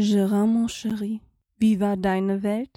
Gérard, 0.00 0.46
mon 0.46 0.66
chéri, 0.66 1.20
wie 1.58 1.78
war 1.78 1.94
deine 1.98 2.42
Welt? 2.42 2.70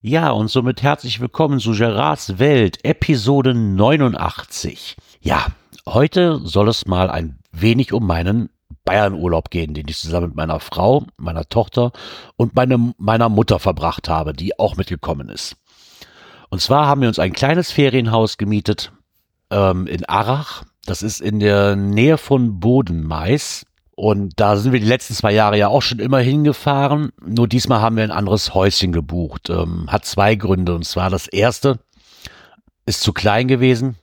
Ja, 0.00 0.30
und 0.30 0.48
somit 0.48 0.82
herzlich 0.82 1.20
willkommen 1.20 1.60
zu 1.60 1.72
Gerards 1.72 2.38
Welt, 2.38 2.82
Episode 2.84 3.52
89. 3.52 4.96
Ja, 5.20 5.48
heute 5.86 6.40
soll 6.42 6.70
es 6.70 6.86
mal 6.86 7.10
ein 7.10 7.38
wenig 7.52 7.92
um 7.92 8.06
meinen 8.06 8.48
Bayernurlaub 8.86 9.50
gehen, 9.50 9.74
den 9.74 9.86
ich 9.88 9.98
zusammen 9.98 10.28
mit 10.28 10.36
meiner 10.36 10.60
Frau, 10.60 11.04
meiner 11.18 11.46
Tochter 11.46 11.92
und 12.36 12.54
meine, 12.54 12.94
meiner 12.96 13.28
Mutter 13.28 13.58
verbracht 13.58 14.08
habe, 14.08 14.32
die 14.32 14.58
auch 14.58 14.76
mitgekommen 14.78 15.28
ist. 15.28 15.56
Und 16.48 16.62
zwar 16.62 16.86
haben 16.86 17.02
wir 17.02 17.08
uns 17.08 17.18
ein 17.18 17.34
kleines 17.34 17.70
Ferienhaus 17.70 18.38
gemietet 18.38 18.92
ähm, 19.50 19.86
in 19.86 20.06
Arach. 20.06 20.62
Das 20.86 21.02
ist 21.02 21.20
in 21.20 21.40
der 21.40 21.76
Nähe 21.76 22.16
von 22.16 22.60
Bodenmais. 22.60 23.66
Und 23.96 24.34
da 24.36 24.56
sind 24.56 24.72
wir 24.72 24.80
die 24.80 24.86
letzten 24.86 25.14
zwei 25.14 25.32
Jahre 25.32 25.58
ja 25.58 25.68
auch 25.68 25.82
schon 25.82 25.98
immer 25.98 26.18
hingefahren. 26.18 27.12
Nur 27.24 27.48
diesmal 27.48 27.80
haben 27.80 27.96
wir 27.96 28.04
ein 28.04 28.10
anderes 28.10 28.54
Häuschen 28.54 28.92
gebucht. 28.92 29.50
Ähm, 29.50 29.86
hat 29.88 30.04
zwei 30.04 30.34
Gründe. 30.36 30.74
Und 30.74 30.84
zwar 30.84 31.10
das 31.10 31.26
erste 31.26 31.78
ist 32.84 33.00
zu 33.00 33.12
klein 33.12 33.48
gewesen. 33.48 33.96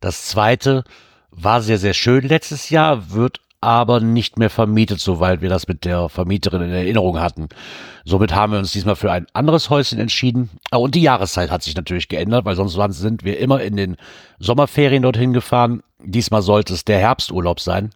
Das 0.00 0.26
zweite 0.26 0.84
war 1.30 1.62
sehr, 1.62 1.78
sehr 1.78 1.94
schön 1.94 2.28
letztes 2.28 2.70
Jahr, 2.70 3.10
wird 3.12 3.40
aber 3.62 4.00
nicht 4.00 4.38
mehr 4.38 4.50
vermietet, 4.50 5.00
soweit 5.00 5.40
wir 5.40 5.48
das 5.48 5.68
mit 5.68 5.84
der 5.84 6.08
Vermieterin 6.08 6.62
in 6.62 6.72
Erinnerung 6.72 7.20
hatten. 7.20 7.48
Somit 8.04 8.34
haben 8.34 8.52
wir 8.52 8.58
uns 8.58 8.72
diesmal 8.72 8.96
für 8.96 9.12
ein 9.12 9.26
anderes 9.32 9.70
Häuschen 9.70 10.00
entschieden. 10.00 10.50
Ah, 10.72 10.78
und 10.78 10.96
die 10.96 11.02
Jahreszeit 11.02 11.50
hat 11.50 11.62
sich 11.62 11.76
natürlich 11.76 12.08
geändert, 12.08 12.44
weil 12.44 12.56
sonst 12.56 12.74
sind 12.98 13.24
wir 13.24 13.38
immer 13.38 13.62
in 13.62 13.76
den 13.76 13.96
Sommerferien 14.40 15.04
dorthin 15.04 15.32
gefahren. 15.32 15.82
Diesmal 16.02 16.42
sollte 16.42 16.74
es 16.74 16.84
der 16.84 16.98
Herbsturlaub 16.98 17.60
sein, 17.60 17.90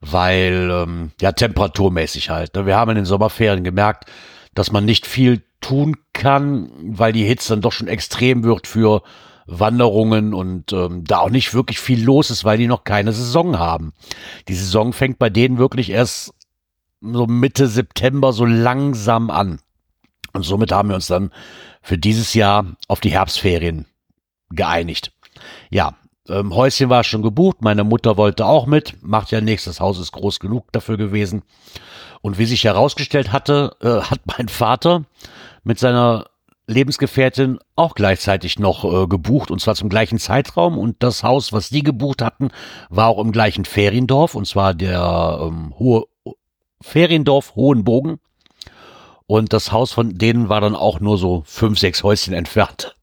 weil 0.00 0.68
ähm, 0.70 1.12
ja 1.22 1.32
temperaturmäßig 1.32 2.28
halt. 2.28 2.54
Ne? 2.54 2.66
Wir 2.66 2.76
haben 2.76 2.90
in 2.90 2.96
den 2.96 3.04
Sommerferien 3.06 3.64
gemerkt, 3.64 4.10
dass 4.54 4.72
man 4.72 4.84
nicht 4.84 5.06
viel 5.06 5.42
tun 5.62 5.96
kann, 6.12 6.70
weil 6.82 7.14
die 7.14 7.24
Hitze 7.24 7.54
dann 7.54 7.62
doch 7.62 7.72
schon 7.72 7.88
extrem 7.88 8.44
wird 8.44 8.66
für 8.66 9.02
Wanderungen 9.48 10.34
und 10.34 10.72
ähm, 10.74 11.04
da 11.04 11.20
auch 11.20 11.30
nicht 11.30 11.54
wirklich 11.54 11.80
viel 11.80 12.04
los 12.04 12.30
ist, 12.30 12.44
weil 12.44 12.58
die 12.58 12.66
noch 12.66 12.84
keine 12.84 13.12
Saison 13.12 13.58
haben. 13.58 13.94
Die 14.46 14.54
Saison 14.54 14.92
fängt 14.92 15.18
bei 15.18 15.30
denen 15.30 15.56
wirklich 15.56 15.90
erst 15.90 16.34
so 17.00 17.26
Mitte 17.26 17.66
September 17.66 18.32
so 18.32 18.44
langsam 18.44 19.30
an. 19.30 19.60
Und 20.34 20.42
somit 20.42 20.70
haben 20.70 20.90
wir 20.90 20.96
uns 20.96 21.06
dann 21.06 21.32
für 21.80 21.96
dieses 21.96 22.34
Jahr 22.34 22.76
auf 22.88 23.00
die 23.00 23.10
Herbstferien 23.10 23.86
geeinigt. 24.50 25.12
Ja, 25.70 25.94
ähm, 26.28 26.54
Häuschen 26.54 26.90
war 26.90 27.02
schon 27.02 27.22
gebucht, 27.22 27.62
meine 27.62 27.84
Mutter 27.84 28.18
wollte 28.18 28.44
auch 28.44 28.66
mit, 28.66 29.02
macht 29.02 29.30
ja 29.30 29.40
nichts, 29.40 29.64
das 29.64 29.80
Haus 29.80 29.98
ist 29.98 30.12
groß 30.12 30.40
genug 30.40 30.70
dafür 30.72 30.98
gewesen. 30.98 31.42
Und 32.20 32.38
wie 32.38 32.44
sich 32.44 32.64
herausgestellt 32.64 33.32
hatte, 33.32 33.76
äh, 33.80 34.02
hat 34.02 34.20
mein 34.38 34.48
Vater 34.48 35.04
mit 35.64 35.78
seiner 35.78 36.26
Lebensgefährtin 36.68 37.58
auch 37.76 37.94
gleichzeitig 37.94 38.58
noch 38.58 38.84
äh, 38.84 39.06
gebucht 39.06 39.50
und 39.50 39.60
zwar 39.60 39.74
zum 39.74 39.88
gleichen 39.88 40.18
Zeitraum 40.18 40.78
und 40.78 41.02
das 41.02 41.24
Haus, 41.24 41.52
was 41.52 41.70
die 41.70 41.82
gebucht 41.82 42.22
hatten, 42.22 42.50
war 42.90 43.08
auch 43.08 43.18
im 43.18 43.32
gleichen 43.32 43.64
Feriendorf 43.64 44.34
und 44.34 44.46
zwar 44.46 44.74
der 44.74 45.40
ähm, 45.42 45.74
hohe 45.78 46.04
Feriendorf 46.82 47.56
Hohenbogen 47.56 48.20
und 49.26 49.52
das 49.52 49.72
Haus 49.72 49.92
von 49.92 50.18
denen 50.18 50.50
war 50.50 50.60
dann 50.60 50.76
auch 50.76 51.00
nur 51.00 51.16
so 51.16 51.42
fünf, 51.46 51.78
sechs 51.78 52.02
Häuschen 52.02 52.34
entfernt. 52.34 52.94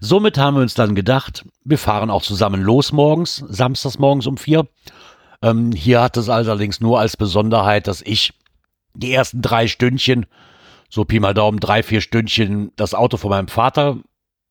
Somit 0.00 0.36
haben 0.36 0.56
wir 0.56 0.62
uns 0.62 0.74
dann 0.74 0.94
gedacht, 0.94 1.44
wir 1.64 1.78
fahren 1.78 2.10
auch 2.10 2.22
zusammen 2.22 2.60
los 2.60 2.92
morgens, 2.92 3.36
samstags 3.48 3.98
morgens 3.98 4.26
um 4.26 4.36
vier. 4.36 4.66
Ähm, 5.42 5.72
hier 5.72 6.02
hat 6.02 6.16
es 6.16 6.28
allerdings 6.28 6.80
nur 6.80 6.98
als 6.98 7.16
Besonderheit, 7.16 7.86
dass 7.86 8.02
ich 8.02 8.32
die 8.94 9.12
ersten 9.12 9.42
drei 9.42 9.68
Stündchen 9.68 10.26
so 10.88 11.04
Pi 11.04 11.20
mal 11.20 11.34
Daumen 11.34 11.60
drei, 11.60 11.82
vier 11.82 12.00
Stündchen 12.00 12.72
das 12.76 12.94
Auto 12.94 13.16
von 13.16 13.30
meinem 13.30 13.48
Vater 13.48 13.98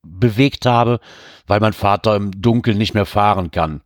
bewegt 0.03 0.65
habe, 0.65 0.99
weil 1.47 1.59
mein 1.59 1.73
Vater 1.73 2.15
im 2.15 2.31
Dunkeln 2.41 2.77
nicht 2.77 2.93
mehr 2.93 3.05
fahren 3.05 3.51
kann. 3.51 3.81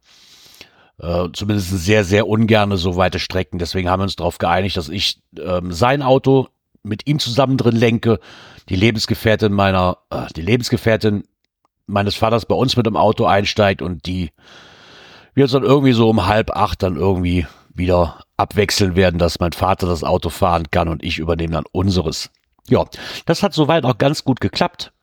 Äh, 1.00 1.30
zumindest 1.32 1.70
sehr, 1.70 2.04
sehr 2.04 2.28
ungerne 2.28 2.78
so 2.78 2.98
weite 2.98 3.20
Strecken. 3.20 3.58
Deswegen 3.58 3.90
haben 3.90 4.02
wir 4.02 4.04
uns 4.04 4.18
darauf 4.18 4.38
geeinigt, 4.38 4.76
dass 4.76 4.90
ich 4.90 5.22
ähm, 5.40 5.72
sein 5.72 6.02
Auto 6.02 6.48
mit 6.84 7.08
ihm 7.08 7.20
zusammen 7.20 7.58
drin 7.58 7.76
lenke, 7.76 8.20
die 8.68 8.76
Lebensgefährtin 8.76 9.54
meiner, 9.54 9.98
äh, 10.10 10.28
die 10.36 10.42
Lebensgefährtin 10.42 11.24
meines 11.88 12.16
Vaters 12.16 12.46
bei 12.46 12.56
uns 12.56 12.76
mit 12.76 12.86
dem 12.86 12.98
Auto 12.98 13.26
einsteigt 13.26 13.82
und 13.82 14.06
die 14.06 14.32
wir 15.34 15.46
uns 15.46 15.54
dann 15.54 15.64
irgendwie 15.64 15.94
so 15.94 16.10
um 16.10 16.28
halb 16.28 16.52
acht 16.52 16.84
dann 16.84 16.98
irgendwie 16.98 17.48
wieder 17.74 18.24
abwechseln 18.36 18.96
werden, 18.96 19.20
dass 19.20 19.40
mein 19.40 19.54
Vater 19.54 19.88
das 19.88 20.04
Auto 20.04 20.30
fahren 20.30 20.70
kann 20.70 20.90
und 20.90 21.04
ich 21.04 21.20
übernehme 21.20 21.54
dann 21.54 21.66
unseres. 21.72 22.30
Ja, 22.70 22.86
das 23.26 23.44
hat 23.44 23.54
soweit 23.54 23.86
auch 23.86 23.98
ganz 23.98 24.24
gut 24.24 24.40
geklappt. 24.40 24.94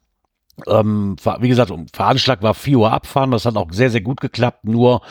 Ähm, 0.66 1.16
wie 1.40 1.48
gesagt, 1.48 1.70
Veranschlag 1.92 2.42
war 2.42 2.54
4 2.54 2.78
Uhr 2.78 2.92
abfahren, 2.92 3.30
das 3.30 3.44
hat 3.44 3.56
auch 3.56 3.68
sehr, 3.72 3.90
sehr 3.90 4.00
gut 4.00 4.22
geklappt, 4.22 4.64
nur 4.64 5.02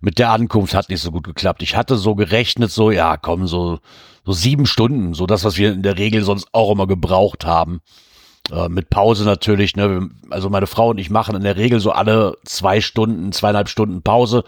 mit 0.00 0.18
der 0.18 0.32
Ankunft 0.32 0.74
hat 0.74 0.88
nicht 0.88 1.00
so 1.00 1.12
gut 1.12 1.22
geklappt. 1.22 1.62
Ich 1.62 1.76
hatte 1.76 1.96
so 1.96 2.16
gerechnet, 2.16 2.72
so, 2.72 2.90
ja, 2.90 3.16
komm, 3.16 3.46
so, 3.46 3.78
so 4.24 4.32
sieben 4.32 4.66
Stunden, 4.66 5.14
so 5.14 5.26
das, 5.26 5.44
was 5.44 5.56
wir 5.56 5.72
in 5.72 5.84
der 5.84 5.98
Regel 5.98 6.24
sonst 6.24 6.48
auch 6.52 6.72
immer 6.72 6.88
gebraucht 6.88 7.46
haben. 7.46 7.80
Äh, 8.50 8.68
mit 8.68 8.90
Pause 8.90 9.24
natürlich, 9.24 9.76
ne, 9.76 10.08
also 10.30 10.50
meine 10.50 10.66
Frau 10.66 10.90
und 10.90 10.98
ich 10.98 11.10
machen 11.10 11.36
in 11.36 11.42
der 11.42 11.56
Regel 11.56 11.78
so 11.78 11.92
alle 11.92 12.36
zwei 12.44 12.80
Stunden, 12.80 13.30
zweieinhalb 13.30 13.68
Stunden 13.68 14.02
Pause, 14.02 14.42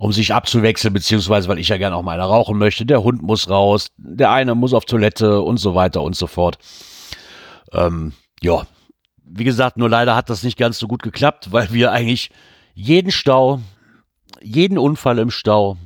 um 0.00 0.12
sich 0.12 0.34
abzuwechseln, 0.34 0.92
beziehungsweise 0.92 1.48
weil 1.48 1.58
ich 1.60 1.68
ja 1.68 1.76
gerne 1.76 1.94
auch 1.94 2.02
mal 2.02 2.18
eine 2.18 2.24
rauchen 2.24 2.58
möchte. 2.58 2.84
Der 2.84 3.04
Hund 3.04 3.22
muss 3.22 3.48
raus, 3.48 3.88
der 3.96 4.32
eine 4.32 4.56
muss 4.56 4.74
auf 4.74 4.86
Toilette 4.86 5.40
und 5.40 5.58
so 5.58 5.74
weiter 5.76 6.02
und 6.02 6.16
so 6.16 6.26
fort. 6.26 6.58
Ähm, 7.74 8.12
ja, 8.40 8.66
wie 9.24 9.44
gesagt, 9.44 9.76
nur 9.76 9.88
leider 9.88 10.14
hat 10.14 10.30
das 10.30 10.42
nicht 10.42 10.58
ganz 10.58 10.78
so 10.78 10.86
gut 10.86 11.02
geklappt, 11.02 11.52
weil 11.52 11.72
wir 11.72 11.92
eigentlich 11.92 12.30
jeden 12.74 13.10
Stau, 13.10 13.60
jeden 14.40 14.78
Unfall 14.78 15.18
im 15.18 15.30
Stau, 15.30 15.76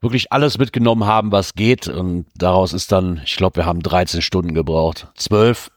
wirklich 0.00 0.32
alles 0.32 0.58
mitgenommen 0.58 1.04
haben, 1.04 1.32
was 1.32 1.54
geht. 1.54 1.88
Und 1.88 2.26
daraus 2.36 2.72
ist 2.72 2.92
dann, 2.92 3.20
ich 3.24 3.36
glaube, 3.36 3.56
wir 3.56 3.66
haben 3.66 3.80
13 3.80 4.22
Stunden 4.22 4.54
gebraucht. 4.54 5.08
12, 5.16 5.70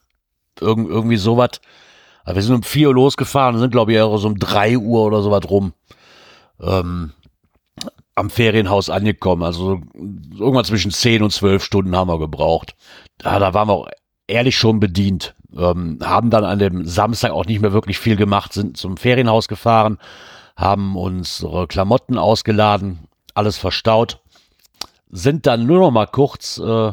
irgend, 0.60 0.90
irgendwie 0.90 1.18
sowas. 1.18 1.62
Aber 2.24 2.36
wir 2.36 2.44
sind 2.44 2.56
um 2.56 2.64
4 2.64 2.90
Uhr 2.90 2.94
losgefahren, 2.94 3.58
sind, 3.58 3.72
glaube 3.72 3.94
ich, 3.94 4.02
auch 4.02 4.18
so 4.18 4.28
um 4.28 4.38
3 4.38 4.78
Uhr 4.78 5.06
oder 5.06 5.22
sowas 5.22 5.50
rum. 5.50 5.74
Ähm, 6.62 7.14
am 8.16 8.30
Ferienhaus 8.30 8.90
angekommen. 8.90 9.44
Also 9.44 9.80
irgendwann 9.94 10.66
zwischen 10.66 10.92
10 10.92 11.24
und 11.24 11.32
12 11.32 11.64
Stunden 11.64 11.96
haben 11.96 12.10
wir 12.10 12.20
gebraucht. 12.20 12.76
Ja, 13.24 13.40
da 13.40 13.54
waren 13.54 13.70
wir 13.70 13.90
ehrlich 14.28 14.58
schon 14.58 14.80
bedient. 14.80 15.34
Ähm, 15.56 16.00
haben 16.04 16.30
dann 16.30 16.44
an 16.44 16.60
dem 16.60 16.86
Samstag 16.86 17.32
auch 17.32 17.46
nicht 17.46 17.62
mehr 17.62 17.74
wirklich 17.74 17.98
viel 17.98 18.16
gemacht, 18.16 18.54
sind 18.54 18.78
zum 18.78 18.98
Ferienhaus 18.98 19.48
gefahren, 19.48 19.98
haben 20.56 20.96
unsere 20.96 21.68
Klamotten 21.68 22.18
ausgeladen, 22.18 23.00
alles 23.34 23.58
verstaut, 23.58 24.20
sind 25.10 25.46
dann 25.48 25.66
nur 25.66 25.80
noch 25.80 25.92
mal 25.92 26.06
kurz, 26.06 26.58
äh, 26.58 26.92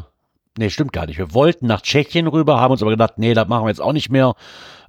nee, 0.57 0.69
stimmt 0.69 0.93
gar 0.93 1.05
nicht, 1.05 1.17
wir 1.17 1.33
wollten 1.33 1.67
nach 1.67 1.81
Tschechien 1.81 2.27
rüber, 2.27 2.59
haben 2.59 2.71
uns 2.71 2.81
aber 2.81 2.91
gedacht, 2.91 3.17
nee, 3.17 3.33
das 3.33 3.47
machen 3.47 3.65
wir 3.65 3.69
jetzt 3.69 3.81
auch 3.81 3.93
nicht 3.93 4.09
mehr, 4.09 4.35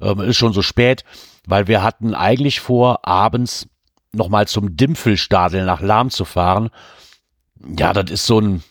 ähm, 0.01 0.21
ist 0.21 0.37
schon 0.37 0.53
so 0.53 0.63
spät, 0.63 1.05
weil 1.47 1.67
wir 1.67 1.83
hatten 1.83 2.15
eigentlich 2.15 2.61
vor, 2.61 3.07
abends 3.07 3.69
noch 4.13 4.29
mal 4.29 4.47
zum 4.47 4.77
Dimpfelstadel 4.77 5.65
nach 5.65 5.81
Lahm 5.81 6.11
zu 6.11 6.25
fahren. 6.25 6.71
Ja, 7.79 7.93
das 7.93 8.11
ist 8.11 8.27
so 8.27 8.41
ein, 8.41 8.63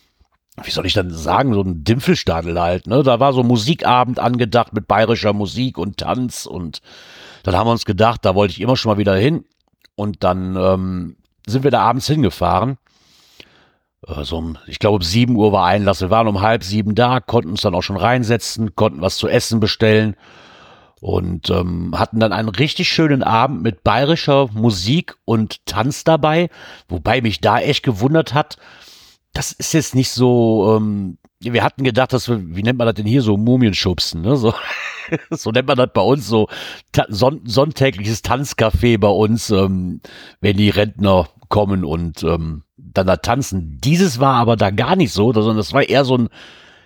wie 0.63 0.71
soll 0.71 0.85
ich 0.85 0.93
dann 0.93 1.11
sagen, 1.11 1.53
so 1.53 1.61
ein 1.61 1.83
Dimpfelstadel 1.83 2.59
halt, 2.59 2.87
ne? 2.87 3.03
Da 3.03 3.19
war 3.19 3.33
so 3.33 3.43
Musikabend 3.43 4.19
angedacht 4.19 4.73
mit 4.73 4.87
bayerischer 4.87 5.33
Musik 5.33 5.77
und 5.77 5.97
Tanz 5.97 6.45
und 6.45 6.81
dann 7.43 7.55
haben 7.55 7.67
wir 7.67 7.71
uns 7.71 7.85
gedacht, 7.85 8.23
da 8.23 8.35
wollte 8.35 8.53
ich 8.53 8.61
immer 8.61 8.77
schon 8.77 8.91
mal 8.91 8.97
wieder 8.97 9.15
hin. 9.15 9.45
Und 9.95 10.23
dann 10.23 10.55
ähm, 10.55 11.15
sind 11.45 11.63
wir 11.63 11.71
da 11.71 11.81
abends 11.81 12.07
hingefahren. 12.07 12.77
So 14.21 14.37
um, 14.37 14.57
ich 14.67 14.79
glaube, 14.79 14.97
um 14.97 15.01
sieben 15.01 15.35
Uhr 15.35 15.51
war 15.51 15.65
Einlass. 15.65 16.01
Wir 16.01 16.09
waren 16.09 16.27
um 16.27 16.41
halb 16.41 16.63
sieben 16.63 16.95
da, 16.95 17.19
konnten 17.19 17.51
uns 17.51 17.61
dann 17.61 17.73
auch 17.73 17.81
schon 17.81 17.97
reinsetzen, 17.97 18.75
konnten 18.75 19.01
was 19.01 19.17
zu 19.17 19.27
essen 19.27 19.59
bestellen 19.59 20.15
und 21.01 21.49
ähm, 21.49 21.93
hatten 21.97 22.19
dann 22.19 22.33
einen 22.33 22.49
richtig 22.49 22.89
schönen 22.89 23.23
Abend 23.23 23.61
mit 23.63 23.83
bayerischer 23.83 24.49
Musik 24.53 25.15
und 25.25 25.65
Tanz 25.65 26.03
dabei, 26.03 26.49
wobei 26.87 27.21
mich 27.21 27.41
da 27.41 27.59
echt 27.59 27.83
gewundert 27.83 28.33
hat, 28.33 28.57
das 29.35 29.51
ist 29.51 29.73
jetzt 29.73 29.95
nicht 29.95 30.11
so, 30.11 30.77
ähm, 30.77 31.17
wir 31.41 31.63
hatten 31.63 31.83
gedacht, 31.83 32.13
dass 32.13 32.29
wir, 32.29 32.55
wie 32.55 32.63
nennt 32.63 32.79
man 32.79 32.87
das 32.87 32.95
denn 32.95 33.05
hier, 33.05 33.21
so 33.21 33.35
Mumienschubsen, 33.35 34.21
ne? 34.21 34.37
So, 34.37 34.53
so 35.29 35.51
nennt 35.51 35.67
man 35.67 35.77
das 35.77 35.89
bei 35.93 36.01
uns, 36.01 36.25
so 36.25 36.47
son 37.09 37.41
sonntägliches 37.43 38.23
Tanzcafé 38.23 38.97
bei 38.97 39.09
uns, 39.09 39.49
ähm, 39.49 39.99
wenn 40.39 40.55
die 40.55 40.69
Rentner 40.69 41.27
kommen 41.49 41.83
und 41.83 42.23
ähm, 42.23 42.63
dann 42.77 43.07
da 43.07 43.17
tanzen. 43.17 43.77
Dieses 43.83 44.19
war 44.19 44.35
aber 44.35 44.55
da 44.55 44.69
gar 44.69 44.95
nicht 44.95 45.11
so, 45.11 45.33
sondern 45.33 45.57
das 45.57 45.73
war 45.73 45.83
eher 45.83 46.05
so 46.05 46.17
ein, 46.17 46.29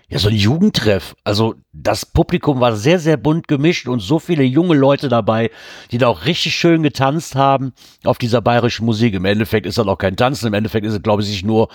ja, 0.09 0.17
so 0.17 0.29
ein 0.29 0.35
Jugendtreff. 0.35 1.15
Also 1.23 1.53
das 1.71 2.03
Publikum 2.03 2.59
war 2.59 2.75
sehr, 2.75 2.97
sehr 2.97 3.17
bunt 3.17 3.47
gemischt 3.47 3.87
und 3.87 3.99
so 3.99 4.17
viele 4.17 4.43
junge 4.43 4.75
Leute 4.75 5.07
dabei, 5.07 5.51
die 5.91 5.99
da 5.99 6.07
auch 6.07 6.25
richtig 6.25 6.55
schön 6.55 6.81
getanzt 6.81 7.35
haben 7.35 7.73
auf 8.03 8.17
dieser 8.17 8.41
bayerischen 8.41 8.87
Musik. 8.87 9.13
Im 9.13 9.25
Endeffekt 9.25 9.67
ist 9.67 9.77
das 9.77 9.85
auch 9.85 9.99
kein 9.99 10.15
Tanzen, 10.15 10.47
im 10.47 10.55
Endeffekt 10.55 10.87
ist 10.87 10.93
es, 10.93 11.03
glaube 11.03 11.21
ich, 11.21 11.27
sich 11.27 11.43
nur 11.45 11.69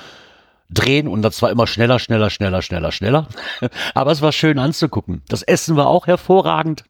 drehen 0.75 1.09
und 1.09 1.23
das 1.23 1.41
war 1.43 1.51
immer 1.51 1.67
schneller, 1.67 1.99
schneller, 1.99 2.31
schneller, 2.31 2.63
schneller, 2.63 2.93
schneller. 2.93 3.29
Aber 3.95 4.11
es 4.11 4.23
war 4.23 4.33
schön 4.33 4.59
anzugucken. 4.59 5.23
Das 5.29 5.43
Essen 5.43 5.77
war 5.77 5.87
auch 5.87 6.07
hervorragend 6.07 6.85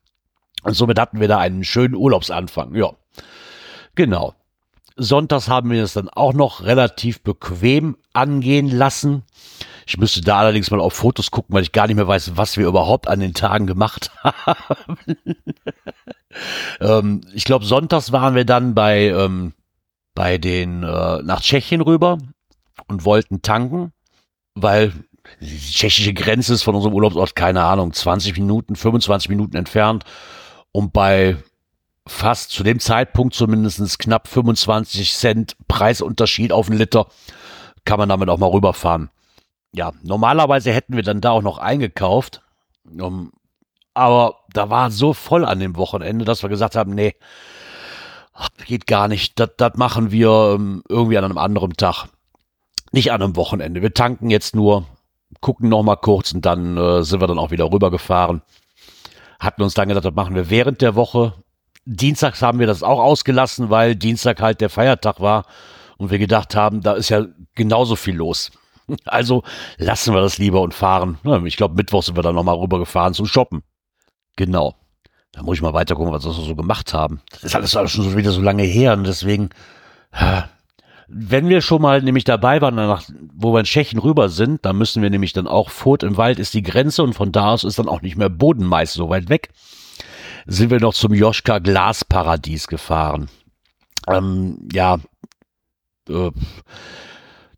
und 0.62 0.74
somit 0.74 0.98
hatten 0.98 1.20
wir 1.20 1.28
da 1.28 1.38
einen 1.38 1.64
schönen 1.64 1.94
Urlaubsanfang. 1.94 2.74
Ja, 2.74 2.90
genau. 3.94 4.34
Sonntags 4.96 5.48
haben 5.48 5.70
wir 5.70 5.82
es 5.82 5.92
dann 5.92 6.08
auch 6.08 6.32
noch 6.32 6.62
relativ 6.62 7.22
bequem 7.22 7.96
angehen 8.12 8.68
lassen. 8.68 9.24
Ich 9.86 9.98
müsste 9.98 10.22
da 10.22 10.38
allerdings 10.38 10.70
mal 10.70 10.80
auf 10.80 10.94
Fotos 10.94 11.30
gucken, 11.30 11.54
weil 11.54 11.62
ich 11.62 11.72
gar 11.72 11.86
nicht 11.86 11.96
mehr 11.96 12.08
weiß, 12.08 12.36
was 12.36 12.56
wir 12.56 12.66
überhaupt 12.66 13.08
an 13.08 13.20
den 13.20 13.34
Tagen 13.34 13.66
gemacht 13.66 14.10
haben. 14.22 14.96
ähm, 16.80 17.20
ich 17.34 17.44
glaube, 17.44 17.64
sonntags 17.64 18.12
waren 18.12 18.34
wir 18.34 18.44
dann 18.44 18.74
bei, 18.74 19.08
ähm, 19.08 19.52
bei 20.14 20.38
den 20.38 20.82
äh, 20.84 21.22
nach 21.22 21.42
Tschechien 21.42 21.80
rüber 21.80 22.18
und 22.88 23.04
wollten 23.04 23.42
tanken, 23.42 23.92
weil 24.54 24.92
die 25.40 25.58
tschechische 25.58 26.12
Grenze 26.12 26.54
ist 26.54 26.62
von 26.62 26.74
unserem 26.74 26.94
Urlaubsort, 26.94 27.34
keine 27.34 27.62
Ahnung, 27.62 27.92
20 27.92 28.34
Minuten, 28.34 28.76
25 28.76 29.28
Minuten 29.30 29.56
entfernt. 29.56 30.04
Und 30.72 30.92
bei 30.92 31.36
fast 32.06 32.50
zu 32.50 32.62
dem 32.62 32.80
Zeitpunkt 32.80 33.34
zumindest 33.34 33.98
knapp 33.98 34.28
25 34.28 35.14
Cent 35.14 35.56
Preisunterschied 35.68 36.52
auf 36.52 36.68
einen 36.68 36.78
Liter 36.78 37.06
kann 37.86 37.98
man 37.98 38.08
damit 38.08 38.28
auch 38.28 38.38
mal 38.38 38.50
rüberfahren 38.50 39.10
ja, 39.74 39.92
normalerweise 40.02 40.72
hätten 40.72 40.94
wir 40.94 41.02
dann 41.02 41.20
da 41.20 41.32
auch 41.32 41.42
noch 41.42 41.58
eingekauft. 41.58 42.42
Um, 42.84 43.32
aber 43.92 44.36
da 44.52 44.70
war 44.70 44.90
so 44.90 45.12
voll 45.12 45.44
an 45.44 45.58
dem 45.58 45.76
Wochenende, 45.76 46.24
dass 46.24 46.42
wir 46.42 46.48
gesagt 46.48 46.76
haben, 46.76 46.94
nee, 46.94 47.14
geht 48.66 48.86
gar 48.86 49.08
nicht. 49.08 49.38
Das, 49.38 49.74
machen 49.74 50.12
wir 50.12 50.30
um, 50.30 50.82
irgendwie 50.88 51.18
an 51.18 51.24
einem 51.24 51.38
anderen 51.38 51.72
Tag. 51.72 52.06
Nicht 52.94 53.10
an 53.10 53.22
einem 53.22 53.34
Wochenende. 53.34 53.82
Wir 53.82 53.92
tanken 53.92 54.30
jetzt 54.30 54.54
nur, 54.54 54.86
gucken 55.40 55.68
noch 55.68 55.82
mal 55.82 55.96
kurz 55.96 56.30
und 56.30 56.46
dann 56.46 56.76
äh, 56.76 57.02
sind 57.02 57.20
wir 57.20 57.26
dann 57.26 57.40
auch 57.40 57.50
wieder 57.50 57.72
rübergefahren. 57.72 58.40
Hatten 59.40 59.62
uns 59.62 59.74
dann 59.74 59.88
gedacht, 59.88 60.04
das 60.04 60.14
machen 60.14 60.36
wir 60.36 60.48
während 60.48 60.80
der 60.80 60.94
Woche. 60.94 61.34
Dienstags 61.86 62.40
haben 62.40 62.60
wir 62.60 62.68
das 62.68 62.84
auch 62.84 63.00
ausgelassen, 63.00 63.68
weil 63.68 63.96
Dienstag 63.96 64.40
halt 64.40 64.60
der 64.60 64.70
Feiertag 64.70 65.18
war 65.18 65.44
und 65.96 66.12
wir 66.12 66.20
gedacht 66.20 66.54
haben, 66.54 66.82
da 66.82 66.92
ist 66.92 67.08
ja 67.08 67.26
genauso 67.56 67.96
viel 67.96 68.14
los. 68.14 68.52
Also 69.06 69.42
lassen 69.78 70.14
wir 70.14 70.20
das 70.20 70.38
lieber 70.38 70.60
und 70.60 70.74
fahren. 70.74 71.18
Ich 71.46 71.56
glaube, 71.56 71.74
Mittwoch 71.74 72.04
sind 72.04 72.16
wir 72.16 72.22
dann 72.22 72.34
nochmal 72.36 72.56
rübergefahren 72.56 73.14
zum 73.14 73.26
Shoppen. 73.26 73.64
Genau. 74.36 74.76
Da 75.32 75.42
muss 75.42 75.56
ich 75.56 75.62
mal 75.62 75.72
weiter 75.72 75.96
gucken, 75.96 76.12
was 76.12 76.24
wir 76.24 76.32
so 76.32 76.54
gemacht 76.54 76.94
haben. 76.94 77.22
Das 77.32 77.42
ist 77.42 77.56
alles, 77.56 77.74
alles 77.74 77.90
schon 77.90 78.14
wieder 78.14 78.30
so 78.30 78.42
lange 78.42 78.62
her 78.62 78.92
und 78.92 79.04
deswegen, 79.04 79.48
wenn 81.16 81.48
wir 81.48 81.60
schon 81.60 81.80
mal 81.80 82.02
nämlich 82.02 82.24
dabei 82.24 82.60
waren, 82.60 82.76
danach, 82.76 83.04
wo 83.32 83.52
wir 83.52 83.60
in 83.60 83.66
Tschechien 83.66 84.00
rüber 84.00 84.28
sind, 84.28 84.64
dann 84.64 84.76
müssen 84.76 85.00
wir 85.00 85.10
nämlich 85.10 85.32
dann 85.32 85.46
auch, 85.46 85.70
Furt 85.70 86.02
im 86.02 86.16
Wald 86.16 86.40
ist 86.40 86.54
die 86.54 86.62
Grenze 86.62 87.04
und 87.04 87.12
von 87.12 87.30
da 87.30 87.52
aus 87.52 87.62
ist 87.62 87.78
dann 87.78 87.88
auch 87.88 88.02
nicht 88.02 88.16
mehr 88.16 88.28
Bodenmeiß 88.28 88.92
so 88.92 89.08
weit 89.10 89.28
weg, 89.28 89.50
sind 90.46 90.70
wir 90.70 90.80
noch 90.80 90.92
zum 90.92 91.14
Joschka 91.14 91.60
Glasparadies 91.60 92.66
gefahren. 92.66 93.28
Ähm, 94.08 94.68
ja, 94.72 94.98
äh, 96.08 96.32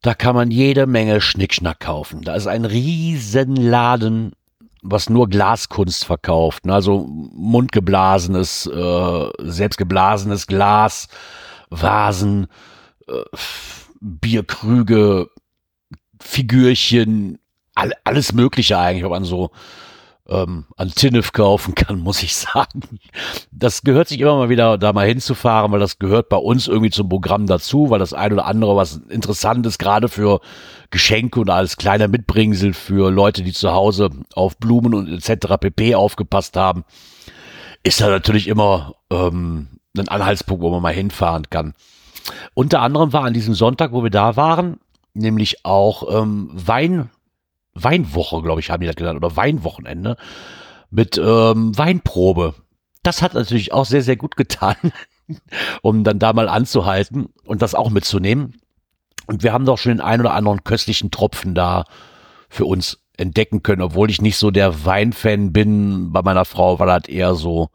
da 0.02 0.12
kann 0.14 0.36
man 0.36 0.50
jede 0.50 0.86
Menge 0.86 1.22
Schnickschnack 1.22 1.80
kaufen. 1.80 2.20
Da 2.22 2.34
ist 2.34 2.46
ein 2.46 2.66
Riesenladen, 2.66 4.32
was 4.82 5.08
nur 5.08 5.30
Glaskunst 5.30 6.04
verkauft. 6.04 6.68
Also 6.68 7.06
mundgeblasenes, 7.08 8.66
äh, 8.66 9.28
selbstgeblasenes 9.38 10.46
Glas, 10.46 11.08
Vasen, 11.70 12.48
äh, 13.08 13.22
Bierkrüge, 14.00 15.30
Figürchen, 16.20 17.38
all, 17.74 17.92
alles 18.04 18.32
Mögliche 18.32 18.78
eigentlich, 18.78 19.04
ob 19.04 19.10
man 19.10 19.24
so 19.24 19.50
ähm, 20.28 20.64
an 20.76 20.90
Tinnef 20.90 21.32
kaufen 21.32 21.74
kann, 21.74 21.98
muss 22.00 22.22
ich 22.22 22.34
sagen. 22.34 22.98
Das 23.52 23.82
gehört 23.82 24.08
sich 24.08 24.20
immer 24.20 24.36
mal 24.36 24.48
wieder, 24.48 24.78
da 24.78 24.92
mal 24.92 25.06
hinzufahren, 25.06 25.72
weil 25.72 25.80
das 25.80 25.98
gehört 25.98 26.28
bei 26.28 26.36
uns 26.36 26.68
irgendwie 26.68 26.90
zum 26.90 27.08
Programm 27.08 27.46
dazu, 27.46 27.90
weil 27.90 27.98
das 27.98 28.12
ein 28.12 28.32
oder 28.32 28.46
andere 28.46 28.76
was 28.76 28.96
interessant 29.08 29.66
ist, 29.66 29.78
gerade 29.78 30.08
für 30.08 30.40
Geschenke 30.90 31.40
und 31.40 31.50
als 31.50 31.76
kleiner 31.76 32.08
Mitbringsel 32.08 32.74
für 32.74 33.10
Leute, 33.10 33.42
die 33.42 33.52
zu 33.52 33.72
Hause 33.72 34.10
auf 34.34 34.56
Blumen 34.58 34.94
und 34.94 35.08
etc. 35.08 35.56
pp. 35.60 35.94
aufgepasst 35.94 36.56
haben, 36.56 36.84
ist 37.82 38.00
da 38.00 38.08
natürlich 38.08 38.48
immer 38.48 38.94
ähm, 39.10 39.68
ein 39.96 40.08
Anhaltspunkt, 40.08 40.62
wo 40.62 40.70
man 40.70 40.82
mal 40.82 40.92
hinfahren 40.92 41.48
kann. 41.50 41.74
Unter 42.54 42.80
anderem 42.82 43.12
war 43.12 43.24
an 43.24 43.34
diesem 43.34 43.54
Sonntag, 43.54 43.92
wo 43.92 44.02
wir 44.02 44.10
da 44.10 44.36
waren, 44.36 44.78
nämlich 45.14 45.64
auch 45.64 46.22
ähm, 46.22 46.50
Wein 46.52 47.10
Weinwoche, 47.76 48.42
glaube 48.42 48.60
ich, 48.60 48.70
haben 48.70 48.80
die 48.80 48.86
das 48.86 48.96
genannt, 48.96 49.18
oder 49.18 49.36
Weinwochenende 49.36 50.16
mit 50.90 51.18
ähm, 51.18 51.76
Weinprobe. 51.76 52.54
Das 53.02 53.22
hat 53.22 53.34
natürlich 53.34 53.72
auch 53.72 53.84
sehr, 53.84 54.02
sehr 54.02 54.16
gut 54.16 54.36
getan, 54.36 54.76
um 55.82 56.02
dann 56.02 56.18
da 56.18 56.32
mal 56.32 56.48
anzuhalten 56.48 57.26
und 57.44 57.62
das 57.62 57.74
auch 57.74 57.90
mitzunehmen. 57.90 58.60
Und 59.26 59.42
wir 59.42 59.52
haben 59.52 59.66
doch 59.66 59.78
schon 59.78 59.92
den 59.92 60.00
ein 60.00 60.20
oder 60.20 60.34
anderen 60.34 60.64
köstlichen 60.64 61.10
Tropfen 61.10 61.54
da 61.54 61.84
für 62.48 62.64
uns 62.64 62.98
entdecken 63.16 63.62
können, 63.62 63.82
obwohl 63.82 64.10
ich 64.10 64.22
nicht 64.22 64.36
so 64.36 64.50
der 64.50 64.84
Weinfan 64.84 65.52
bin. 65.52 66.12
Bei 66.12 66.22
meiner 66.22 66.44
Frau 66.44 66.78
war 66.78 66.86
das 66.86 67.08
eher 67.08 67.34
so, 67.34 67.70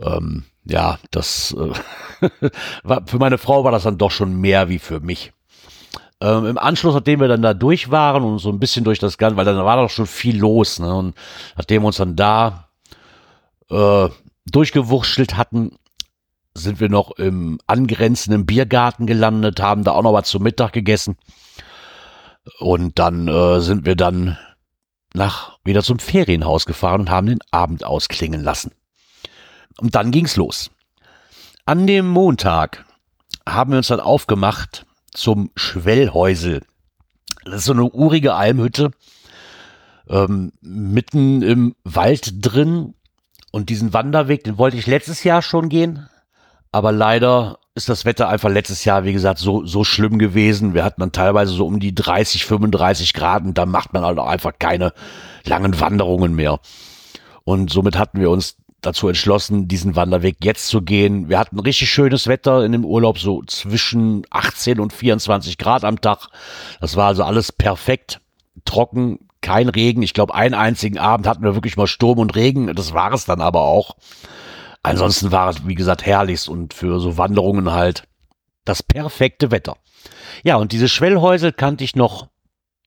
ähm, 0.00 0.44
ja, 0.64 0.98
das 1.10 1.54
äh, 1.58 2.50
war, 2.82 3.06
für 3.06 3.18
meine 3.18 3.38
Frau 3.38 3.64
war 3.64 3.72
das 3.72 3.82
dann 3.82 3.98
doch 3.98 4.10
schon 4.10 4.34
mehr 4.40 4.68
wie 4.68 4.78
für 4.78 5.00
mich. 5.00 5.32
Ähm, 6.20 6.46
Im 6.46 6.58
Anschluss, 6.58 6.94
nachdem 6.94 7.20
wir 7.20 7.28
dann 7.28 7.42
da 7.42 7.52
durch 7.52 7.90
waren 7.90 8.22
und 8.22 8.38
so 8.38 8.50
ein 8.50 8.60
bisschen 8.60 8.84
durch 8.84 9.00
das 9.00 9.18
Ganze, 9.18 9.36
weil 9.36 9.44
dann 9.44 9.56
war 9.64 9.76
doch 9.76 9.90
schon 9.90 10.06
viel 10.06 10.38
los, 10.38 10.78
ne? 10.78 10.94
Und 10.94 11.16
nachdem 11.56 11.82
wir 11.82 11.88
uns 11.88 11.96
dann 11.96 12.14
da 12.14 12.68
äh, 13.70 14.08
durchgewurschtelt 14.46 15.36
hatten, 15.36 15.76
sind 16.54 16.80
wir 16.80 16.88
noch 16.88 17.12
im 17.12 17.58
angrenzenden 17.66 18.46
Biergarten 18.46 19.06
gelandet, 19.06 19.60
haben 19.60 19.84
da 19.84 19.92
auch 19.92 20.02
noch 20.02 20.12
was 20.12 20.28
zum 20.28 20.42
Mittag 20.42 20.72
gegessen. 20.72 21.16
Und 22.58 22.98
dann 22.98 23.26
äh, 23.28 23.60
sind 23.60 23.86
wir 23.86 23.96
dann 23.96 24.38
nach 25.14 25.58
wieder 25.64 25.82
zum 25.82 25.98
Ferienhaus 25.98 26.66
gefahren 26.66 27.02
und 27.02 27.10
haben 27.10 27.26
den 27.26 27.40
Abend 27.50 27.84
ausklingen 27.84 28.42
lassen. 28.42 28.72
Und 29.78 29.94
dann 29.94 30.10
ging's 30.10 30.36
los. 30.36 30.70
An 31.64 31.86
dem 31.86 32.08
Montag 32.08 32.84
haben 33.46 33.72
wir 33.72 33.78
uns 33.78 33.88
dann 33.88 34.00
aufgemacht 34.00 34.86
zum 35.12 35.50
Schwellhäusel. 35.56 36.62
Das 37.44 37.56
ist 37.56 37.64
so 37.64 37.72
eine 37.72 37.84
urige 37.84 38.34
Almhütte, 38.34 38.90
ähm, 40.08 40.52
mitten 40.60 41.42
im 41.42 41.74
Wald 41.84 42.44
drin. 42.44 42.94
Und 43.50 43.68
diesen 43.68 43.92
Wanderweg, 43.92 44.44
den 44.44 44.58
wollte 44.58 44.76
ich 44.76 44.86
letztes 44.86 45.24
Jahr 45.24 45.42
schon 45.42 45.68
gehen. 45.68 46.08
Aber 46.70 46.90
leider 46.90 47.58
ist 47.74 47.88
das 47.88 48.04
Wetter 48.04 48.28
einfach 48.28 48.50
letztes 48.50 48.84
Jahr, 48.84 49.04
wie 49.04 49.12
gesagt, 49.12 49.38
so, 49.38 49.64
so 49.64 49.84
schlimm 49.84 50.18
gewesen. 50.18 50.74
Wir 50.74 50.84
hatten 50.84 51.00
dann 51.00 51.12
teilweise 51.12 51.52
so 51.52 51.66
um 51.66 51.80
die 51.80 51.94
30, 51.94 52.44
35 52.44 53.12
Grad 53.14 53.44
und 53.44 53.56
da 53.56 53.66
macht 53.66 53.92
man 53.92 54.04
halt 54.04 54.18
auch 54.18 54.26
einfach 54.26 54.52
keine 54.58 54.92
langen 55.44 55.80
Wanderungen 55.80 56.34
mehr. 56.34 56.60
Und 57.44 57.70
somit 57.70 57.98
hatten 57.98 58.20
wir 58.20 58.30
uns 58.30 58.56
dazu 58.82 59.08
entschlossen, 59.08 59.68
diesen 59.68 59.96
Wanderweg 59.96 60.36
jetzt 60.42 60.66
zu 60.66 60.82
gehen. 60.82 61.28
Wir 61.28 61.38
hatten 61.38 61.58
richtig 61.58 61.90
schönes 61.90 62.26
Wetter 62.26 62.64
in 62.64 62.72
dem 62.72 62.84
Urlaub, 62.84 63.18
so 63.18 63.42
zwischen 63.44 64.26
18 64.30 64.80
und 64.80 64.92
24 64.92 65.56
Grad 65.56 65.84
am 65.84 66.00
Tag. 66.00 66.28
Das 66.80 66.96
war 66.96 67.06
also 67.06 67.22
alles 67.22 67.52
perfekt, 67.52 68.20
trocken, 68.64 69.28
kein 69.40 69.68
Regen. 69.68 70.02
Ich 70.02 70.14
glaube, 70.14 70.34
einen 70.34 70.54
einzigen 70.54 70.98
Abend 70.98 71.26
hatten 71.26 71.42
wir 71.42 71.54
wirklich 71.54 71.76
mal 71.76 71.86
Sturm 71.86 72.18
und 72.18 72.34
Regen. 72.34 72.74
Das 72.74 72.92
war 72.92 73.12
es 73.12 73.24
dann 73.24 73.40
aber 73.40 73.62
auch. 73.62 73.96
Ansonsten 74.82 75.30
war 75.30 75.48
es, 75.48 75.66
wie 75.66 75.76
gesagt, 75.76 76.04
herrlichst 76.04 76.48
und 76.48 76.74
für 76.74 76.98
so 76.98 77.16
Wanderungen 77.16 77.72
halt 77.72 78.04
das 78.64 78.82
perfekte 78.82 79.50
Wetter. 79.50 79.76
Ja, 80.42 80.56
und 80.56 80.72
diese 80.72 80.88
Schwellhäusel 80.88 81.52
kannte 81.52 81.84
ich 81.84 81.94
noch 81.94 82.28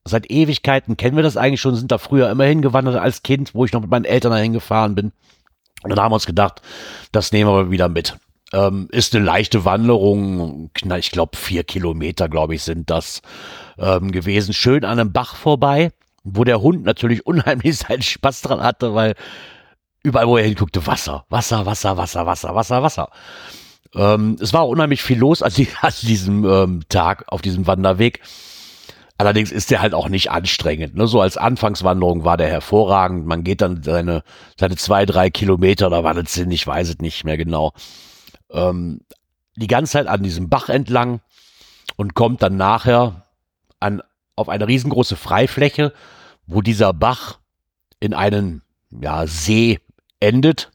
seit 0.04 0.30
Ewigkeiten. 0.30 0.98
Kennen 0.98 1.16
wir 1.16 1.24
das 1.24 1.38
eigentlich 1.38 1.62
schon? 1.62 1.76
Sind 1.76 1.92
da 1.92 1.98
früher 1.98 2.30
immer 2.30 2.46
hingewandert 2.46 2.98
als 2.98 3.24
Kind, 3.24 3.56
wo 3.56 3.66
ich 3.66 3.72
noch 3.72 3.82
mit 3.82 3.90
meinen 3.90 4.06
Eltern 4.06 4.32
dahin 4.32 4.54
gefahren 4.54 4.96
bin. 4.96 5.14
Und 5.86 5.92
dann 5.92 6.00
haben 6.00 6.12
wir 6.12 6.16
uns 6.16 6.26
gedacht, 6.26 6.64
das 7.12 7.32
nehmen 7.32 7.52
wir 7.52 7.70
wieder 7.70 7.90
mit. 7.90 8.18
Ähm, 8.54 8.88
ist 8.92 9.16
eine 9.16 9.24
leichte 9.24 9.66
Wanderung, 9.66 10.72
ich 10.98 11.12
glaube 11.12 11.38
vier 11.38 11.64
Kilometer, 11.64 12.28
glaube 12.28 12.56
ich, 12.56 12.64
sind 12.64 12.90
das 12.90 13.22
ähm, 13.78 14.12
gewesen. 14.12 14.54
Schön 14.54 14.84
an 14.84 15.00
einem 15.00 15.14
Bach 15.14 15.36
vorbei, 15.36 15.92
wo 16.24 16.44
der 16.44 16.62
Hund 16.62 16.86
natürlich 16.86 17.26
unheimlich 17.28 17.78
seinen 17.78 18.02
Spaß 18.02 18.42
dran 18.42 18.62
hatte, 18.62 18.96
weil 18.96 19.14
überall, 20.02 20.28
wo 20.28 20.38
er 20.38 20.44
hinguckte, 20.44 20.88
Wasser, 20.88 21.26
Wasser, 21.30 21.68
Wasser, 21.68 21.98
Wasser, 21.98 22.26
Wasser, 22.26 22.56
Wasser, 22.56 22.82
Wasser. 22.82 23.10
Ähm, 23.94 24.38
es 24.40 24.54
war 24.54 24.68
unheimlich 24.68 25.04
viel 25.04 25.20
los 25.20 25.44
an, 25.44 25.54
die, 25.56 25.68
an 25.82 25.94
diesem 26.02 26.46
ähm, 26.46 26.82
Tag 26.90 27.26
auf 27.28 27.44
diesem 27.44 27.68
Wanderweg. 27.68 28.22
Allerdings 29.18 29.52
ist 29.52 29.72
der 29.72 29.82
halt 29.82 29.94
auch 29.94 30.10
nicht 30.10 30.30
anstrengend. 30.32 30.96
Ne? 30.96 31.08
So 31.08 31.22
als 31.22 31.38
Anfangswanderung 31.38 32.26
war 32.26 32.36
der 32.36 32.50
hervorragend. 32.50 33.26
Man 33.26 33.44
geht 33.44 33.62
dann 33.62 33.82
seine, 33.82 34.24
seine 34.60 34.76
zwei, 34.76 35.06
drei 35.06 35.30
Kilometer, 35.30 35.90
da 35.90 36.04
war 36.04 36.14
das 36.14 36.34
Sinn, 36.34 36.52
ich 36.52 36.68
weiß 36.68 36.90
es 36.90 37.00
nicht 37.00 37.24
mehr 37.24 37.38
genau. 37.38 37.72
Ähm, 38.52 39.02
die 39.56 39.68
ganze 39.68 39.94
Zeit 39.94 40.08
an 40.08 40.22
diesem 40.22 40.50
Bach 40.50 40.68
entlang 40.68 41.22
und 41.96 42.14
kommt 42.14 42.44
dann 42.44 42.58
nachher 42.58 43.26
an, 43.80 44.02
auf 44.36 44.50
eine 44.50 44.68
riesengroße 44.68 45.16
Freifläche, 45.16 45.94
wo 46.46 46.62
dieser 46.62 46.92
Bach 46.92 47.40
in 48.02 48.14
einen 48.14 48.64
ja, 48.92 49.28
See 49.28 49.80
endet. 50.20 50.72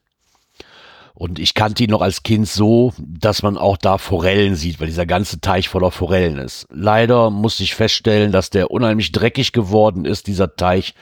Und 1.21 1.39
ich 1.39 1.53
kannte 1.53 1.85
ihn 1.85 1.91
noch 1.91 2.01
als 2.01 2.23
Kind 2.23 2.49
so, 2.49 2.95
dass 2.97 3.43
man 3.43 3.59
auch 3.59 3.77
da 3.77 3.99
Forellen 3.99 4.55
sieht, 4.55 4.81
weil 4.81 4.87
dieser 4.87 5.05
ganze 5.05 5.39
Teich 5.43 5.69
voller 5.69 5.91
Forellen 5.91 6.39
ist. 6.39 6.67
Leider 6.73 7.29
musste 7.29 7.63
ich 7.63 7.75
feststellen, 7.75 8.33
dass 8.33 8.49
der 8.49 8.71
unheimlich 8.71 9.13
dreckig 9.13 9.53
geworden 9.53 10.07
ist, 10.07 10.29
dieser 10.29 10.57
Teich, 10.57 10.95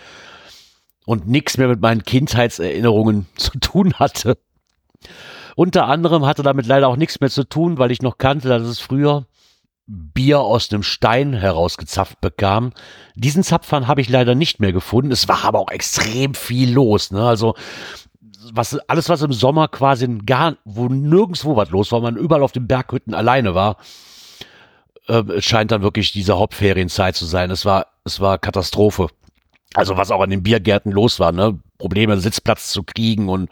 und 1.06 1.28
nichts 1.28 1.56
mehr 1.56 1.68
mit 1.68 1.80
meinen 1.80 2.02
Kindheitserinnerungen 2.02 3.28
zu 3.36 3.60
tun 3.60 3.94
hatte. 3.94 4.38
Unter 5.54 5.86
anderem 5.86 6.26
hatte 6.26 6.42
damit 6.42 6.66
leider 6.66 6.88
auch 6.88 6.96
nichts 6.96 7.20
mehr 7.20 7.30
zu 7.30 7.44
tun, 7.44 7.78
weil 7.78 7.92
ich 7.92 8.02
noch 8.02 8.18
kannte, 8.18 8.48
dass 8.48 8.62
es 8.62 8.80
früher 8.80 9.24
Bier 9.86 10.40
aus 10.40 10.72
einem 10.72 10.82
Stein 10.82 11.32
herausgezapft 11.32 12.20
bekam. 12.20 12.72
Diesen 13.14 13.44
Zapfern 13.44 13.86
habe 13.86 14.00
ich 14.00 14.08
leider 14.08 14.34
nicht 14.34 14.58
mehr 14.58 14.72
gefunden. 14.72 15.12
Es 15.12 15.28
war 15.28 15.44
aber 15.44 15.60
auch 15.60 15.70
extrem 15.70 16.34
viel 16.34 16.72
los. 16.72 17.12
Ne? 17.12 17.22
Also 17.22 17.54
was, 18.52 18.78
alles, 18.88 19.08
was 19.08 19.22
im 19.22 19.32
Sommer 19.32 19.68
quasi 19.68 20.06
gar, 20.24 20.56
wo 20.64 20.88
nirgendwo 20.88 21.56
was 21.56 21.70
los 21.70 21.92
war, 21.92 22.00
man 22.00 22.16
überall 22.16 22.42
auf 22.42 22.52
den 22.52 22.66
Berghütten 22.66 23.14
alleine 23.14 23.54
war, 23.54 23.76
äh, 25.06 25.40
scheint 25.40 25.70
dann 25.70 25.82
wirklich 25.82 26.12
diese 26.12 26.38
Hauptferienzeit 26.38 27.16
zu 27.16 27.24
sein. 27.24 27.50
Es 27.50 27.64
war, 27.64 27.86
es 28.04 28.20
war 28.20 28.38
Katastrophe. 28.38 29.08
Also 29.74 29.96
was 29.96 30.10
auch 30.10 30.20
an 30.20 30.30
den 30.30 30.42
Biergärten 30.42 30.92
los 30.92 31.20
war, 31.20 31.32
ne? 31.32 31.58
Probleme, 31.78 32.18
Sitzplatz 32.18 32.70
zu 32.72 32.82
kriegen 32.82 33.28
und 33.28 33.50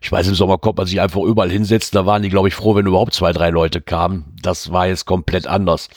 ich 0.00 0.12
weiß, 0.12 0.28
im 0.28 0.34
Sommer 0.34 0.58
kommt 0.58 0.78
man 0.78 0.86
sich 0.86 1.00
einfach 1.00 1.22
überall 1.22 1.50
hinsetzen. 1.50 1.96
Da 1.96 2.06
waren 2.06 2.22
die, 2.22 2.28
glaube 2.28 2.48
ich, 2.48 2.54
froh, 2.54 2.76
wenn 2.76 2.86
überhaupt 2.86 3.14
zwei, 3.14 3.32
drei 3.32 3.50
Leute 3.50 3.80
kamen. 3.80 4.36
Das 4.40 4.70
war 4.70 4.86
jetzt 4.86 5.06
komplett 5.06 5.46
anders. 5.46 5.88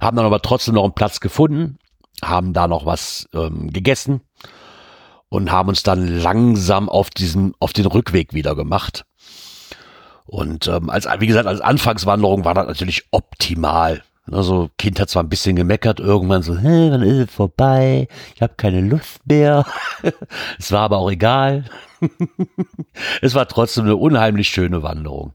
Haben 0.00 0.16
dann 0.16 0.26
aber 0.26 0.42
trotzdem 0.42 0.74
noch 0.74 0.84
einen 0.84 0.94
Platz 0.94 1.20
gefunden, 1.20 1.78
haben 2.22 2.52
da 2.52 2.68
noch 2.68 2.84
was 2.84 3.28
ähm, 3.32 3.70
gegessen 3.70 4.20
und 5.28 5.50
haben 5.50 5.68
uns 5.68 5.82
dann 5.82 6.06
langsam 6.06 6.88
auf 6.88 7.10
diesen, 7.10 7.54
auf 7.58 7.72
den 7.72 7.86
Rückweg 7.86 8.32
wieder 8.32 8.54
gemacht. 8.54 9.04
Und 10.24 10.66
ähm, 10.66 10.90
als, 10.90 11.06
wie 11.18 11.26
gesagt, 11.26 11.46
als 11.46 11.60
Anfangswanderung 11.60 12.44
war 12.44 12.54
das 12.54 12.66
natürlich 12.66 13.04
optimal. 13.10 14.02
Also 14.30 14.70
Kind 14.76 14.98
hat 14.98 15.08
zwar 15.08 15.22
ein 15.22 15.28
bisschen 15.28 15.54
gemeckert, 15.54 16.00
irgendwann 16.00 16.42
so, 16.42 16.56
hey, 16.56 16.90
wann 16.90 17.02
ist 17.02 17.28
es 17.28 17.34
vorbei? 17.34 18.08
Ich 18.34 18.42
habe 18.42 18.54
keine 18.56 18.80
Lust 18.80 19.20
mehr. 19.24 19.64
es 20.58 20.72
war 20.72 20.80
aber 20.80 20.98
auch 20.98 21.10
egal. 21.10 21.64
es 23.22 23.34
war 23.34 23.46
trotzdem 23.46 23.84
eine 23.84 23.96
unheimlich 23.96 24.48
schöne 24.48 24.82
Wanderung. 24.82 25.32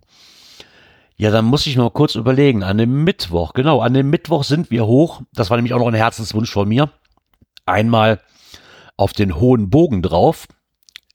Ja, 1.15 1.31
dann 1.31 1.45
muss 1.45 1.67
ich 1.67 1.77
noch 1.77 1.91
kurz 1.91 2.15
überlegen. 2.15 2.63
An 2.63 2.79
dem 2.79 3.03
Mittwoch, 3.03 3.53
genau, 3.53 3.79
an 3.79 3.93
dem 3.93 4.09
Mittwoch 4.09 4.43
sind 4.43 4.71
wir 4.71 4.85
hoch. 4.87 5.21
Das 5.33 5.49
war 5.49 5.57
nämlich 5.57 5.73
auch 5.73 5.79
noch 5.79 5.87
ein 5.87 5.93
Herzenswunsch 5.93 6.51
von 6.51 6.67
mir. 6.67 6.89
Einmal 7.65 8.19
auf 9.01 9.13
den 9.13 9.39
hohen 9.39 9.69
Bogen 9.69 10.01
drauf 10.01 10.47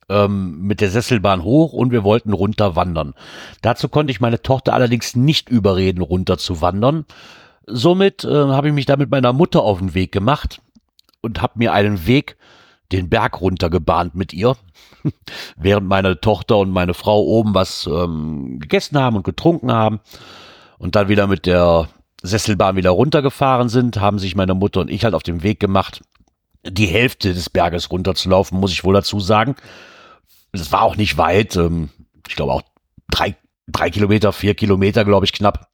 ähm, 0.08 0.60
mit 0.62 0.80
der 0.80 0.90
Sesselbahn 0.90 1.44
hoch 1.44 1.72
und 1.72 1.92
wir 1.92 2.04
wollten 2.04 2.32
runter 2.32 2.76
wandern. 2.76 3.14
Dazu 3.62 3.88
konnte 3.88 4.10
ich 4.10 4.20
meine 4.20 4.42
Tochter 4.42 4.74
allerdings 4.74 5.14
nicht 5.16 5.48
überreden, 5.48 6.02
runter 6.02 6.36
zu 6.36 6.60
wandern. 6.60 7.06
Somit 7.66 8.24
äh, 8.24 8.28
habe 8.28 8.68
ich 8.68 8.74
mich 8.74 8.86
da 8.86 8.96
mit 8.96 9.10
meiner 9.10 9.32
Mutter 9.32 9.62
auf 9.62 9.78
den 9.78 9.94
Weg 9.94 10.12
gemacht 10.12 10.60
und 11.20 11.42
habe 11.42 11.54
mir 11.56 11.72
einen 11.72 12.06
Weg 12.06 12.36
den 12.92 13.08
Berg 13.08 13.40
runter 13.40 13.70
gebahnt 13.70 14.14
mit 14.14 14.32
ihr, 14.32 14.56
während 15.56 15.88
meine 15.88 16.20
Tochter 16.20 16.58
und 16.58 16.70
meine 16.70 16.94
Frau 16.94 17.20
oben 17.22 17.54
was 17.54 17.86
ähm, 17.86 18.58
gegessen 18.60 18.98
haben 18.98 19.16
und 19.16 19.24
getrunken 19.24 19.72
haben 19.72 20.00
und 20.78 20.94
dann 20.94 21.08
wieder 21.08 21.26
mit 21.26 21.46
der 21.46 21.88
Sesselbahn 22.22 22.76
wieder 22.76 22.90
runtergefahren 22.90 23.68
sind, 23.68 24.00
haben 24.00 24.18
sich 24.18 24.34
meine 24.36 24.54
Mutter 24.54 24.80
und 24.80 24.90
ich 24.90 25.04
halt 25.04 25.14
auf 25.14 25.22
den 25.22 25.42
Weg 25.42 25.60
gemacht, 25.60 26.02
die 26.68 26.86
Hälfte 26.86 27.34
des 27.34 27.50
Berges 27.50 27.90
runterzulaufen, 27.90 28.58
muss 28.58 28.72
ich 28.72 28.84
wohl 28.84 28.94
dazu 28.94 29.20
sagen. 29.20 29.56
Es 30.52 30.72
war 30.72 30.82
auch 30.82 30.96
nicht 30.96 31.18
weit, 31.18 31.56
ähm, 31.56 31.90
ich 32.28 32.36
glaube 32.36 32.52
auch 32.52 32.62
drei, 33.10 33.36
drei 33.68 33.90
Kilometer, 33.90 34.32
vier 34.32 34.54
Kilometer, 34.54 35.04
glaube 35.04 35.26
ich, 35.26 35.32
knapp. 35.32 35.68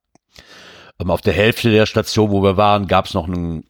Ähm, 0.99 1.11
auf 1.11 1.21
der 1.21 1.35
Hälfte 1.35 1.71
der 1.71 1.87
Station, 1.87 2.31
wo 2.31 2.43
wir 2.43 2.57
waren, 2.57 2.87
gab 2.87 3.07
es 3.07 3.15
noch 3.15 3.27
ein 3.27 3.65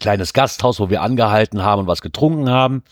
kleines 0.00 0.32
Gasthaus, 0.32 0.80
wo 0.80 0.90
wir 0.90 1.02
angehalten 1.02 1.62
haben 1.62 1.82
und 1.82 1.86
was 1.86 2.02
getrunken 2.02 2.50
haben. 2.50 2.82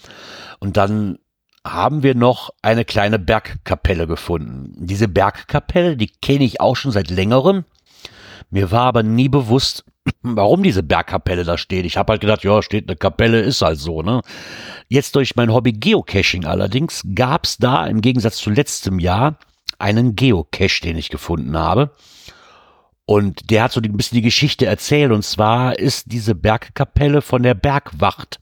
Und 0.61 0.77
dann 0.77 1.19
haben 1.67 2.03
wir 2.03 2.15
noch 2.15 2.51
eine 2.63 2.85
kleine 2.85 3.19
Bergkapelle 3.19 4.07
gefunden. 4.07 4.73
Diese 4.77 5.09
Bergkapelle, 5.09 5.97
die 5.97 6.09
kenne 6.09 6.45
ich 6.45 6.61
auch 6.61 6.77
schon 6.77 6.93
seit 6.93 7.11
längerem. 7.11 7.65
Mir 8.51 8.71
war 8.71 8.83
aber 8.83 9.03
nie 9.03 9.29
bewusst, 9.29 9.85
warum 10.23 10.63
diese 10.63 10.83
Bergkapelle 10.83 11.45
da 11.45 11.59
steht. 11.59 11.85
Ich 11.85 11.97
habe 11.97 12.13
halt 12.13 12.21
gedacht, 12.21 12.45
ja, 12.45 12.63
steht 12.63 12.89
eine 12.89 12.97
Kapelle, 12.97 13.41
ist 13.41 13.63
halt 13.63 13.79
so, 13.79 14.03
ne? 14.03 14.23
Jetzt 14.89 15.17
durch 15.17 15.37
mein 15.37 15.53
Hobby 15.53 15.73
Geocaching 15.73 16.45
allerdings 16.45 17.03
gab 17.15 17.45
es 17.45 17.57
da 17.57 17.87
im 17.87 18.01
Gegensatz 18.01 18.37
zu 18.37 18.51
letztem 18.51 18.99
Jahr 18.99 19.39
einen 19.79 20.17
Geocache, 20.17 20.83
den 20.83 20.97
ich 20.97 21.09
gefunden 21.09 21.57
habe. 21.57 21.91
Und 23.05 23.51
der 23.51 23.65
hat 23.65 23.73
so 23.73 23.81
ein 23.81 23.97
bisschen 23.97 24.17
die 24.17 24.23
Geschichte 24.23 24.67
erzählt. 24.67 25.13
Und 25.13 25.25
zwar 25.25 25.79
ist 25.79 26.13
diese 26.13 26.35
Bergkapelle 26.35 27.21
von 27.21 27.43
der 27.43 27.55
Bergwacht 27.55 28.39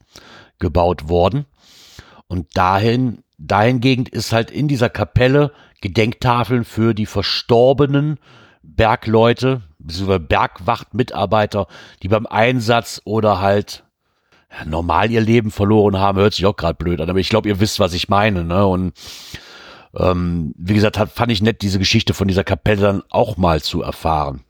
gebaut 0.58 1.08
worden. 1.08 1.46
Und 2.28 2.56
dahin, 2.56 3.24
dahingehend 3.38 4.08
ist 4.10 4.32
halt 4.32 4.50
in 4.50 4.68
dieser 4.68 4.90
Kapelle 4.90 5.52
Gedenktafeln 5.80 6.64
für 6.64 6.94
die 6.94 7.06
verstorbenen 7.06 8.18
Bergleute, 8.62 9.62
beziehungsweise 9.80 10.20
Bergwachtmitarbeiter, 10.20 11.66
die 12.02 12.08
beim 12.08 12.26
Einsatz 12.26 13.00
oder 13.04 13.40
halt 13.40 13.84
normal 14.66 15.10
ihr 15.10 15.20
Leben 15.20 15.50
verloren 15.50 15.99
haben, 15.99 16.18
hört 16.18 16.34
sich 16.34 16.46
auch 16.46 16.56
gerade 16.56 16.75
blöd 16.75 17.00
an, 17.00 17.08
aber 17.08 17.20
ich 17.20 17.28
glaube, 17.28 17.49
ihr 17.49 17.60
wisst, 17.60 17.80
was 17.80 17.92
ich 17.92 18.08
meine, 18.08 18.44
ne? 18.44 18.66
Und 18.66 18.92
ähm, 19.96 20.54
wie 20.56 20.75
gesagt, 20.75 20.99
hat, 20.99 21.10
fand 21.10 21.32
ich 21.32 21.42
nett, 21.42 21.62
diese 21.62 21.78
Geschichte 21.78 22.14
von 22.14 22.28
dieser 22.28 22.44
Kapelle 22.44 22.80
dann 22.80 23.02
auch 23.10 23.37
mal 23.37 23.60
zu 23.62 23.82
erfahren. 23.82 24.44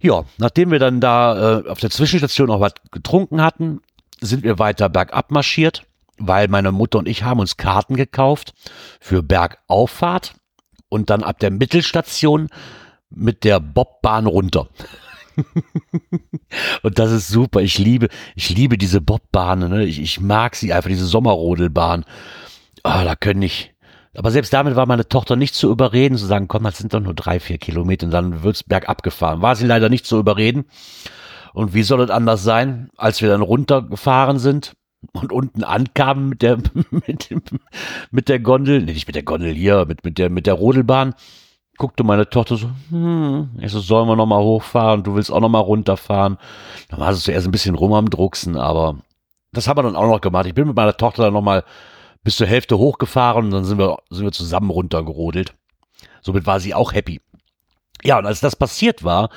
Ja, 0.00 0.24
nachdem 0.38 0.70
wir 0.70 0.78
dann 0.78 1.00
da 1.00 1.60
äh, 1.60 1.68
auf 1.68 1.80
der 1.80 1.90
Zwischenstation 1.90 2.50
auch 2.50 2.60
was 2.60 2.74
getrunken 2.90 3.42
hatten, 3.42 3.80
sind 4.20 4.44
wir 4.44 4.58
weiter 4.58 4.88
bergab 4.88 5.30
marschiert, 5.30 5.84
weil 6.18 6.48
meine 6.48 6.72
Mutter 6.72 6.98
und 6.98 7.08
ich 7.08 7.22
haben 7.24 7.40
uns 7.40 7.56
Karten 7.56 7.96
gekauft 7.96 8.54
für 9.00 9.22
Bergauffahrt 9.22 10.34
und 10.88 11.10
dann 11.10 11.22
ab 11.22 11.38
der 11.40 11.50
Mittelstation 11.50 12.48
mit 13.10 13.44
der 13.44 13.60
Bobbahn 13.60 14.26
runter. 14.26 14.68
und 16.82 16.98
das 16.98 17.12
ist 17.12 17.28
super. 17.28 17.60
Ich 17.60 17.78
liebe, 17.78 18.08
ich 18.34 18.50
liebe 18.50 18.78
diese 18.78 19.00
Bobbahnen. 19.00 19.70
Ne? 19.70 19.84
Ich, 19.84 20.00
ich 20.00 20.20
mag 20.20 20.56
sie 20.56 20.72
einfach, 20.72 20.90
diese 20.90 21.06
Sommerrodelbahn. 21.06 22.04
Oh, 22.84 23.00
da 23.04 23.14
können 23.16 23.42
ich. 23.42 23.74
Aber 24.16 24.30
selbst 24.30 24.52
damit 24.52 24.74
war 24.74 24.86
meine 24.86 25.08
Tochter 25.08 25.36
nicht 25.36 25.54
zu 25.54 25.70
überreden, 25.70 26.18
zu 26.18 26.26
sagen, 26.26 26.48
komm, 26.48 26.64
das 26.64 26.78
sind 26.78 26.92
doch 26.92 27.00
nur 27.00 27.14
drei, 27.14 27.38
vier 27.38 27.58
Kilometer 27.58 28.06
und 28.06 28.12
dann 28.12 28.42
wird's 28.42 28.64
bergab 28.64 29.02
gefahren. 29.02 29.42
War 29.42 29.54
sie 29.54 29.66
leider 29.66 29.88
nicht 29.88 30.06
zu 30.06 30.18
überreden. 30.18 30.64
Und 31.54 31.74
wie 31.74 31.82
soll 31.82 32.00
es 32.00 32.10
anders 32.10 32.42
sein, 32.42 32.88
als 32.96 33.22
wir 33.22 33.28
dann 33.28 33.42
runtergefahren 33.42 34.38
sind 34.38 34.74
und 35.12 35.32
unten 35.32 35.62
ankamen 35.62 36.28
mit 36.28 36.42
der, 36.42 36.58
mit, 36.90 37.34
mit 38.10 38.28
der 38.28 38.40
Gondel, 38.40 38.82
nee, 38.82 38.92
nicht 38.92 39.06
mit 39.06 39.14
der 39.14 39.22
Gondel 39.22 39.54
hier, 39.54 39.84
mit, 39.86 40.04
mit 40.04 40.18
der, 40.18 40.30
mit 40.30 40.46
der 40.46 40.54
Rodelbahn 40.54 41.14
guckte 41.78 42.04
meine 42.04 42.28
Tochter 42.28 42.56
so, 42.56 42.68
hm, 42.90 43.50
ich 43.60 43.72
so, 43.72 43.80
sollen 43.80 44.08
wir 44.08 44.16
nochmal 44.16 44.42
hochfahren? 44.42 45.04
Du 45.04 45.14
willst 45.14 45.32
auch 45.32 45.40
nochmal 45.40 45.62
runterfahren? 45.62 46.36
Dann 46.88 47.00
war 47.00 47.14
sie 47.14 47.22
zuerst 47.22 47.46
ein 47.46 47.52
bisschen 47.52 47.76
rum 47.76 47.92
am 47.92 48.10
Drucksen, 48.10 48.56
aber 48.56 48.98
das 49.52 49.68
haben 49.68 49.78
wir 49.78 49.84
dann 49.84 49.96
auch 49.96 50.08
noch 50.08 50.20
gemacht. 50.20 50.46
Ich 50.46 50.54
bin 50.54 50.66
mit 50.66 50.76
meiner 50.76 50.96
Tochter 50.96 51.22
dann 51.22 51.32
nochmal 51.32 51.64
bis 52.24 52.36
zur 52.36 52.46
Hälfte 52.46 52.76
hochgefahren 52.76 53.46
und 53.46 53.50
dann 53.52 53.64
sind 53.64 53.78
wir, 53.78 53.96
sind 54.10 54.24
wir 54.24 54.32
zusammen 54.32 54.70
runtergerodelt. 54.70 55.54
Somit 56.20 56.46
war 56.46 56.60
sie 56.60 56.74
auch 56.74 56.92
happy. 56.92 57.20
Ja, 58.02 58.18
und 58.18 58.26
als 58.26 58.40
das 58.40 58.56
passiert 58.56 59.04
war, 59.04 59.30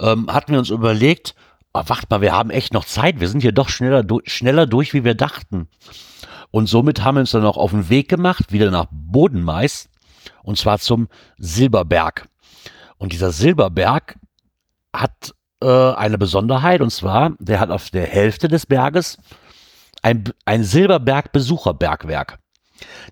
ähm, 0.00 0.32
hatten 0.32 0.52
wir 0.52 0.58
uns 0.58 0.70
überlegt, 0.70 1.34
oh, 1.74 1.82
wacht 1.86 2.08
mal, 2.10 2.20
wir 2.20 2.32
haben 2.32 2.50
echt 2.50 2.72
noch 2.72 2.84
Zeit. 2.84 3.20
Wir 3.20 3.28
sind 3.28 3.40
hier 3.40 3.52
doch 3.52 3.68
schneller, 3.68 4.02
du 4.02 4.20
schneller 4.24 4.66
durch, 4.66 4.94
wie 4.94 5.04
wir 5.04 5.14
dachten. 5.14 5.68
Und 6.50 6.66
somit 6.66 7.04
haben 7.04 7.16
wir 7.16 7.20
uns 7.20 7.32
dann 7.32 7.44
auch 7.44 7.56
auf 7.56 7.72
den 7.72 7.88
Weg 7.88 8.08
gemacht, 8.08 8.52
wieder 8.52 8.70
nach 8.70 8.86
Bodenmais 8.90 9.89
und 10.42 10.58
zwar 10.58 10.78
zum 10.78 11.08
Silberberg. 11.38 12.28
Und 12.98 13.12
dieser 13.12 13.32
Silberberg 13.32 14.16
hat 14.92 15.34
äh, 15.62 15.66
eine 15.66 16.18
Besonderheit 16.18 16.80
und 16.80 16.90
zwar, 16.90 17.32
der 17.38 17.60
hat 17.60 17.70
auf 17.70 17.90
der 17.90 18.06
Hälfte 18.06 18.48
des 18.48 18.66
Berges 18.66 19.18
ein, 20.02 20.24
ein 20.44 20.64
Silberberg-Besucherbergwerk. 20.64 22.38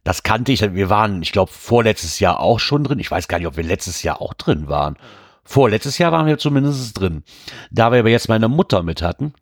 Das 0.05 0.23
kannte 0.23 0.53
ich, 0.53 0.63
wir 0.63 0.89
waren, 0.91 1.23
ich 1.23 1.33
glaube, 1.33 1.53
vorletztes 1.53 2.21
Jahr 2.21 2.41
auch 2.41 2.59
schon 2.59 2.85
drin. 2.85 2.99
Ich 2.99 3.11
weiß 3.11 3.29
gar 3.29 3.39
nicht, 3.39 3.47
ob 3.47 3.57
wir 3.57 3.65
letztes 3.65 4.03
Jahr 4.03 4.23
auch 4.23 4.35
drin 4.35 4.69
waren. 4.69 4.97
Vorletztes 5.45 5.99
Jahr 5.99 6.13
waren 6.13 6.27
wir 6.27 6.39
zumindest 6.39 6.99
drin. 6.99 7.23
Da 7.71 7.93
wir 7.93 8.01
aber 8.01 8.09
jetzt 8.09 8.29
meine 8.29 8.49
Mutter 8.49 8.83
mit 8.83 9.03
hatten, 9.03 9.35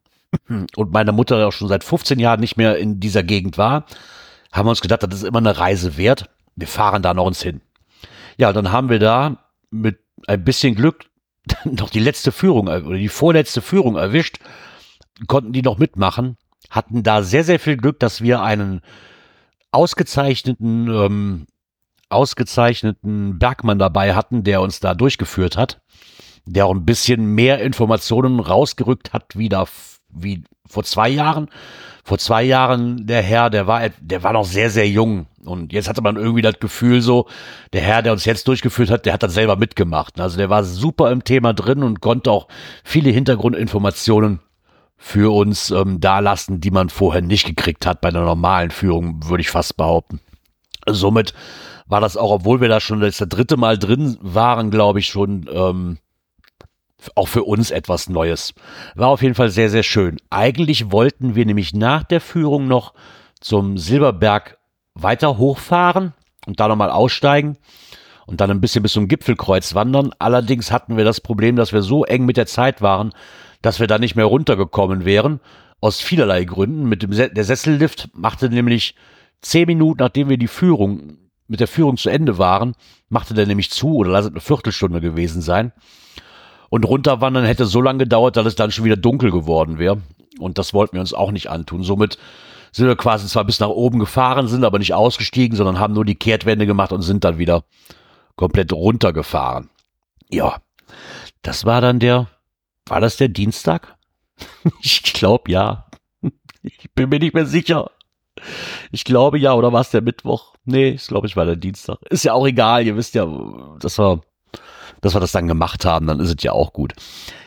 und 0.77 0.93
meine 0.93 1.13
Mutter 1.13 1.47
auch 1.47 1.53
schon 1.53 1.69
seit 1.69 1.85
15 1.85 2.19
Jahren 2.19 2.41
nicht 2.41 2.57
mehr 2.57 2.77
in 2.79 3.01
dieser 3.01 3.23
Gegend 3.23 3.59
war, 3.59 3.87
haben 4.53 4.67
wir 4.67 4.71
uns 4.71 4.81
gedacht, 4.81 5.03
das 5.03 5.15
ist 5.15 5.25
immer 5.25 5.39
eine 5.39 5.59
Reise 5.59 5.97
wert. 5.97 6.31
Wir 6.55 6.69
fahren 6.69 7.03
da 7.03 7.15
noch 7.15 7.27
uns 7.27 7.43
hin. 7.43 7.61
Ja, 8.37 8.53
dann 8.53 8.73
haben 8.73 8.89
wir 8.89 8.99
da 8.99 9.39
mit 9.71 9.99
ein 10.27 10.45
bisschen 10.45 10.75
Glück 10.75 11.07
noch 11.65 11.91
die 11.91 12.01
letzte 12.01 12.33
Führung 12.33 12.69
oder 12.69 12.97
die 12.97 13.09
vorletzte 13.09 13.63
Führung 13.63 13.97
erwischt, 13.97 14.39
konnten 15.27 15.53
die 15.53 15.63
noch 15.63 15.79
mitmachen, 15.79 16.37
hatten 16.71 17.03
da 17.03 17.23
sehr, 17.23 17.45
sehr 17.45 17.59
viel 17.59 17.77
Glück, 17.77 18.01
dass 18.01 18.21
wir 18.21 18.43
einen 18.43 18.81
ausgezeichneten, 19.71 20.89
ähm, 20.89 21.47
ausgezeichneten 22.09 23.39
Bergmann 23.39 23.79
dabei 23.79 24.15
hatten, 24.15 24.45
der 24.45 24.61
uns 24.61 24.81
da 24.81 24.95
durchgeführt 24.95 25.57
hat, 25.57 25.81
der 26.45 26.67
auch 26.67 26.75
ein 26.75 26.85
bisschen 26.85 27.27
mehr 27.35 27.61
Informationen 27.61 28.41
rausgerückt 28.41 29.13
hat, 29.13 29.37
wie 29.37 29.49
da, 29.49 29.67
wie 30.09 30.45
vor 30.69 30.85
zwei 30.85 31.09
Jahren. 31.09 31.49
Vor 32.05 32.19
zwei 32.19 32.45
Jahren 32.45 33.07
der 33.07 33.21
Herr, 33.21 33.51
der 33.51 33.67
war, 33.67 33.89
der 34.01 34.23
war 34.23 34.33
noch 34.33 34.45
sehr, 34.45 34.71
sehr 34.71 34.89
jung. 34.89 35.27
Und 35.45 35.73
jetzt 35.73 35.89
hatte 35.89 36.03
man 36.03 36.17
irgendwie 36.17 36.43
das 36.43 36.61
Gefühl 36.61 37.01
so, 37.01 37.27
der 37.73 37.81
Herr, 37.81 38.03
der 38.03 38.13
uns 38.13 38.25
jetzt 38.25 38.47
durchgeführt 38.47 38.91
hat, 38.91 39.07
der 39.07 39.13
hat 39.13 39.25
das 39.25 39.35
selber 39.35 39.57
mitgemacht. 39.57 40.21
Also 40.21 40.37
der 40.37 40.49
war 40.49 40.63
super 40.63 41.11
im 41.11 41.25
Thema 41.25 41.53
drin 41.53 41.83
und 41.83 42.01
konnte 42.01 42.31
auch 42.31 42.47
viele 42.85 43.11
Hintergrundinformationen 43.11 44.39
für 44.97 45.35
uns 45.35 45.71
ähm, 45.71 46.01
dalassen, 46.01 46.61
die 46.61 46.71
man 46.71 46.91
vorher 46.91 47.23
nicht 47.23 47.47
gekriegt 47.47 47.87
hat 47.87 48.01
bei 48.01 48.09
einer 48.09 48.23
normalen 48.23 48.71
Führung, 48.71 49.29
würde 49.29 49.41
ich 49.41 49.51
fast 49.51 49.77
behaupten. 49.77 50.21
Somit 50.89 51.35
war 51.87 52.01
das 52.01 52.17
auch, 52.17 52.31
obwohl 52.31 52.61
wir 52.61 52.69
da 52.69 52.81
schon 52.81 53.01
das 53.01 53.19
dritte 53.19 53.57
Mal 53.57 53.79
drin 53.79 54.17
waren, 54.21 54.71
glaube 54.71 54.99
ich, 54.99 55.07
schon 55.07 55.49
ähm, 55.53 55.99
auch 57.15 57.29
für 57.29 57.45
uns 57.45 57.71
etwas 57.71 58.09
Neues. 58.09 58.55
War 58.95 59.09
auf 59.09 59.23
jeden 59.23 59.35
Fall 59.35 59.51
sehr, 59.51 59.71
sehr 59.71 59.83
schön. 59.83 60.17
Eigentlich 60.31 60.91
wollten 60.91 61.35
wir 61.35 61.47
nämlich 61.47 61.75
nach 61.75 62.05
der 62.05 62.21
Führung 62.21 62.69
noch 62.69 62.95
zum 63.41 63.79
Silberberg 63.79 64.59
weiter 64.95 65.39
hochfahren 65.39 66.15
und 66.47 66.59
da 66.59 66.69
nochmal 66.69 66.91
aussteigen 66.91 67.59
und 68.27 68.41
dann 68.41 68.51
ein 68.51 68.61
bisschen 68.61 68.83
bis 68.83 68.93
zum 68.93 69.09
Gipfelkreuz 69.09 69.75
wandern. 69.75 70.11
Allerdings 70.19 70.73
hatten 70.73 70.97
wir 70.97 71.05
das 71.05 71.21
Problem, 71.21 71.57
dass 71.57 71.73
wir 71.73 71.83
so 71.83 72.05
eng 72.05 72.25
mit 72.25 72.37
der 72.37 72.47
Zeit 72.47 72.83
waren, 72.83 73.13
dass 73.63 73.81
wir 73.81 73.87
da 73.87 73.99
nicht 73.99 74.17
mehr 74.17 74.25
runtergekommen 74.25 75.05
wären. 75.05 75.41
Aus 75.81 76.01
vielerlei 76.01 76.45
Gründen. 76.45 76.89
Mit 76.89 77.03
dem 77.03 77.13
Se 77.13 77.29
der 77.29 77.45
Sessellift 77.45 78.09
machte 78.15 78.49
nämlich 78.49 78.95
zehn 79.43 79.67
Minuten, 79.67 80.03
nachdem 80.03 80.29
wir 80.29 80.39
die 80.39 80.49
Führung 80.49 81.19
mit 81.49 81.61
der 81.61 81.69
Führung 81.69 81.97
zu 81.97 82.09
Ende 82.09 82.39
waren, 82.39 82.75
machte 83.09 83.35
der 83.35 83.47
nämlich 83.47 83.71
zu 83.71 83.95
oder 83.95 84.11
lass 84.11 84.25
es 84.25 84.33
eine 84.33 84.41
Viertelstunde 84.41 85.01
gewesen 85.01 85.43
sein. 85.43 85.73
Und 86.69 86.85
runterwandern 86.85 87.45
hätte 87.45 87.67
so 87.67 87.81
lange 87.81 88.01
gedauert, 88.01 88.37
dass 88.37 88.47
es 88.47 88.57
dann 88.57 88.71
schon 88.71 88.85
wieder 88.85 88.97
dunkel 88.97 89.31
geworden 89.31 89.79
wäre. 89.79 90.03
Und 90.39 90.59
das 90.59 90.75
wollten 90.75 90.95
wir 90.95 91.01
uns 91.01 91.15
auch 91.15 91.31
nicht 91.31 91.49
antun. 91.49 91.83
Somit 91.83 92.19
sind 92.73 92.87
wir 92.87 92.97
quasi 92.97 93.27
zwar 93.27 93.45
bis 93.45 93.61
nach 93.61 93.69
oben 93.69 93.99
gefahren, 93.99 94.49
sind 94.49 94.65
aber 94.65 94.79
nicht 94.79 94.95
ausgestiegen, 94.95 95.57
sondern 95.57 95.79
haben 95.79 95.95
nur 95.95 96.05
die 96.05 96.15
Kehrtwende 96.15 96.67
gemacht 96.67 96.93
und 96.93 97.03
sind 97.03 97.25
dann 97.25 97.39
wieder 97.39 97.65
komplett 98.35 98.73
runtergefahren. 98.73 99.71
Ja, 100.29 100.61
das 101.43 101.65
war 101.65 101.81
dann 101.81 102.01
der, 102.01 102.29
war 102.87 103.01
das 103.01 103.17
der 103.17 103.29
Dienstag? 103.29 103.97
ich 104.83 105.03
glaube 105.03 105.51
ja. 105.51 105.87
Ich 106.63 106.91
bin 106.95 107.09
mir 107.09 107.21
nicht 107.21 107.35
mehr 107.35 107.47
sicher. 107.47 107.91
Ich 108.91 109.05
glaube 109.05 109.39
ja, 109.39 109.55
oder 109.55 109.73
war 109.73 109.81
es 109.81 109.91
der 109.91 110.03
Mittwoch? 110.03 110.55
Nee, 110.65 110.91
ich 110.91 111.07
glaube, 111.07 111.27
ich 111.27 111.37
war 111.37 111.47
der 111.47 111.57
Dienstag. 111.57 111.99
Ist 112.11 112.25
ja 112.25 112.33
auch 112.33 112.47
egal, 112.47 112.85
ihr 112.85 112.97
wisst 112.97 113.15
ja, 113.15 113.27
das 113.79 113.99
war 113.99 114.21
dass 115.01 115.15
wir 115.15 115.21
das 115.21 115.33
dann 115.33 115.49
gemacht 115.49 115.85
haben, 115.85 116.07
dann 116.07 116.21
ist 116.21 116.35
es 116.37 116.43
ja 116.43 116.53
auch 116.53 116.73
gut. 116.73 116.95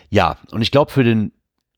Ja, 0.09 0.37
und 0.51 0.61
ich 0.61 0.71
glaube, 0.71 0.91
für 0.91 1.03
den 1.03 1.31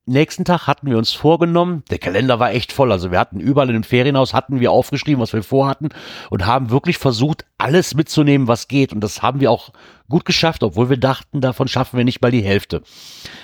nächsten 0.05 0.45
Tag 0.45 0.67
hatten 0.67 0.87
wir 0.89 0.97
uns 0.97 1.13
vorgenommen, 1.13 1.83
der 1.89 1.99
Kalender 1.99 2.39
war 2.39 2.51
echt 2.51 2.71
voll, 2.71 2.91
also 2.91 3.11
wir 3.11 3.19
hatten 3.19 3.39
überall 3.39 3.69
in 3.69 3.73
dem 3.73 3.83
Ferienhaus, 3.83 4.33
hatten 4.33 4.59
wir 4.59 4.71
aufgeschrieben, 4.71 5.21
was 5.21 5.33
wir 5.33 5.43
vorhatten 5.43 5.89
und 6.29 6.45
haben 6.45 6.69
wirklich 6.71 6.97
versucht, 6.97 7.45
alles 7.57 7.93
mitzunehmen, 7.93 8.47
was 8.47 8.67
geht 8.67 8.93
und 8.93 9.01
das 9.01 9.21
haben 9.21 9.39
wir 9.39 9.51
auch 9.51 9.71
gut 10.09 10.25
geschafft, 10.25 10.63
obwohl 10.63 10.89
wir 10.89 10.97
dachten, 10.97 11.39
davon 11.39 11.67
schaffen 11.67 11.97
wir 11.97 12.03
nicht 12.03 12.21
mal 12.21 12.31
die 12.31 12.43
Hälfte. 12.43 12.81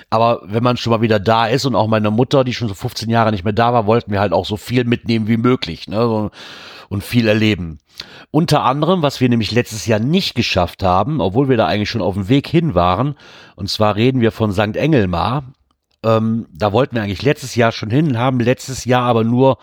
Aber 0.10 0.42
wenn 0.44 0.64
man 0.64 0.78
schon 0.78 0.92
mal 0.92 1.02
wieder 1.02 1.20
da 1.20 1.48
ist 1.48 1.66
und 1.66 1.76
auch 1.76 1.88
meine 1.88 2.12
Mutter, 2.12 2.44
die 2.44 2.54
schon 2.54 2.68
so 2.68 2.74
15 2.74 3.10
Jahre 3.10 3.32
nicht 3.32 3.44
mehr 3.44 3.54
da 3.54 3.72
war, 3.72 3.86
wollten 3.86 4.12
wir 4.12 4.20
halt 4.20 4.34
auch 4.34 4.46
so 4.46 4.58
viel 4.58 4.84
mitnehmen 4.84 5.28
wie 5.28 5.38
möglich 5.38 5.88
ne? 5.88 6.32
Und 6.90 7.04
viel 7.04 7.28
erleben. 7.28 7.80
Unter 8.32 8.64
anderem, 8.64 9.02
was 9.02 9.20
wir 9.22 9.30
nämlich 9.30 9.52
letztes 9.52 9.86
Jahr 9.86 10.00
nicht 10.00 10.36
geschafft 10.36 10.84
haben, 10.84 11.22
obwohl 11.22 11.50
wir 11.50 11.58
da 11.58 11.68
eigentlich 11.68 11.90
schon 11.90 12.02
auf 12.02 12.14
dem 12.14 12.30
Weg 12.30 12.48
hin 12.48 12.76
waren, 12.76 13.16
und 13.56 13.70
zwar 13.70 13.96
reden 13.96 14.22
wir 14.22 14.32
von 14.32 14.52
St. 14.52 14.76
Engelmar. 14.76 15.54
Ähm, 16.04 16.48
da 16.54 16.72
wollten 16.72 16.96
wir 16.96 17.04
eigentlich 17.04 17.24
letztes 17.24 17.56
Jahr 17.56 17.72
schon 17.72 17.90
hin, 17.90 18.18
haben 18.18 18.40
letztes 18.40 18.86
Jahr 18.86 19.04
aber 19.04 19.24
nur 19.24 19.58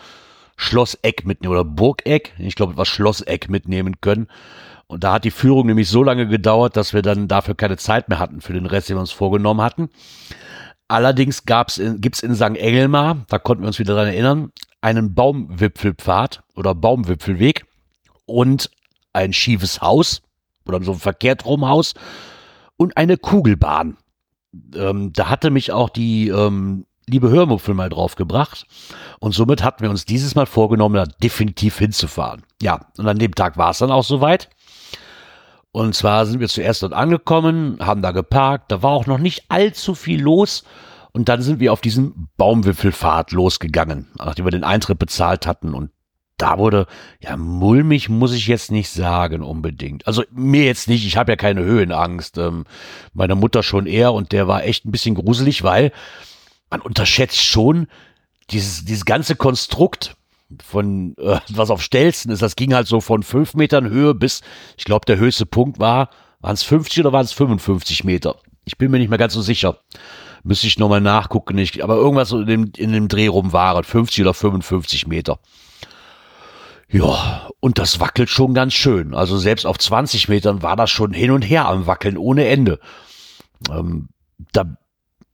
Schlosseck 0.57 1.27
mitnehmen 1.27 1.53
oder 1.53 1.65
Burgeck, 1.65 2.35
ich 2.39 2.55
glaube, 2.55 2.77
was 2.77 2.89
Schlosseck 2.89 3.49
mitnehmen 3.49 4.01
können. 4.01 4.29
Und 4.87 5.03
da 5.03 5.15
hat 5.15 5.25
die 5.25 5.31
Führung 5.31 5.67
nämlich 5.67 5.89
so 5.89 6.03
lange 6.03 6.29
gedauert, 6.29 6.77
dass 6.77 6.93
wir 6.93 7.03
dann 7.03 7.27
dafür 7.27 7.55
keine 7.55 7.77
Zeit 7.77 8.09
mehr 8.09 8.19
hatten 8.19 8.41
für 8.41 8.53
den 8.53 8.67
Rest, 8.67 8.89
den 8.89 8.97
wir 8.97 9.01
uns 9.01 9.13
vorgenommen 9.13 9.63
hatten. 9.63 9.89
Allerdings 10.89 11.43
in, 11.79 12.01
gibt's 12.01 12.23
in 12.23 12.35
St. 12.35 12.57
Engelmar, 12.57 13.25
da 13.29 13.39
konnten 13.39 13.63
wir 13.63 13.69
uns 13.69 13.79
wieder 13.79 13.95
dran 13.95 14.07
erinnern, 14.07 14.53
einen 14.85 15.15
Baumwipfelpfad 15.15 16.43
oder 16.55 16.75
Baumwipfelweg 16.75 17.65
und 18.27 18.71
ein 19.15 19.33
schiefes 19.33 19.81
Haus 19.81 20.21
oder 20.67 20.83
so 20.83 20.93
ein 20.93 20.99
verkehrt 20.99 21.47
rum 21.47 21.67
Haus 21.67 21.95
und 22.77 22.99
eine 22.99 23.17
Kugelbahn. 23.17 23.97
Ähm, 24.75 25.13
da 25.15 25.31
hatte 25.31 25.51
mich 25.51 25.73
auch 25.73 25.89
die 25.89 26.29
ähm, 26.29 26.85
liebe 27.09 27.31
Hörmuffel 27.31 27.75
mal 27.75 27.89
drauf 27.89 28.15
gebracht. 28.15 28.67
Und 29.21 29.33
somit 29.33 29.63
hatten 29.63 29.83
wir 29.83 29.89
uns 29.89 30.05
dieses 30.05 30.35
Mal 30.35 30.47
vorgenommen, 30.47 30.97
da 30.97 31.07
definitiv 31.07 31.79
hinzufahren. 31.79 32.43
Ja, 32.61 32.81
und 32.99 33.09
an 33.09 33.19
dem 33.19 33.35
Tag 33.35 33.57
war 33.57 33.71
es 33.71 33.79
dann 33.79 33.91
auch 33.91 34.05
soweit. 34.05 34.51
Und 35.73 35.95
zwar 35.95 36.27
sind 36.27 36.41
wir 36.41 36.49
zuerst 36.49 36.83
dort 36.83 36.93
angekommen, 36.93 37.79
haben 37.81 38.03
da 38.03 38.13
geparkt, 38.13 38.71
da 38.71 38.83
war 38.83 38.93
auch 38.93 39.07
noch 39.07 39.19
nicht 39.19 39.45
allzu 39.49 39.95
viel 39.95 40.21
los. 40.21 40.63
Und 41.15 41.29
dann 41.29 41.43
sind 41.43 41.61
wir 41.61 41.73
auf 41.73 41.81
diesen 41.81 42.29
Baumwipfelfahrt 42.37 43.31
losgegangen, 43.31 44.09
nachdem 44.19 44.47
wir 44.47 44.51
den 44.51 44.65
Eintritt 44.65 44.99
bezahlt 44.99 45.47
hatten. 45.47 45.73
Und 45.73 45.91
da 46.39 46.59
wurde, 46.59 46.89
ja, 47.21 47.37
mulmig 47.37 48.09
muss 48.09 48.33
ich 48.33 48.49
jetzt 48.49 48.73
nicht 48.73 48.91
sagen 48.91 49.41
unbedingt. 49.41 50.09
Also 50.09 50.25
mir 50.33 50.65
jetzt 50.65 50.89
nicht, 50.89 51.07
ich 51.07 51.17
habe 51.17 51.31
ja 51.31 51.37
keine 51.37 51.63
Höhenangst. 51.63 52.37
Ähm, 52.39 52.65
meine 53.13 53.37
Mutter 53.37 53.63
schon 53.63 53.87
eher 53.87 54.13
und 54.13 54.33
der 54.33 54.49
war 54.49 54.65
echt 54.65 54.85
ein 54.85 54.91
bisschen 54.91 55.15
gruselig, 55.15 55.63
weil 55.63 55.93
man 56.69 56.81
unterschätzt 56.81 57.41
schon 57.41 57.87
dieses, 58.51 58.85
dieses 58.85 59.05
ganze 59.05 59.37
Konstrukt 59.37 60.17
von 60.65 61.15
äh, 61.19 61.39
was 61.49 61.71
auf 61.71 61.81
Stelzen 61.81 62.33
ist. 62.33 62.43
Das 62.43 62.57
ging 62.57 62.75
halt 62.75 62.89
so 62.89 63.01
von 63.01 63.23
fünf 63.23 63.55
Metern 63.55 63.89
Höhe 63.89 64.15
bis, 64.15 64.41
ich 64.77 64.85
glaube, 64.85 65.07
der 65.07 65.19
höchste 65.19 65.47
Punkt 65.47 65.79
war, 65.79 66.11
waren 66.41 66.55
es 66.55 66.65
50 66.65 66.99
oder 67.01 67.13
waren 67.13 67.25
es 67.25 67.33
55 67.33 68.03
Meter? 68.03 68.35
Ich 68.65 68.77
bin 68.79 68.91
mir 68.91 68.99
nicht 68.99 69.11
mehr 69.11 69.19
ganz 69.19 69.35
so 69.35 69.43
sicher. 69.43 69.79
Müsste 70.45 70.67
ich 70.67 70.79
nochmal 70.79 71.01
nachgucken. 71.01 71.57
Ich, 71.59 71.83
aber 71.83 71.97
irgendwas 71.97 72.31
in 72.33 72.47
dem, 72.47 72.73
in 72.77 72.93
dem 72.93 73.09
Dreh 73.09 73.27
rum 73.27 73.53
waren 73.53 73.83
50 73.83 74.23
oder 74.23 74.35
55 74.35 75.07
Meter. 75.07 75.39
Ja, 76.89 77.49
und 77.61 77.79
das 77.79 77.99
wackelt 77.99 78.29
schon 78.29 78.53
ganz 78.53 78.75
schön. 78.75 79.15
Also 79.15 79.39
selbst 79.39 79.65
auf 79.67 79.79
20 79.79 80.29
Metern 80.29 80.63
war 80.63 80.77
das 80.77 80.91
schon 80.91 81.13
hin 81.13 81.31
und 81.31 81.43
her 81.43 81.67
am 81.67 81.87
Wackeln 81.87 82.19
ohne 82.19 82.47
Ende. 82.47 82.79
Ähm, 83.71 84.11
da 84.53 84.77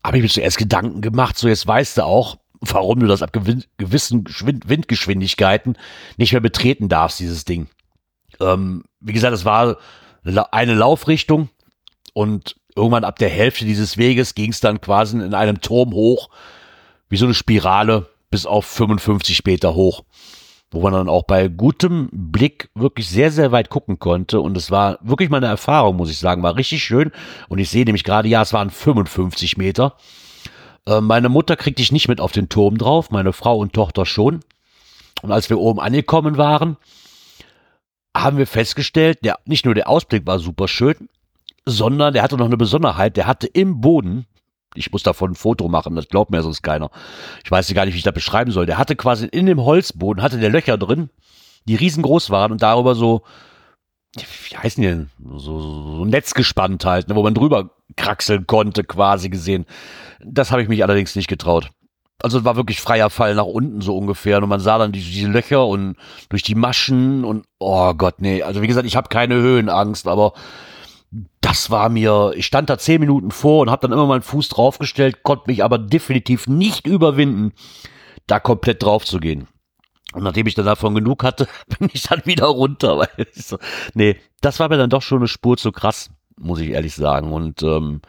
habe 0.04 0.16
ich 0.16 0.22
mir 0.22 0.28
zuerst 0.28 0.58
Gedanken 0.58 1.00
gemacht, 1.00 1.36
so 1.36 1.48
jetzt 1.48 1.66
weißt 1.66 1.98
du 1.98 2.04
auch, 2.04 2.38
warum 2.60 3.00
du 3.00 3.06
das 3.06 3.22
ab 3.22 3.32
gewissen 3.32 4.24
Windgeschwindigkeiten 4.24 5.76
nicht 6.16 6.32
mehr 6.32 6.40
betreten 6.40 6.88
darfst, 6.88 7.18
dieses 7.18 7.44
Ding. 7.44 7.68
Ähm, 8.38 8.84
wie 9.00 9.12
gesagt, 9.12 9.34
es 9.34 9.44
war 9.44 9.78
eine 10.22 10.74
Laufrichtung 10.74 11.48
und 12.12 12.56
irgendwann 12.76 13.04
ab 13.04 13.18
der 13.18 13.28
Hälfte 13.28 13.64
dieses 13.64 13.96
Weges 13.96 14.34
ging 14.34 14.50
es 14.50 14.60
dann 14.60 14.80
quasi 14.80 15.16
in 15.16 15.34
einem 15.34 15.60
Turm 15.60 15.92
hoch, 15.92 16.30
wie 17.08 17.16
so 17.16 17.24
eine 17.24 17.34
Spirale, 17.34 18.08
bis 18.30 18.46
auf 18.46 18.64
55 18.66 19.44
Meter 19.44 19.74
hoch 19.74 20.04
wo 20.70 20.80
man 20.80 20.92
dann 20.92 21.08
auch 21.08 21.24
bei 21.24 21.48
gutem 21.48 22.08
Blick 22.12 22.70
wirklich 22.74 23.08
sehr, 23.08 23.32
sehr 23.32 23.50
weit 23.50 23.70
gucken 23.70 23.98
konnte. 23.98 24.40
Und 24.40 24.56
es 24.56 24.70
war 24.70 24.98
wirklich 25.02 25.28
mal 25.28 25.38
eine 25.38 25.48
Erfahrung, 25.48 25.96
muss 25.96 26.10
ich 26.10 26.18
sagen. 26.18 26.42
War 26.42 26.56
richtig 26.56 26.82
schön. 26.84 27.10
Und 27.48 27.58
ich 27.58 27.68
sehe 27.70 27.84
nämlich 27.84 28.04
gerade, 28.04 28.28
ja, 28.28 28.42
es 28.42 28.52
waren 28.52 28.70
55 28.70 29.56
Meter. 29.56 29.96
Äh, 30.86 31.00
meine 31.00 31.28
Mutter 31.28 31.56
kriegte 31.56 31.82
ich 31.82 31.90
nicht 31.90 32.08
mit 32.08 32.20
auf 32.20 32.32
den 32.32 32.48
Turm 32.48 32.78
drauf, 32.78 33.10
meine 33.10 33.32
Frau 33.32 33.58
und 33.58 33.72
Tochter 33.72 34.06
schon. 34.06 34.40
Und 35.22 35.32
als 35.32 35.50
wir 35.50 35.58
oben 35.58 35.80
angekommen 35.80 36.36
waren, 36.36 36.76
haben 38.16 38.38
wir 38.38 38.46
festgestellt, 38.46 39.18
der, 39.24 39.38
nicht 39.44 39.64
nur 39.64 39.74
der 39.74 39.88
Ausblick 39.88 40.26
war 40.26 40.38
super 40.38 40.68
schön, 40.68 41.08
sondern 41.64 42.14
der 42.14 42.22
hatte 42.22 42.36
noch 42.36 42.46
eine 42.46 42.56
Besonderheit. 42.56 43.16
Der 43.16 43.26
hatte 43.26 43.46
im 43.46 43.80
Boden 43.80 44.26
ich 44.74 44.92
muss 44.92 45.02
davon 45.02 45.32
ein 45.32 45.36
Foto 45.36 45.68
machen, 45.68 45.96
das 45.96 46.08
glaubt 46.08 46.30
mir 46.30 46.42
sonst 46.42 46.62
keiner. 46.62 46.90
Ich 47.44 47.50
weiß 47.50 47.72
gar 47.74 47.84
nicht, 47.84 47.94
wie 47.94 47.98
ich 47.98 48.04
das 48.04 48.14
beschreiben 48.14 48.52
soll. 48.52 48.66
Der 48.66 48.78
hatte 48.78 48.96
quasi 48.96 49.26
in 49.26 49.46
dem 49.46 49.60
Holzboden, 49.60 50.22
hatte 50.22 50.38
der 50.38 50.50
Löcher 50.50 50.78
drin, 50.78 51.10
die 51.66 51.74
riesengroß 51.74 52.30
waren 52.30 52.52
und 52.52 52.62
darüber 52.62 52.94
so, 52.94 53.22
wie 54.16 54.56
heißen 54.56 54.80
die 54.80 54.88
denn, 54.88 55.10
so, 55.36 55.60
so 55.60 56.04
Netz 56.04 56.34
gespannt 56.34 56.84
halt, 56.84 57.08
ne, 57.08 57.16
wo 57.16 57.22
man 57.22 57.34
drüber 57.34 57.70
kraxeln 57.96 58.46
konnte, 58.46 58.84
quasi 58.84 59.28
gesehen. 59.28 59.66
Das 60.24 60.52
habe 60.52 60.62
ich 60.62 60.68
mich 60.68 60.82
allerdings 60.84 61.16
nicht 61.16 61.28
getraut. 61.28 61.70
also 62.22 62.38
es 62.38 62.44
war 62.44 62.56
wirklich 62.56 62.80
freier 62.80 63.10
Fall 63.10 63.34
nach 63.34 63.46
unten 63.46 63.80
so 63.80 63.96
ungefähr 63.96 64.40
und 64.40 64.48
man 64.48 64.60
sah 64.60 64.78
dann 64.78 64.92
diese, 64.92 65.10
diese 65.10 65.28
Löcher 65.28 65.66
und 65.66 65.96
durch 66.28 66.44
die 66.44 66.54
Maschen 66.54 67.24
und 67.24 67.44
oh 67.58 67.92
Gott, 67.94 68.20
nee, 68.20 68.42
also 68.42 68.62
wie 68.62 68.68
gesagt, 68.68 68.86
ich 68.86 68.94
habe 68.94 69.08
keine 69.08 69.34
Höhenangst, 69.34 70.06
aber 70.06 70.32
das 71.50 71.68
war 71.68 71.88
mir, 71.88 72.30
ich 72.36 72.46
stand 72.46 72.70
da 72.70 72.78
zehn 72.78 73.00
Minuten 73.00 73.32
vor 73.32 73.62
und 73.62 73.70
habe 73.70 73.82
dann 73.82 73.92
immer 73.92 74.06
meinen 74.06 74.22
Fuß 74.22 74.50
draufgestellt, 74.50 75.24
konnte 75.24 75.50
mich 75.50 75.64
aber 75.64 75.78
definitiv 75.78 76.46
nicht 76.46 76.86
überwinden, 76.86 77.52
da 78.28 78.38
komplett 78.38 78.84
drauf 78.84 79.04
zu 79.04 79.18
gehen. 79.18 79.48
Und 80.12 80.22
nachdem 80.22 80.46
ich 80.46 80.54
dann 80.54 80.66
davon 80.66 80.94
genug 80.94 81.24
hatte, 81.24 81.48
bin 81.78 81.88
ich 81.92 82.04
dann 82.04 82.22
wieder 82.24 82.46
runter. 82.46 82.98
Weil 82.98 83.26
so, 83.32 83.58
nee, 83.94 84.16
das 84.40 84.60
war 84.60 84.68
mir 84.68 84.76
dann 84.76 84.90
doch 84.90 85.02
schon 85.02 85.18
eine 85.18 85.26
Spur 85.26 85.56
zu 85.56 85.72
krass, 85.72 86.10
muss 86.38 86.60
ich 86.60 86.70
ehrlich 86.70 86.94
sagen. 86.94 87.32
Und 87.32 87.64
ähm, 87.64 88.00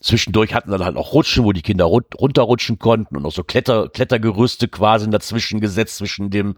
zwischendurch 0.00 0.52
hatten 0.52 0.72
dann 0.72 0.84
halt 0.84 0.96
auch 0.96 1.12
Rutschen, 1.12 1.44
wo 1.44 1.52
die 1.52 1.62
Kinder 1.62 1.84
runterrutschen 1.84 2.80
konnten 2.80 3.16
und 3.16 3.24
auch 3.24 3.32
so 3.32 3.44
Kletter, 3.44 3.90
Klettergerüste 3.90 4.66
quasi 4.66 5.08
dazwischen 5.08 5.60
gesetzt 5.60 5.98
zwischen 5.98 6.30
dem, 6.30 6.56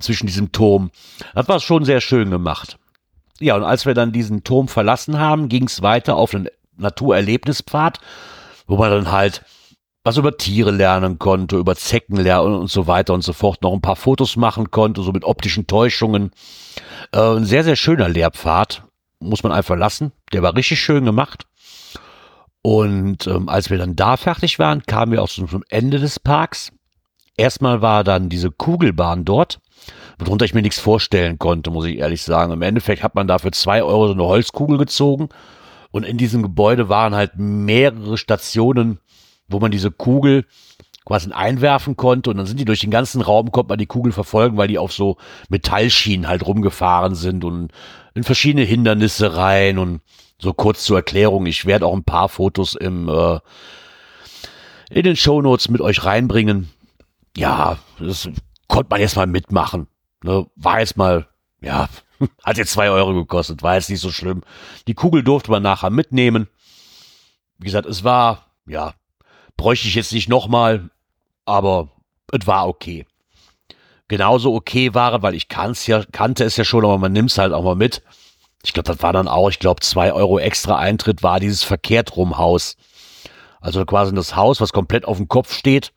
zwischen 0.00 0.26
diesem 0.26 0.52
Turm. 0.52 0.90
Das 1.34 1.48
war 1.48 1.60
schon 1.60 1.86
sehr 1.86 2.02
schön 2.02 2.30
gemacht. 2.30 2.78
Ja, 3.40 3.56
und 3.56 3.64
als 3.64 3.86
wir 3.86 3.94
dann 3.94 4.12
diesen 4.12 4.44
Turm 4.44 4.68
verlassen 4.68 5.18
haben, 5.18 5.48
ging 5.48 5.64
es 5.64 5.82
weiter 5.82 6.16
auf 6.16 6.32
den 6.32 6.48
Naturerlebnispfad, 6.76 7.98
wo 8.66 8.76
man 8.76 8.90
dann 8.90 9.12
halt 9.12 9.42
was 10.04 10.16
über 10.16 10.36
Tiere 10.36 10.70
lernen 10.70 11.18
konnte, 11.18 11.56
über 11.56 11.76
Zecken 11.76 12.16
lernen 12.16 12.54
und 12.54 12.70
so 12.70 12.86
weiter 12.86 13.12
und 13.12 13.22
so 13.22 13.32
fort, 13.32 13.62
noch 13.62 13.72
ein 13.72 13.82
paar 13.82 13.96
Fotos 13.96 14.36
machen 14.36 14.70
konnte, 14.70 15.02
so 15.02 15.12
mit 15.12 15.24
optischen 15.24 15.66
Täuschungen. 15.66 16.30
Äh, 17.12 17.36
ein 17.36 17.44
sehr, 17.44 17.64
sehr 17.64 17.76
schöner 17.76 18.08
Lehrpfad, 18.08 18.84
muss 19.18 19.42
man 19.42 19.52
einfach 19.52 19.76
lassen. 19.76 20.12
Der 20.32 20.42
war 20.42 20.56
richtig 20.56 20.80
schön 20.80 21.04
gemacht. 21.04 21.44
Und 22.62 23.26
ähm, 23.26 23.48
als 23.48 23.70
wir 23.70 23.78
dann 23.78 23.96
da 23.96 24.16
fertig 24.16 24.58
waren, 24.58 24.82
kamen 24.82 25.12
wir 25.12 25.22
auch 25.22 25.28
zum 25.28 25.64
Ende 25.68 25.98
des 25.98 26.18
Parks. 26.18 26.72
Erstmal 27.36 27.80
war 27.80 28.04
dann 28.04 28.28
diese 28.28 28.50
Kugelbahn 28.50 29.24
dort, 29.24 29.60
worunter 30.26 30.44
ich 30.44 30.54
mir 30.54 30.62
nichts 30.62 30.78
vorstellen 30.78 31.38
konnte, 31.38 31.70
muss 31.70 31.86
ich 31.86 31.98
ehrlich 31.98 32.22
sagen. 32.22 32.52
Im 32.52 32.62
Endeffekt 32.62 33.02
hat 33.02 33.14
man 33.14 33.26
da 33.26 33.38
für 33.38 33.50
zwei 33.50 33.82
Euro 33.82 34.06
so 34.06 34.12
eine 34.12 34.24
Holzkugel 34.24 34.78
gezogen. 34.78 35.28
Und 35.90 36.04
in 36.04 36.18
diesem 36.18 36.42
Gebäude 36.42 36.88
waren 36.88 37.14
halt 37.14 37.32
mehrere 37.36 38.16
Stationen, 38.16 39.00
wo 39.48 39.58
man 39.58 39.70
diese 39.70 39.90
Kugel 39.90 40.44
quasi 41.04 41.32
einwerfen 41.32 41.96
konnte 41.96 42.30
und 42.30 42.36
dann 42.36 42.46
sind 42.46 42.60
die 42.60 42.64
durch 42.64 42.80
den 42.80 42.90
ganzen 42.90 43.20
Raum, 43.20 43.50
konnte 43.50 43.70
man 43.70 43.78
die 43.78 43.86
Kugel 43.86 44.12
verfolgen, 44.12 44.56
weil 44.56 44.68
die 44.68 44.78
auf 44.78 44.92
so 44.92 45.16
Metallschienen 45.48 46.28
halt 46.28 46.46
rumgefahren 46.46 47.16
sind 47.16 47.44
und 47.44 47.72
in 48.14 48.22
verschiedene 48.22 48.64
Hindernisse 48.64 49.36
rein 49.36 49.78
und 49.78 50.02
so 50.38 50.52
kurz 50.52 50.84
zur 50.84 50.98
Erklärung, 50.98 51.46
ich 51.46 51.66
werde 51.66 51.86
auch 51.86 51.94
ein 51.94 52.04
paar 52.04 52.28
Fotos 52.28 52.74
im 52.74 53.08
äh, 53.08 53.40
in 54.90 55.04
den 55.04 55.16
Shownotes 55.16 55.68
mit 55.68 55.80
euch 55.80 56.04
reinbringen. 56.04 56.68
Ja, 57.36 57.78
das 57.98 58.28
konnte 58.68 58.88
man 58.90 59.00
jetzt 59.00 59.16
mal 59.16 59.26
mitmachen. 59.26 59.86
Ne? 60.22 60.46
War 60.56 60.80
jetzt 60.80 60.96
mal, 60.96 61.28
ja, 61.60 61.88
hat 62.44 62.58
jetzt 62.58 62.72
zwei 62.72 62.90
Euro 62.90 63.14
gekostet, 63.14 63.62
war 63.62 63.74
jetzt 63.74 63.90
nicht 63.90 64.00
so 64.00 64.10
schlimm. 64.10 64.42
Die 64.86 64.94
Kugel 64.94 65.22
durfte 65.22 65.50
man 65.50 65.62
nachher 65.62 65.90
mitnehmen. 65.90 66.48
Wie 67.58 67.66
gesagt, 67.66 67.86
es 67.86 68.04
war, 68.04 68.46
ja, 68.66 68.94
bräuchte 69.56 69.88
ich 69.88 69.94
jetzt 69.94 70.12
nicht 70.12 70.28
nochmal, 70.28 70.90
aber 71.44 71.88
es 72.32 72.46
war 72.46 72.68
okay. 72.68 73.06
Genauso 74.08 74.54
okay 74.54 74.94
war, 74.94 75.22
weil 75.22 75.34
ich 75.34 75.48
kann's 75.48 75.86
ja, 75.86 76.02
kannte 76.10 76.44
es 76.44 76.56
ja 76.56 76.64
schon, 76.64 76.84
aber 76.84 76.98
man 76.98 77.12
nimmt 77.12 77.30
es 77.30 77.38
halt 77.38 77.52
auch 77.52 77.62
mal 77.62 77.76
mit. 77.76 78.02
Ich 78.64 78.72
glaube, 78.72 78.92
das 78.92 79.02
war 79.02 79.12
dann 79.12 79.28
auch, 79.28 79.48
ich 79.48 79.58
glaube, 79.58 79.80
zwei 79.80 80.12
Euro 80.12 80.38
extra 80.38 80.76
Eintritt 80.76 81.22
war 81.22 81.40
dieses 81.40 81.62
Verkehrtrumhaus. 81.62 82.76
Also 83.60 83.84
quasi 83.84 84.14
das 84.14 84.36
Haus, 84.36 84.60
was 84.60 84.72
komplett 84.72 85.04
auf 85.04 85.18
dem 85.18 85.28
Kopf 85.28 85.54
steht, 85.54 85.92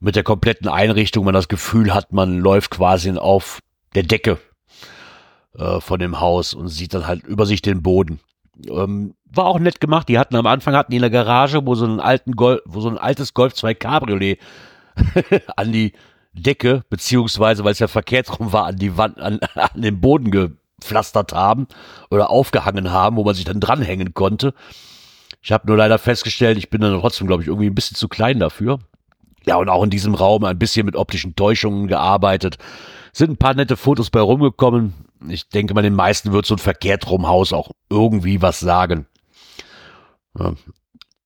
mit 0.00 0.16
der 0.16 0.22
kompletten 0.22 0.68
Einrichtung, 0.68 1.24
man 1.24 1.34
das 1.34 1.48
Gefühl 1.48 1.94
hat, 1.94 2.12
man 2.12 2.38
läuft 2.38 2.70
quasi 2.70 3.10
auf 3.12 3.60
der 3.94 4.02
Decke 4.02 4.38
äh, 5.56 5.80
von 5.80 5.98
dem 5.98 6.20
Haus 6.20 6.54
und 6.54 6.68
sieht 6.68 6.94
dann 6.94 7.06
halt 7.06 7.24
über 7.24 7.46
sich 7.46 7.62
den 7.62 7.82
Boden. 7.82 8.20
Ähm, 8.68 9.14
war 9.24 9.46
auch 9.46 9.58
nett 9.58 9.80
gemacht. 9.80 10.08
Die 10.08 10.18
hatten 10.18 10.36
am 10.36 10.46
Anfang 10.46 10.74
hatten 10.74 10.90
die 10.90 10.96
in 10.96 11.02
der 11.02 11.10
Garage, 11.10 11.66
wo 11.66 11.74
so 11.74 11.86
ein 11.86 12.00
alten 12.00 12.32
Golf, 12.32 12.60
wo 12.64 12.80
so 12.80 12.88
ein 12.88 12.98
altes 12.98 13.34
Golf 13.34 13.54
2 13.54 13.74
Cabriolet 13.74 14.38
an 15.56 15.72
die 15.72 15.92
Decke, 16.32 16.84
beziehungsweise, 16.90 17.64
weil 17.64 17.72
es 17.72 17.78
ja 17.78 17.88
Verkehrsraum 17.88 18.52
war, 18.52 18.66
an 18.66 18.76
die 18.76 18.96
Wand, 18.96 19.18
an, 19.18 19.40
an 19.54 19.82
den 19.82 20.00
Boden 20.00 20.30
gepflastert 20.30 21.32
haben 21.32 21.66
oder 22.10 22.30
aufgehangen 22.30 22.90
haben, 22.90 23.16
wo 23.16 23.24
man 23.24 23.34
sich 23.34 23.44
dann 23.44 23.60
dranhängen 23.60 24.14
konnte. 24.14 24.54
Ich 25.42 25.52
habe 25.52 25.66
nur 25.66 25.76
leider 25.76 25.98
festgestellt, 25.98 26.58
ich 26.58 26.70
bin 26.70 26.80
dann 26.80 26.98
trotzdem, 27.00 27.26
glaube 27.26 27.42
ich, 27.42 27.48
irgendwie 27.48 27.68
ein 27.68 27.74
bisschen 27.74 27.96
zu 27.96 28.08
klein 28.08 28.40
dafür. 28.40 28.80
Ja, 29.46 29.56
und 29.56 29.68
auch 29.68 29.84
in 29.84 29.90
diesem 29.90 30.14
Raum 30.14 30.44
ein 30.44 30.58
bisschen 30.58 30.86
mit 30.86 30.96
optischen 30.96 31.36
Täuschungen 31.36 31.86
gearbeitet. 31.86 32.58
Sind 33.12 33.30
ein 33.30 33.36
paar 33.36 33.54
nette 33.54 33.76
Fotos 33.76 34.10
bei 34.10 34.20
rumgekommen. 34.20 34.92
Ich 35.28 35.48
denke 35.48 35.72
mal, 35.72 35.82
den 35.82 35.94
meisten 35.94 36.32
wird 36.32 36.46
so 36.46 36.54
ein 36.56 36.58
Verkehrtrumhaus 36.58 37.52
auch 37.52 37.70
irgendwie 37.88 38.42
was 38.42 38.60
sagen. 38.60 39.06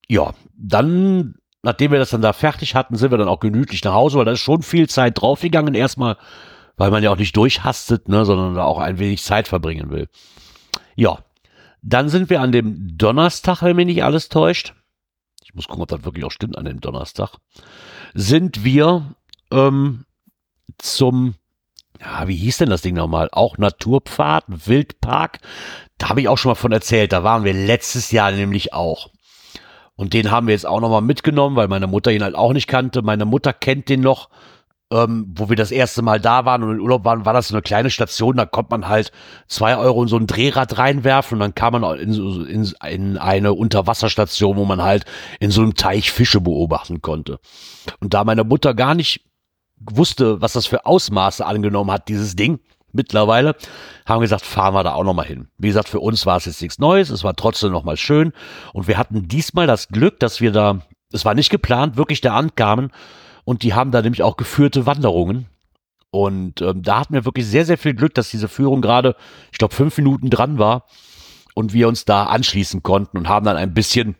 Ja, 0.07 0.33
dann, 0.55 1.35
nachdem 1.63 1.91
wir 1.91 1.99
das 1.99 2.11
dann 2.11 2.21
da 2.21 2.31
fertig 2.31 2.75
hatten, 2.75 2.95
sind 2.95 3.11
wir 3.11 3.17
dann 3.17 3.27
auch 3.27 3.39
gemütlich 3.39 3.83
nach 3.83 3.93
Hause, 3.93 4.17
weil 4.17 4.25
da 4.25 4.31
ist 4.31 4.39
schon 4.39 4.61
viel 4.61 4.87
Zeit 4.87 5.19
draufgegangen. 5.19 5.73
Erstmal, 5.73 6.17
weil 6.77 6.91
man 6.91 7.03
ja 7.03 7.11
auch 7.11 7.17
nicht 7.17 7.35
durchhastet, 7.35 8.07
ne, 8.07 8.23
sondern 8.23 8.55
da 8.55 8.63
auch 8.63 8.79
ein 8.79 8.99
wenig 8.99 9.23
Zeit 9.23 9.47
verbringen 9.47 9.89
will. 9.89 10.07
Ja, 10.95 11.19
dann 11.81 12.09
sind 12.09 12.29
wir 12.29 12.41
an 12.41 12.51
dem 12.51 12.97
Donnerstag, 12.97 13.63
wenn 13.63 13.75
mich 13.75 13.87
nicht 13.87 14.03
alles 14.03 14.29
täuscht. 14.29 14.75
Ich 15.51 15.55
muss 15.55 15.67
gucken, 15.67 15.83
ob 15.83 15.89
das 15.89 16.05
wirklich 16.05 16.23
auch 16.23 16.31
stimmt 16.31 16.57
an 16.57 16.63
dem 16.63 16.79
Donnerstag. 16.79 17.35
Sind 18.13 18.63
wir 18.63 19.15
ähm, 19.51 20.05
zum, 20.77 21.35
ja, 21.99 22.25
wie 22.29 22.37
hieß 22.37 22.59
denn 22.59 22.69
das 22.69 22.81
Ding 22.81 22.95
nochmal? 22.95 23.27
Auch 23.33 23.57
Naturpfad, 23.57 24.45
Wildpark. 24.47 25.39
Da 25.97 26.07
habe 26.07 26.21
ich 26.21 26.29
auch 26.29 26.37
schon 26.37 26.51
mal 26.51 26.55
von 26.55 26.71
erzählt. 26.71 27.11
Da 27.11 27.25
waren 27.25 27.43
wir 27.43 27.53
letztes 27.53 28.11
Jahr 28.11 28.31
nämlich 28.31 28.73
auch. 28.73 29.09
Und 29.95 30.13
den 30.13 30.31
haben 30.31 30.47
wir 30.47 30.53
jetzt 30.53 30.65
auch 30.65 30.79
nochmal 30.79 31.01
mitgenommen, 31.01 31.57
weil 31.57 31.67
meine 31.67 31.87
Mutter 31.87 32.13
ihn 32.13 32.23
halt 32.23 32.35
auch 32.35 32.53
nicht 32.53 32.67
kannte. 32.67 33.01
Meine 33.01 33.25
Mutter 33.25 33.51
kennt 33.51 33.89
den 33.89 33.99
noch. 33.99 34.29
Ähm, 34.91 35.33
wo 35.35 35.47
wir 35.47 35.55
das 35.55 35.71
erste 35.71 36.01
Mal 36.01 36.19
da 36.19 36.43
waren 36.43 36.63
und 36.63 36.75
im 36.75 36.81
Urlaub 36.81 37.05
waren, 37.05 37.25
war 37.25 37.31
das 37.31 37.47
so 37.47 37.55
eine 37.55 37.61
kleine 37.61 37.89
Station, 37.89 38.35
da 38.35 38.45
konnte 38.45 38.71
man 38.71 38.89
halt 38.89 39.13
zwei 39.47 39.77
Euro 39.77 40.03
in 40.03 40.09
so 40.09 40.17
ein 40.17 40.27
Drehrad 40.27 40.77
reinwerfen 40.77 41.35
und 41.35 41.39
dann 41.39 41.55
kam 41.55 41.79
man 41.79 41.97
in, 41.97 42.13
in, 42.45 42.73
in 42.85 43.17
eine 43.17 43.53
Unterwasserstation, 43.53 44.57
wo 44.57 44.65
man 44.65 44.81
halt 44.81 45.05
in 45.39 45.49
so 45.49 45.61
einem 45.61 45.75
Teich 45.75 46.11
Fische 46.11 46.41
beobachten 46.41 47.01
konnte. 47.01 47.39
Und 48.01 48.13
da 48.13 48.25
meine 48.25 48.43
Mutter 48.43 48.73
gar 48.73 48.93
nicht 48.93 49.23
wusste, 49.79 50.41
was 50.41 50.53
das 50.53 50.67
für 50.67 50.85
Ausmaße 50.85 51.45
angenommen 51.45 51.91
hat, 51.91 52.09
dieses 52.09 52.35
Ding, 52.35 52.59
mittlerweile, 52.93 53.55
haben 54.05 54.19
wir 54.19 54.25
gesagt, 54.25 54.45
fahren 54.45 54.73
wir 54.73 54.83
da 54.83 54.93
auch 54.93 55.03
nochmal 55.03 55.25
hin. 55.25 55.47
Wie 55.57 55.67
gesagt, 55.67 55.89
für 55.89 55.99
uns 55.99 56.25
war 56.25 56.37
es 56.37 56.45
jetzt 56.45 56.61
nichts 56.61 56.79
Neues, 56.79 57.09
es 57.09 57.23
war 57.23 57.35
trotzdem 57.35 57.71
nochmal 57.71 57.97
schön 57.97 58.33
und 58.73 58.87
wir 58.87 58.97
hatten 58.97 59.27
diesmal 59.27 59.67
das 59.67 59.87
Glück, 59.87 60.19
dass 60.19 60.41
wir 60.41 60.51
da, 60.51 60.81
es 61.13 61.25
war 61.25 61.33
nicht 61.33 61.49
geplant, 61.49 61.97
wirklich 61.97 62.21
da 62.21 62.35
ankamen 62.35 62.91
und 63.43 63.63
die 63.63 63.73
haben 63.73 63.91
da 63.91 64.01
nämlich 64.01 64.23
auch 64.23 64.37
geführte 64.37 64.85
Wanderungen 64.85 65.47
und 66.11 66.61
ähm, 66.61 66.83
da 66.83 66.99
hatten 66.99 67.13
wir 67.13 67.25
wirklich 67.25 67.47
sehr, 67.47 67.65
sehr 67.65 67.77
viel 67.77 67.93
Glück, 67.93 68.13
dass 68.13 68.29
diese 68.29 68.49
Führung 68.49 68.81
gerade, 68.81 69.15
ich 69.51 69.57
glaube, 69.57 69.73
fünf 69.73 69.97
Minuten 69.97 70.29
dran 70.29 70.59
war 70.59 70.85
und 71.55 71.73
wir 71.73 71.87
uns 71.87 72.03
da 72.03 72.25
anschließen 72.25 72.83
konnten 72.83 73.17
und 73.17 73.29
haben 73.29 73.45
dann 73.45 73.55
ein 73.55 73.73
bisschen 73.73 74.15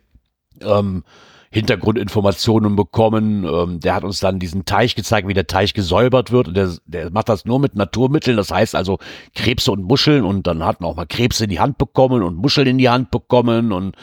ähm, 0.62 1.04
Hintergrundinformationen 1.50 2.76
bekommen. 2.76 3.44
Ähm, 3.44 3.80
der 3.80 3.94
hat 3.94 4.04
uns 4.04 4.20
dann 4.20 4.38
diesen 4.38 4.64
Teich 4.64 4.94
gezeigt, 4.94 5.28
wie 5.28 5.34
der 5.34 5.46
Teich 5.46 5.74
gesäubert 5.74 6.32
wird. 6.32 6.48
Und 6.48 6.54
der, 6.54 6.74
der 6.86 7.10
macht 7.10 7.28
das 7.28 7.44
nur 7.44 7.60
mit 7.60 7.76
Naturmitteln, 7.76 8.38
das 8.38 8.50
heißt 8.50 8.74
also 8.74 8.98
Krebse 9.34 9.70
und 9.70 9.82
Muscheln. 9.82 10.24
Und 10.24 10.46
dann 10.46 10.64
hat 10.64 10.80
man 10.80 10.88
auch 10.88 10.96
mal 10.96 11.04
Krebse 11.04 11.44
in 11.44 11.50
die 11.50 11.60
Hand 11.60 11.76
bekommen 11.76 12.22
und 12.22 12.36
Muscheln 12.36 12.66
in 12.66 12.78
die 12.78 12.88
Hand 12.88 13.10
bekommen 13.10 13.70
und 13.70 13.96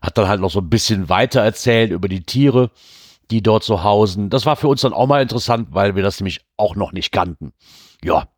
hat 0.00 0.16
dann 0.16 0.28
halt 0.28 0.40
noch 0.40 0.50
so 0.52 0.60
ein 0.60 0.70
bisschen 0.70 1.08
weiter 1.08 1.40
erzählt 1.40 1.90
über 1.90 2.06
die 2.06 2.22
Tiere, 2.22 2.70
die 3.30 3.42
dort 3.42 3.64
so 3.64 3.82
hausen. 3.82 4.30
Das 4.30 4.46
war 4.46 4.56
für 4.56 4.68
uns 4.68 4.82
dann 4.82 4.92
auch 4.92 5.06
mal 5.06 5.22
interessant, 5.22 5.68
weil 5.70 5.96
wir 5.96 6.02
das 6.02 6.20
nämlich 6.20 6.40
auch 6.56 6.76
noch 6.76 6.92
nicht 6.92 7.12
kannten. 7.12 7.52
Ja, 8.02 8.28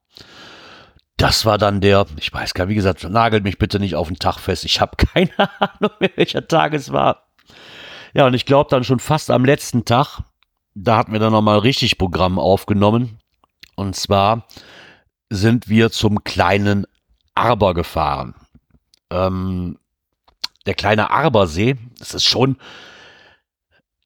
das 1.17 1.45
war 1.45 1.59
dann 1.59 1.81
der, 1.81 2.07
ich 2.19 2.33
weiß 2.33 2.55
gar 2.55 2.67
nicht, 2.67 2.73
wie 2.73 2.77
gesagt, 2.77 3.05
nagelt 3.09 3.45
mich 3.45 3.59
bitte 3.59 3.79
nicht 3.79 3.95
auf 3.95 4.09
den 4.09 4.19
Tag 4.19 4.39
fest. 4.39 4.65
Ich 4.65 4.81
habe 4.81 4.97
keine 4.97 5.31
Ahnung, 5.39 5.93
welcher 6.17 6.47
Tag 6.47 6.75
es 6.75 6.93
war. 6.93 7.29
Ja, 8.15 8.27
und 8.27 8.35
ich 8.35 8.47
glaube 8.47 8.71
dann 8.71 8.85
schon 8.85 9.01
fast 9.01 9.31
am 9.31 9.45
letzten 9.45 9.85
Tag, 9.85 10.21
da 10.75 10.97
hatten 10.97 11.13
wir 11.13 11.21
dann 11.21 11.33
nochmal 11.33 11.59
richtig 11.59 11.99
Programm 11.99 12.39
aufgenommen. 12.39 13.19
Und 13.77 13.97
zwar 13.97 14.47
sind 15.31 15.69
wir 15.69 15.91
zum 15.91 16.23
kleinen 16.25 16.87
Arber 17.35 17.75
gefahren. 17.75 18.35
Ähm, 19.11 19.79
der 20.67 20.75
kleine 20.75 21.11
Arbersee, 21.11 21.77
das 21.99 22.15
ist 22.15 22.25
schon, 22.25 22.57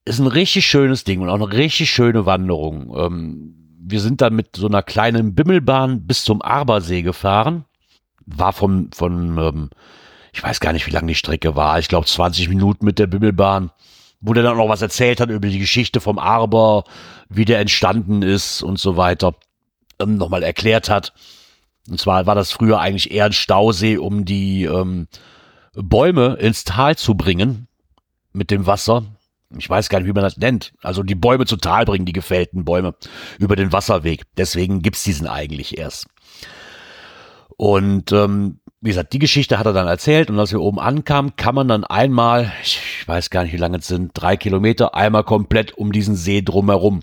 ist 0.09 0.18
ein 0.18 0.27
richtig 0.27 0.66
schönes 0.66 1.05
Ding 1.05 1.21
und 1.21 1.29
auch 1.29 1.35
eine 1.35 1.53
richtig 1.53 1.90
schöne 1.90 2.27
Wanderung. 2.27 2.94
Ähm, 2.97 3.55
wir 3.81 4.01
sind 4.01 4.21
dann 4.21 4.35
mit 4.35 4.57
so 4.57 4.66
einer 4.66 4.83
kleinen 4.83 5.35
Bimmelbahn 5.35 6.07
bis 6.07 6.25
zum 6.25 6.42
Arbersee 6.42 7.03
gefahren. 7.03 7.64
War 8.27 8.53
vom, 8.53 8.90
von, 8.92 9.38
ähm, 9.38 9.71
ich 10.33 10.42
weiß 10.42 10.61
gar 10.61 10.73
nicht, 10.73 10.87
wie 10.87 10.90
lang 10.90 11.07
die 11.07 11.14
Strecke 11.14 11.57
war. 11.57 11.79
Ich 11.79 11.88
glaube 11.88 12.07
20 12.07 12.49
Minuten 12.49 12.85
mit 12.85 12.99
der 12.99 13.07
Bimmelbahn 13.07 13.71
wo 14.21 14.33
der 14.33 14.42
dann 14.42 14.57
noch 14.57 14.68
was 14.68 14.83
erzählt 14.83 15.21
hat 15.21 15.31
über 15.31 15.49
die 15.49 15.59
Geschichte 15.59 16.01
vom 16.01 16.18
Arber, 16.18 16.85
wie 17.29 17.44
der 17.44 17.61
entstanden 17.61 18.23
ist 18.23 18.62
und 18.62 18.79
so 18.79 18.97
weiter, 18.97 19.35
ähm, 19.99 20.16
nochmal 20.16 20.42
erklärt 20.42 20.90
hat. 20.90 21.12
Und 21.88 22.01
zwar 22.01 22.27
war 22.27 22.35
das 22.35 22.53
früher 22.53 22.81
eigentlich 22.81 23.11
eher 23.11 23.27
ein 23.27 23.33
Stausee, 23.33 23.97
um 23.97 24.25
die 24.25 24.64
ähm, 24.64 25.09
Bäume 25.75 26.35
ins 26.35 26.64
Tal 26.64 26.97
zu 26.97 27.14
bringen 27.14 27.68
mit 28.33 28.51
dem 28.51 28.66
Wasser. 28.66 29.05
Ich 29.56 29.68
weiß 29.68 29.88
gar 29.88 29.98
nicht, 29.98 30.08
wie 30.08 30.12
man 30.12 30.24
das 30.24 30.37
nennt. 30.37 30.74
Also 30.82 31.02
die 31.02 31.14
Bäume 31.14 31.46
zu 31.46 31.56
Tal 31.56 31.84
bringen, 31.87 32.04
die 32.04 32.12
gefällten 32.12 32.64
Bäume 32.64 32.94
über 33.38 33.56
den 33.56 33.72
Wasserweg. 33.72 34.24
Deswegen 34.37 34.82
gibt's 34.82 35.04
diesen 35.04 35.26
eigentlich 35.26 35.78
erst. 35.78 36.06
Und 37.56 38.12
ähm, 38.12 38.61
wie 38.80 38.90
gesagt, 38.90 39.12
die 39.12 39.18
Geschichte 39.18 39.58
hat 39.58 39.66
er 39.66 39.72
dann 39.72 39.88
erzählt 39.88 40.30
und 40.30 40.38
als 40.38 40.52
wir 40.52 40.61
oben 40.61 40.78
ankamen, 40.78 41.34
kann 41.34 41.54
man 41.54 41.66
dann 41.66 41.84
einmal, 41.84 42.52
ich 42.62 42.80
weiß 43.06 43.30
gar 43.30 43.42
nicht, 43.42 43.52
wie 43.52 43.58
lange 43.58 43.78
es 43.78 43.88
sind, 43.88 44.12
drei 44.14 44.37
Kilometer, 44.37 44.94
einmal 44.94 45.24
komplett 45.24 45.76
um 45.76 45.90
diesen 45.90 46.14
See 46.14 46.42
drumherum. 46.42 47.00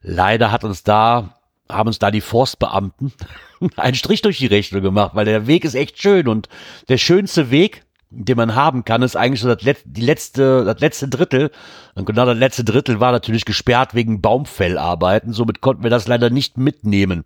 Leider 0.00 0.50
hat 0.52 0.64
uns 0.64 0.84
da, 0.84 1.34
haben 1.68 1.88
uns 1.88 1.98
da 1.98 2.10
die 2.10 2.22
Forstbeamten 2.22 3.12
einen 3.76 3.96
Strich 3.96 4.22
durch 4.22 4.38
die 4.38 4.46
Rechnung 4.46 4.80
gemacht, 4.80 5.10
weil 5.14 5.26
der 5.26 5.46
Weg 5.46 5.64
ist 5.64 5.74
echt 5.74 6.00
schön 6.00 6.28
und 6.28 6.48
der 6.88 6.96
schönste 6.96 7.50
Weg, 7.50 7.84
den 8.10 8.36
man 8.36 8.54
haben 8.54 8.84
kann, 8.84 9.02
ist 9.02 9.16
eigentlich 9.16 9.40
so 9.40 9.54
das, 9.54 9.62
Let 9.62 9.78
die 9.84 10.00
letzte, 10.00 10.64
das 10.64 10.80
letzte 10.80 11.08
Drittel. 11.08 11.50
Und 11.94 12.06
genau 12.06 12.24
das 12.24 12.38
letzte 12.38 12.64
Drittel 12.64 13.00
war 13.00 13.12
natürlich 13.12 13.44
gesperrt 13.44 13.94
wegen 13.94 14.20
Baumfellarbeiten. 14.20 15.32
Somit 15.32 15.60
konnten 15.60 15.82
wir 15.82 15.90
das 15.90 16.08
leider 16.08 16.30
nicht 16.30 16.56
mitnehmen. 16.56 17.24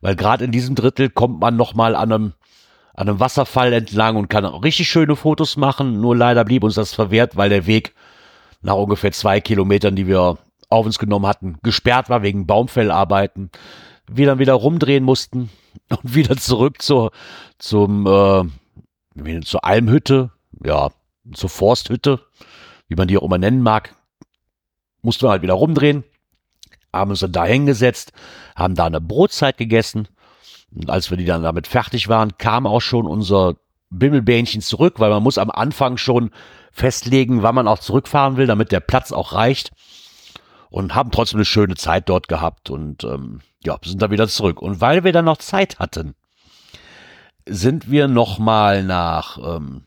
Weil 0.00 0.16
gerade 0.16 0.44
in 0.44 0.52
diesem 0.52 0.74
Drittel 0.74 1.10
kommt 1.10 1.40
man 1.40 1.56
nochmal 1.56 1.94
an 1.94 2.12
einem, 2.12 2.32
an 2.94 3.08
einem 3.08 3.20
Wasserfall 3.20 3.72
entlang 3.72 4.16
und 4.16 4.28
kann 4.28 4.44
richtig 4.44 4.88
schöne 4.88 5.16
Fotos 5.16 5.56
machen. 5.56 6.00
Nur 6.00 6.16
leider 6.16 6.44
blieb 6.44 6.64
uns 6.64 6.74
das 6.74 6.94
verwehrt, 6.94 7.36
weil 7.36 7.50
der 7.50 7.66
Weg 7.66 7.94
nach 8.62 8.74
ungefähr 8.74 9.12
zwei 9.12 9.40
Kilometern, 9.40 9.96
die 9.96 10.06
wir 10.06 10.38
auf 10.68 10.86
uns 10.86 10.98
genommen 10.98 11.26
hatten, 11.26 11.58
gesperrt 11.62 12.08
war 12.08 12.22
wegen 12.22 12.46
Baumfellarbeiten. 12.46 13.50
Wir 14.08 14.26
dann 14.26 14.38
wieder 14.38 14.54
rumdrehen 14.54 15.04
mussten 15.04 15.50
und 15.90 16.14
wieder 16.14 16.36
zurück 16.36 16.80
zur, 16.80 17.12
zum, 17.58 18.06
äh, 18.06 18.44
zur 19.42 19.64
Almhütte, 19.64 20.30
ja, 20.64 20.90
zur 21.32 21.50
Forsthütte, 21.50 22.20
wie 22.88 22.96
man 22.96 23.08
die 23.08 23.18
auch 23.18 23.22
immer 23.22 23.38
nennen 23.38 23.62
mag. 23.62 23.94
Mussten 25.02 25.24
wir 25.24 25.30
halt 25.30 25.42
wieder 25.42 25.54
rumdrehen 25.54 26.04
haben 26.96 27.10
uns 27.10 27.20
dann 27.20 27.32
da 27.32 27.44
hingesetzt, 27.44 28.12
haben 28.54 28.74
da 28.74 28.86
eine 28.86 29.00
Brotzeit 29.00 29.56
gegessen. 29.56 30.08
Und 30.74 30.90
als 30.90 31.10
wir 31.10 31.16
die 31.16 31.24
dann 31.24 31.42
damit 31.42 31.66
fertig 31.66 32.08
waren, 32.08 32.36
kam 32.38 32.66
auch 32.66 32.80
schon 32.80 33.06
unser 33.06 33.56
Bimmelbähnchen 33.90 34.60
zurück, 34.60 34.94
weil 34.98 35.10
man 35.10 35.22
muss 35.22 35.38
am 35.38 35.50
Anfang 35.50 35.96
schon 35.96 36.30
festlegen, 36.72 37.42
wann 37.42 37.54
man 37.54 37.68
auch 37.68 37.78
zurückfahren 37.78 38.36
will, 38.36 38.46
damit 38.46 38.72
der 38.72 38.80
Platz 38.80 39.12
auch 39.12 39.32
reicht. 39.32 39.72
Und 40.68 40.94
haben 40.94 41.12
trotzdem 41.12 41.38
eine 41.38 41.44
schöne 41.44 41.76
Zeit 41.76 42.08
dort 42.08 42.28
gehabt 42.28 42.70
und 42.70 43.04
ähm, 43.04 43.40
ja, 43.64 43.78
sind 43.84 44.02
da 44.02 44.10
wieder 44.10 44.26
zurück. 44.26 44.60
Und 44.60 44.80
weil 44.80 45.04
wir 45.04 45.12
dann 45.12 45.24
noch 45.24 45.38
Zeit 45.38 45.78
hatten, 45.78 46.14
sind 47.48 47.90
wir 47.90 48.08
nochmal 48.08 48.82
nach 48.82 49.38
ähm, 49.38 49.84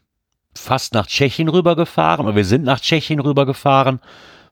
fast 0.56 0.94
nach 0.94 1.08
Tschechien 1.08 1.50
rübergefahren. 1.50 2.26
Und 2.26 2.36
wir 2.36 2.46
sind 2.46 2.64
nach 2.64 2.80
Tschechien 2.80 3.20
rübergefahren 3.20 4.00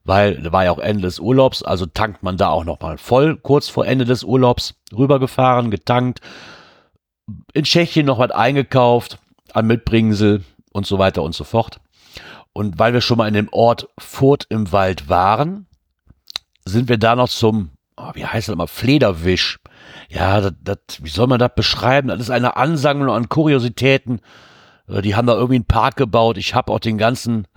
weil 0.07 0.41
da 0.41 0.53
war 0.53 0.63
ja 0.63 0.71
auch 0.71 0.79
Ende 0.79 1.01
des 1.01 1.19
Urlaubs, 1.19 1.63
also 1.63 1.85
tankt 1.85 2.23
man 2.23 2.37
da 2.37 2.47
auch 2.47 2.63
nochmal 2.63 2.97
voll, 2.97 3.35
kurz 3.35 3.67
vor 3.67 3.85
Ende 3.85 4.05
des 4.05 4.23
Urlaubs 4.23 4.75
rübergefahren, 4.97 5.69
getankt, 5.69 6.21
in 7.53 7.65
Tschechien 7.65 8.05
noch 8.05 8.17
was 8.17 8.31
eingekauft, 8.31 9.19
an 9.51 9.67
Mitbringsel 9.67 10.45
und 10.71 10.87
so 10.87 10.97
weiter 10.97 11.23
und 11.23 11.35
so 11.35 11.43
fort. 11.43 11.81
Und 12.53 12.79
weil 12.79 12.93
wir 12.93 13.01
schon 13.01 13.17
mal 13.17 13.27
in 13.27 13.33
dem 13.33 13.49
Ort 13.51 13.89
Furt 13.97 14.45
im 14.49 14.71
Wald 14.71 15.09
waren, 15.09 15.67
sind 16.63 16.87
wir 16.87 16.97
da 16.97 17.17
noch 17.17 17.29
zum, 17.29 17.71
oh, 17.97 18.11
wie 18.13 18.25
heißt 18.25 18.47
das 18.47 18.55
mal, 18.55 18.67
Flederwisch. 18.67 19.59
Ja, 20.10 20.41
das, 20.41 20.54
das, 20.62 20.78
wie 21.02 21.10
soll 21.10 21.28
man 21.28 21.39
das 21.39 21.52
beschreiben? 21.56 22.08
Das 22.08 22.19
ist 22.19 22.30
eine 22.30 22.56
Ansammlung 22.56 23.15
an 23.15 23.30
Kuriositäten. 23.30 24.21
Äh, 24.88 25.02
die 25.02 25.15
haben 25.15 25.28
da 25.28 25.34
irgendwie 25.34 25.56
einen 25.56 25.65
Park 25.65 25.95
gebaut. 25.97 26.38
Ich 26.38 26.56
habe 26.56 26.71
auch 26.71 26.80
den 26.80 26.97
ganzen 26.97 27.47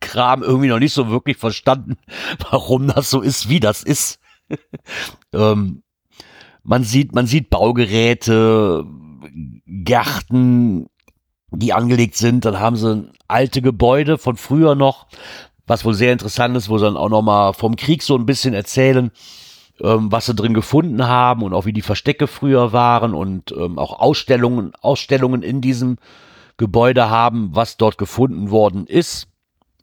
Kram 0.00 0.42
irgendwie 0.42 0.68
noch 0.68 0.78
nicht 0.78 0.94
so 0.94 1.10
wirklich 1.10 1.36
verstanden, 1.36 1.96
warum 2.50 2.88
das 2.88 3.10
so 3.10 3.20
ist, 3.20 3.48
wie 3.48 3.60
das 3.60 3.82
ist. 3.82 4.20
ähm, 5.32 5.82
man 6.62 6.84
sieht, 6.84 7.14
man 7.14 7.26
sieht 7.26 7.50
Baugeräte, 7.50 8.84
Gärten, 9.66 10.88
die 11.50 11.72
angelegt 11.72 12.16
sind. 12.16 12.44
Dann 12.44 12.60
haben 12.60 12.76
sie 12.76 13.10
alte 13.26 13.62
Gebäude 13.62 14.18
von 14.18 14.36
früher 14.36 14.74
noch, 14.74 15.06
was 15.66 15.84
wohl 15.84 15.94
sehr 15.94 16.12
interessant 16.12 16.56
ist, 16.56 16.68
wo 16.68 16.78
sie 16.78 16.84
dann 16.84 16.96
auch 16.96 17.08
noch 17.08 17.22
mal 17.22 17.52
vom 17.52 17.76
Krieg 17.76 18.02
so 18.02 18.16
ein 18.16 18.26
bisschen 18.26 18.54
erzählen, 18.54 19.10
ähm, 19.82 20.10
was 20.10 20.26
sie 20.26 20.34
drin 20.34 20.54
gefunden 20.54 21.06
haben 21.06 21.42
und 21.42 21.54
auch 21.54 21.66
wie 21.66 21.72
die 21.72 21.82
Verstecke 21.82 22.26
früher 22.26 22.72
waren 22.72 23.14
und 23.14 23.52
ähm, 23.52 23.78
auch 23.78 23.98
Ausstellungen, 23.98 24.72
Ausstellungen 24.80 25.42
in 25.42 25.60
diesem 25.60 25.96
Gebäude 26.56 27.08
haben, 27.10 27.50
was 27.52 27.76
dort 27.76 27.98
gefunden 27.98 28.50
worden 28.50 28.86
ist 28.86 29.28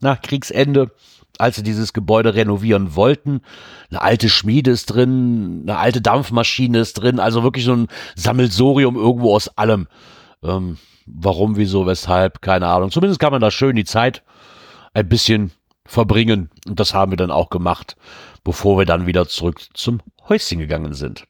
nach 0.02 0.22
Kriegsende, 0.22 0.92
als 1.38 1.56
sie 1.56 1.64
dieses 1.64 1.94
Gebäude 1.94 2.36
renovieren 2.36 2.96
wollten. 2.96 3.42
Eine 3.90 4.02
alte 4.02 4.30
Schmiede 4.30 4.72
ist 4.72 4.88
drin, 4.88 5.64
eine 5.64 5.78
alte 5.78 6.02
Dampfmaschine 6.02 6.80
ist 6.80 6.94
drin, 6.94 7.20
also 7.20 7.44
wirklich 7.44 7.66
so 7.66 7.74
ein 7.74 7.88
Sammelsorium 8.16 8.96
irgendwo 8.96 9.36
aus 9.36 9.58
allem. 9.58 9.88
Ähm, 10.44 10.78
warum, 11.06 11.56
wieso, 11.56 11.86
weshalb, 11.86 12.42
keine 12.42 12.68
Ahnung. 12.68 12.92
Zumindest 12.92 13.20
kann 13.20 13.32
man 13.32 13.42
da 13.42 13.52
schön 13.52 13.76
die 13.76 13.86
Zeit 13.86 14.24
ein 14.94 15.08
bisschen 15.08 15.52
verbringen. 15.86 16.50
Und 16.67 16.80
das 16.80 16.93
haben 16.93 17.12
wir 17.12 17.17
dann 17.17 17.32
auch 17.32 17.50
gemacht, 17.50 17.95
bevor 18.43 18.78
wir 18.78 18.86
dann 18.86 19.08
wieder 19.08 19.28
zurück 19.28 19.62
zum 19.74 20.02
Häuschen 20.28 20.60
gegangen 20.60 20.93
sind. 20.93 21.26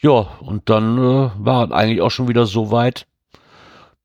Ja, 0.00 0.28
und 0.40 0.68
dann 0.68 0.98
äh, 0.98 1.30
war 1.38 1.70
eigentlich 1.72 2.00
auch 2.02 2.10
schon 2.10 2.28
wieder 2.28 2.46
so 2.46 2.70
weit, 2.70 3.06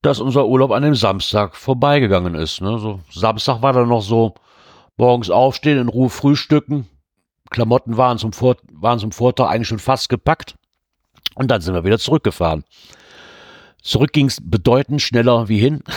dass 0.01 0.19
unser 0.19 0.47
Urlaub 0.47 0.71
an 0.71 0.83
dem 0.83 0.95
Samstag 0.95 1.55
vorbeigegangen 1.55 2.35
ist. 2.35 2.61
Ne? 2.61 2.79
So, 2.79 3.01
Samstag 3.11 3.61
war 3.61 3.73
dann 3.73 3.89
noch 3.89 4.01
so 4.01 4.35
morgens 4.97 5.29
aufstehen, 5.29 5.77
in 5.77 5.89
Ruhe 5.89 6.09
frühstücken. 6.09 6.87
Klamotten 7.49 7.97
waren 7.97 8.17
zum, 8.17 8.31
Vor 8.31 8.57
waren 8.71 8.99
zum 8.99 9.11
Vortag 9.11 9.49
eigentlich 9.49 9.67
schon 9.67 9.79
fast 9.79 10.09
gepackt. 10.09 10.55
Und 11.35 11.51
dann 11.51 11.61
sind 11.61 11.73
wir 11.73 11.83
wieder 11.83 11.99
zurückgefahren. 11.99 12.63
Zurück 13.81 14.13
ging 14.13 14.27
es 14.27 14.39
bedeutend 14.41 15.01
schneller 15.01 15.49
wie 15.49 15.59
hin. 15.59 15.83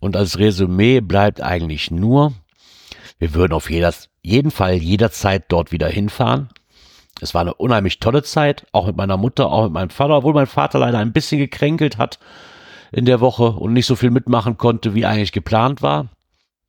Und 0.00 0.16
als 0.16 0.38
Resümee 0.38 1.00
bleibt 1.00 1.40
eigentlich 1.40 1.90
nur, 1.90 2.32
wir 3.18 3.34
würden 3.34 3.52
auf 3.52 3.70
jeder, 3.70 3.92
jeden 4.22 4.50
Fall 4.50 4.74
jederzeit 4.74 5.44
dort 5.48 5.72
wieder 5.72 5.88
hinfahren. 5.88 6.48
Es 7.20 7.34
war 7.34 7.42
eine 7.42 7.54
unheimlich 7.54 7.98
tolle 7.98 8.22
Zeit, 8.22 8.66
auch 8.72 8.86
mit 8.86 8.96
meiner 8.96 9.16
Mutter, 9.16 9.50
auch 9.50 9.64
mit 9.64 9.72
meinem 9.72 9.90
Vater, 9.90 10.16
obwohl 10.16 10.34
mein 10.34 10.46
Vater 10.46 10.78
leider 10.78 10.98
ein 10.98 11.12
bisschen 11.12 11.38
gekränkelt 11.38 11.98
hat 11.98 12.18
in 12.92 13.04
der 13.04 13.20
Woche 13.20 13.50
und 13.50 13.72
nicht 13.72 13.86
so 13.86 13.94
viel 13.94 14.10
mitmachen 14.10 14.56
konnte, 14.56 14.94
wie 14.94 15.06
eigentlich 15.06 15.32
geplant 15.32 15.82
war. 15.82 16.08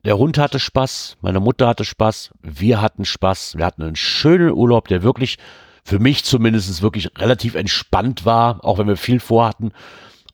Der 0.04 0.18
Hund 0.18 0.38
hatte 0.38 0.60
Spaß, 0.60 1.18
meine 1.22 1.40
Mutter 1.40 1.68
hatte 1.68 1.86
Spaß, 1.86 2.32
wir 2.42 2.82
hatten 2.82 3.06
Spaß, 3.06 3.58
wir 3.58 3.66
hatten 3.66 3.84
einen 3.84 3.96
schönen 3.96 4.52
Urlaub, 4.52 4.88
der 4.88 5.04
wirklich 5.04 5.38
für 5.84 6.00
mich 6.00 6.24
zumindest 6.24 6.82
wirklich 6.82 7.12
relativ 7.18 7.56
entspannt 7.56 8.26
war, 8.26 8.64
auch 8.66 8.78
wenn 8.78 8.88
wir 8.88 8.98
viel 8.98 9.20
vorhatten, 9.20 9.72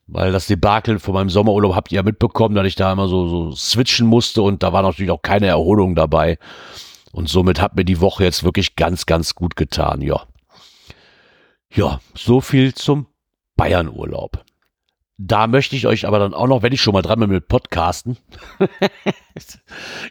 weil 0.07 0.31
das 0.31 0.47
Debakel 0.47 0.99
von 0.99 1.13
meinem 1.13 1.29
Sommerurlaub 1.29 1.75
habt 1.75 1.91
ihr 1.91 1.97
ja 1.97 2.03
mitbekommen, 2.03 2.55
dass 2.55 2.65
ich 2.65 2.75
da 2.75 2.91
immer 2.91 3.07
so, 3.07 3.27
so 3.27 3.51
switchen 3.51 4.07
musste 4.07 4.41
und 4.41 4.63
da 4.63 4.71
war 4.73 4.81
natürlich 4.81 5.11
auch 5.11 5.21
keine 5.21 5.47
Erholung 5.47 5.95
dabei. 5.95 6.37
Und 7.11 7.29
somit 7.29 7.61
hat 7.61 7.75
mir 7.75 7.85
die 7.85 8.01
Woche 8.01 8.23
jetzt 8.23 8.43
wirklich 8.43 8.75
ganz, 8.75 9.05
ganz 9.05 9.35
gut 9.35 9.55
getan, 9.55 10.01
ja. 10.01 10.23
Ja, 11.73 11.99
so 12.15 12.41
viel 12.41 12.73
zum 12.73 13.07
Bayernurlaub. 13.55 14.43
Da 15.19 15.47
möchte 15.47 15.75
ich 15.75 15.87
euch 15.87 16.05
aber 16.05 16.19
dann 16.19 16.35
auch 16.35 16.45
noch, 16.45 16.61
wenn 16.61 16.73
ich 16.73 16.81
schon 16.81 16.93
mal 16.93 17.01
dran 17.01 17.19
bin 17.19 17.31
mit 17.31 17.47
Podcasten, 17.47 18.17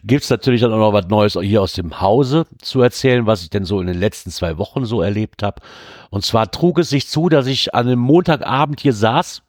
gibt's 0.04 0.30
natürlich 0.30 0.62
dann 0.62 0.72
auch 0.72 0.78
noch 0.78 0.92
was 0.92 1.06
Neues 1.06 1.38
hier 1.40 1.62
aus 1.62 1.74
dem 1.74 2.00
Hause 2.00 2.44
zu 2.60 2.82
erzählen, 2.82 3.24
was 3.24 3.42
ich 3.42 3.50
denn 3.50 3.64
so 3.64 3.80
in 3.80 3.86
den 3.86 3.98
letzten 3.98 4.32
zwei 4.32 4.58
Wochen 4.58 4.84
so 4.84 5.02
erlebt 5.02 5.44
habe. 5.44 5.62
Und 6.10 6.24
zwar 6.24 6.50
trug 6.50 6.80
es 6.80 6.88
sich 6.88 7.06
zu, 7.06 7.28
dass 7.28 7.46
ich 7.46 7.72
an 7.72 7.86
einem 7.86 8.00
Montagabend 8.00 8.80
hier 8.80 8.92
saß 8.92 9.42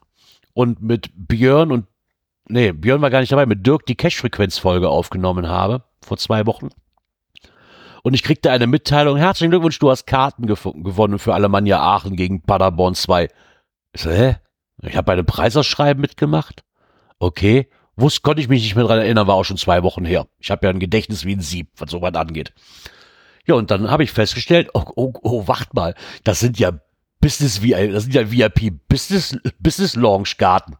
und 0.58 0.82
mit 0.82 1.10
Björn 1.14 1.72
und, 1.72 1.88
nee, 2.48 2.72
Björn 2.72 3.02
war 3.02 3.10
gar 3.10 3.20
nicht 3.20 3.32
dabei, 3.32 3.46
mit 3.46 3.66
Dirk 3.66 3.86
die 3.86 3.96
Cash-Frequenz-Folge 3.96 4.90
aufgenommen 4.90 5.48
habe, 5.48 5.84
vor 6.02 6.18
zwei 6.18 6.46
Wochen 6.46 6.70
und 8.08 8.14
ich 8.14 8.24
kriegte 8.24 8.52
eine 8.52 8.68
Mitteilung, 8.68 9.18
herzlichen 9.18 9.52
Glückwunsch, 9.52 9.80
du 9.80 9.92
hast 9.92 10.08
Karten 10.08 10.48
gewonnen 10.48 11.20
für 11.20 11.34
Alemannia 11.34 11.82
Aachen 11.82 12.16
gegen 12.16 12.42
Paderborn 12.42 12.96
2. 12.96 13.28
Ich 13.92 14.02
so, 14.02 14.10
hä? 14.10 14.38
Ich 14.82 14.96
habe 14.96 15.04
bei 15.04 15.12
einem 15.12 15.26
Preisausschreiben 15.26 16.00
mitgemacht? 16.00 16.64
Okay. 17.20 17.68
Wusste, 17.98 18.22
konnte 18.22 18.42
ich 18.42 18.48
mich 18.48 18.64
nicht 18.64 18.78
mehr 18.78 18.86
dran 18.86 19.00
erinnern, 19.00 19.28
war 19.28 19.36
auch 19.36 19.44
schon 19.44 19.58
zwei 19.58 19.84
Wochen 19.84 20.06
her. 20.06 20.28
Ich 20.40 20.52
habe 20.52 20.66
ja 20.66 20.70
ein 20.70 20.80
Gedächtnis 20.80 21.26
wie 21.26 21.36
ein 21.36 21.42
Sieb, 21.42 21.68
was 21.76 21.92
sowas 21.92 22.14
angeht. 22.14 22.54
Ja, 23.46 23.56
und 23.56 23.72
dann 23.72 23.92
habe 23.92 24.04
ich 24.04 24.12
festgestellt, 24.12 24.70
oh, 24.74 24.86
oh, 24.96 25.12
oh, 25.24 25.48
wacht 25.50 25.74
mal, 25.74 25.94
das 26.24 26.40
sind 26.40 26.58
ja 26.60 26.80
Business 27.20 27.62
VIP, 27.62 27.92
das 27.92 28.04
sind 28.04 28.14
ja 28.14 28.32
VIP 28.32 28.74
Business, 28.88 29.38
Business 29.60 29.96
Launch 29.96 30.38
Garten, 30.38 30.78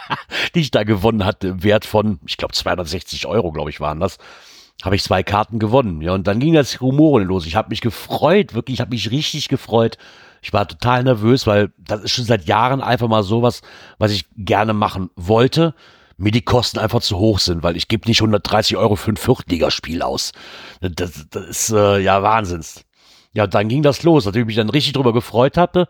die 0.54 0.60
ich 0.60 0.70
da 0.70 0.84
gewonnen 0.84 1.24
hatte, 1.24 1.62
Wert 1.62 1.84
von, 1.84 2.18
ich 2.26 2.36
glaube 2.36 2.54
260 2.54 3.26
Euro, 3.26 3.52
glaube 3.52 3.70
ich, 3.70 3.80
waren 3.80 4.00
das. 4.00 4.18
Habe 4.82 4.96
ich 4.96 5.02
zwei 5.02 5.22
Karten 5.22 5.58
gewonnen. 5.58 6.02
Ja, 6.02 6.12
und 6.12 6.26
dann 6.26 6.38
ging 6.38 6.52
das 6.52 6.82
Rumoren 6.82 7.26
los. 7.26 7.46
Ich 7.46 7.56
habe 7.56 7.70
mich 7.70 7.80
gefreut, 7.80 8.52
wirklich, 8.52 8.74
ich 8.74 8.80
habe 8.80 8.90
mich 8.90 9.10
richtig 9.10 9.48
gefreut. 9.48 9.96
Ich 10.42 10.52
war 10.52 10.68
total 10.68 11.02
nervös, 11.02 11.46
weil 11.46 11.72
das 11.78 12.02
ist 12.02 12.10
schon 12.10 12.26
seit 12.26 12.46
Jahren 12.46 12.82
einfach 12.82 13.08
mal 13.08 13.22
sowas, 13.22 13.62
was 13.98 14.12
ich 14.12 14.26
gerne 14.36 14.74
machen 14.74 15.10
wollte. 15.16 15.74
Mir 16.18 16.30
die 16.30 16.42
Kosten 16.42 16.78
einfach 16.78 17.00
zu 17.00 17.18
hoch 17.18 17.38
sind, 17.38 17.62
weil 17.62 17.76
ich 17.76 17.88
gebe 17.88 18.08
nicht 18.08 18.20
130 18.20 18.76
Euro 18.76 18.96
für 18.96 19.12
ein 19.12 19.16
Viertligaspiel 19.16 20.02
aus. 20.02 20.32
Das, 20.80 21.26
das 21.30 21.46
ist 21.46 21.70
äh, 21.70 21.98
ja 21.98 22.22
Wahnsinns. 22.22 22.84
Ja, 23.36 23.46
dann 23.46 23.68
ging 23.68 23.82
das 23.82 24.02
los, 24.02 24.24
nachdem 24.24 24.42
ich 24.42 24.46
mich 24.46 24.56
dann 24.56 24.70
richtig 24.70 24.94
drüber 24.94 25.12
gefreut 25.12 25.58
hatte. 25.58 25.88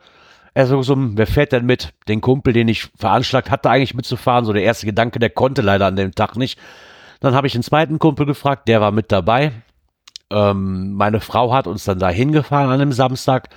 Also 0.53 0.83
so, 0.83 0.97
wer 0.99 1.29
fährt 1.29 1.53
denn 1.53 1.65
mit? 1.65 1.95
Den 2.09 2.21
Kumpel, 2.21 2.53
den 2.53 2.67
ich 2.67 2.89
veranschlagt 2.97 3.53
hatte, 3.53 3.71
eigentlich 3.71 3.95
mitzufahren. 3.95 4.45
So 4.45 4.53
der 4.53 4.65
erste 4.65 4.85
Gedanke, 4.85 5.21
der 5.21 5.31
konnte 5.31 5.63
leider 5.63 5.87
an 5.87 5.95
dem 5.95 6.13
Tag 6.13 6.35
nicht. 6.35 6.59
Dann 7.21 7.37
habe 7.37 7.47
ich 7.47 7.55
einen 7.55 7.63
zweiten 7.63 8.01
Kumpel 8.01 8.27
gefragt, 8.27 8.67
der 8.67 8.81
war 8.81 8.91
mit 8.91 9.13
dabei. 9.13 9.53
Ähm, 10.29 10.95
meine 10.95 11.21
Frau 11.21 11.55
hat 11.55 11.69
uns 11.69 11.85
dann 11.85 12.01
da 12.01 12.09
hingefahren 12.09 12.69
an 12.69 12.81
dem 12.81 12.91
Samstag. 12.91 13.49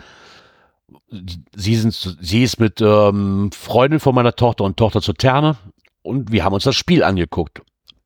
Sie, 1.55 1.75
sind, 1.75 2.17
sie 2.21 2.43
ist 2.43 2.59
mit 2.59 2.81
ähm, 2.81 3.49
Freundin 3.51 3.99
von 3.99 4.13
meiner 4.13 4.35
Tochter 4.35 4.65
und 4.65 4.77
Tochter 4.77 5.01
zur 5.01 5.15
Therme 5.15 5.57
und 6.03 6.31
wir 6.31 6.43
haben 6.43 6.53
uns 6.53 6.63
das 6.63 6.75
Spiel 6.75 7.03
angeguckt. 7.03 7.63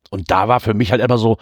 Und 0.08 0.30
da 0.30 0.48
war 0.48 0.60
für 0.60 0.72
mich 0.72 0.92
halt 0.92 1.02
immer 1.02 1.18
so, 1.18 1.36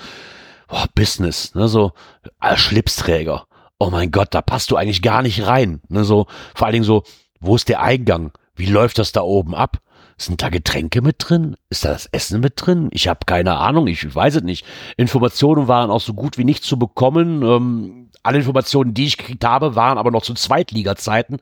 boah, 0.66 0.86
Business, 0.96 1.54
ne, 1.54 1.68
so 1.68 1.92
als 2.40 2.58
Schlipsträger 2.58 3.46
oh 3.82 3.90
mein 3.90 4.12
Gott, 4.12 4.28
da 4.30 4.42
passt 4.42 4.70
du 4.70 4.76
eigentlich 4.76 5.02
gar 5.02 5.22
nicht 5.22 5.44
rein. 5.44 5.80
Ne, 5.88 6.04
so, 6.04 6.26
vor 6.54 6.66
allen 6.66 6.74
Dingen 6.74 6.84
so, 6.84 7.02
wo 7.40 7.56
ist 7.56 7.68
der 7.68 7.82
Eingang? 7.82 8.30
Wie 8.54 8.66
läuft 8.66 8.98
das 8.98 9.10
da 9.10 9.22
oben 9.22 9.56
ab? 9.56 9.78
Sind 10.16 10.40
da 10.40 10.50
Getränke 10.50 11.02
mit 11.02 11.16
drin? 11.18 11.56
Ist 11.68 11.84
da 11.84 11.88
das 11.88 12.06
Essen 12.06 12.38
mit 12.40 12.52
drin? 12.56 12.90
Ich 12.92 13.08
habe 13.08 13.20
keine 13.26 13.56
Ahnung, 13.56 13.88
ich 13.88 14.14
weiß 14.14 14.36
es 14.36 14.42
nicht. 14.44 14.64
Informationen 14.96 15.66
waren 15.66 15.90
auch 15.90 16.00
so 16.00 16.14
gut 16.14 16.38
wie 16.38 16.44
nicht 16.44 16.62
zu 16.62 16.78
bekommen. 16.78 17.42
Ähm, 17.42 18.10
alle 18.22 18.38
Informationen, 18.38 18.94
die 18.94 19.06
ich 19.06 19.16
gekriegt 19.16 19.44
habe, 19.44 19.74
waren 19.74 19.98
aber 19.98 20.12
noch 20.12 20.22
zu 20.22 20.34
Zweitliga-Zeiten. 20.34 21.38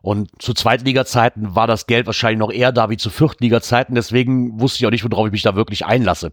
Und 0.00 0.30
zu 0.40 0.54
Zweitliga-Zeiten 0.54 1.56
war 1.56 1.66
das 1.66 1.88
Geld 1.88 2.06
wahrscheinlich 2.06 2.38
noch 2.38 2.52
eher 2.52 2.70
da 2.70 2.88
wie 2.88 2.98
zu 2.98 3.10
Viertliga-Zeiten. 3.10 3.96
Deswegen 3.96 4.60
wusste 4.60 4.78
ich 4.78 4.86
auch 4.86 4.92
nicht, 4.92 5.10
worauf 5.10 5.26
ich 5.26 5.32
mich 5.32 5.42
da 5.42 5.56
wirklich 5.56 5.84
einlasse. 5.84 6.32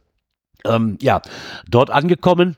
Ähm, 0.66 1.00
ja, 1.02 1.22
dort 1.68 1.90
angekommen, 1.90 2.58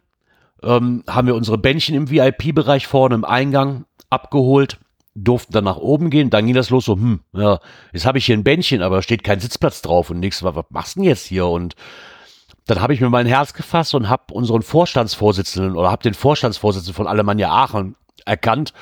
ähm, 0.63 1.03
haben 1.07 1.27
wir 1.27 1.35
unsere 1.35 1.57
Bändchen 1.57 1.95
im 1.95 2.09
VIP-Bereich 2.09 2.87
vorne 2.87 3.15
im 3.15 3.25
Eingang 3.25 3.85
abgeholt, 4.09 4.79
durften 5.15 5.53
dann 5.53 5.63
nach 5.65 5.77
oben 5.77 6.09
gehen. 6.09 6.29
Dann 6.29 6.45
ging 6.45 6.55
das 6.55 6.69
los 6.69 6.85
so, 6.85 6.95
hm, 6.95 7.21
ja, 7.33 7.59
jetzt 7.91 8.05
habe 8.05 8.17
ich 8.17 8.25
hier 8.25 8.37
ein 8.37 8.43
Bändchen, 8.43 8.81
aber 8.81 9.01
steht 9.01 9.23
kein 9.23 9.39
Sitzplatz 9.39 9.81
drauf 9.81 10.09
und 10.09 10.19
nichts. 10.19 10.43
Was, 10.43 10.55
machst 10.69 10.95
du 10.95 11.01
denn 11.01 11.09
jetzt 11.09 11.25
hier? 11.25 11.47
Und 11.47 11.75
dann 12.65 12.81
habe 12.81 12.93
ich 12.93 13.01
mir 13.01 13.09
mein 13.09 13.25
Herz 13.25 13.53
gefasst 13.53 13.93
und 13.93 14.09
habe 14.09 14.33
unseren 14.33 14.61
Vorstandsvorsitzenden 14.61 15.75
oder 15.75 15.91
habe 15.91 16.03
den 16.03 16.13
Vorstandsvorsitzenden 16.13 16.95
von 16.95 17.07
Alemannia 17.07 17.49
Aachen 17.49 17.95
erkannt 18.25 18.73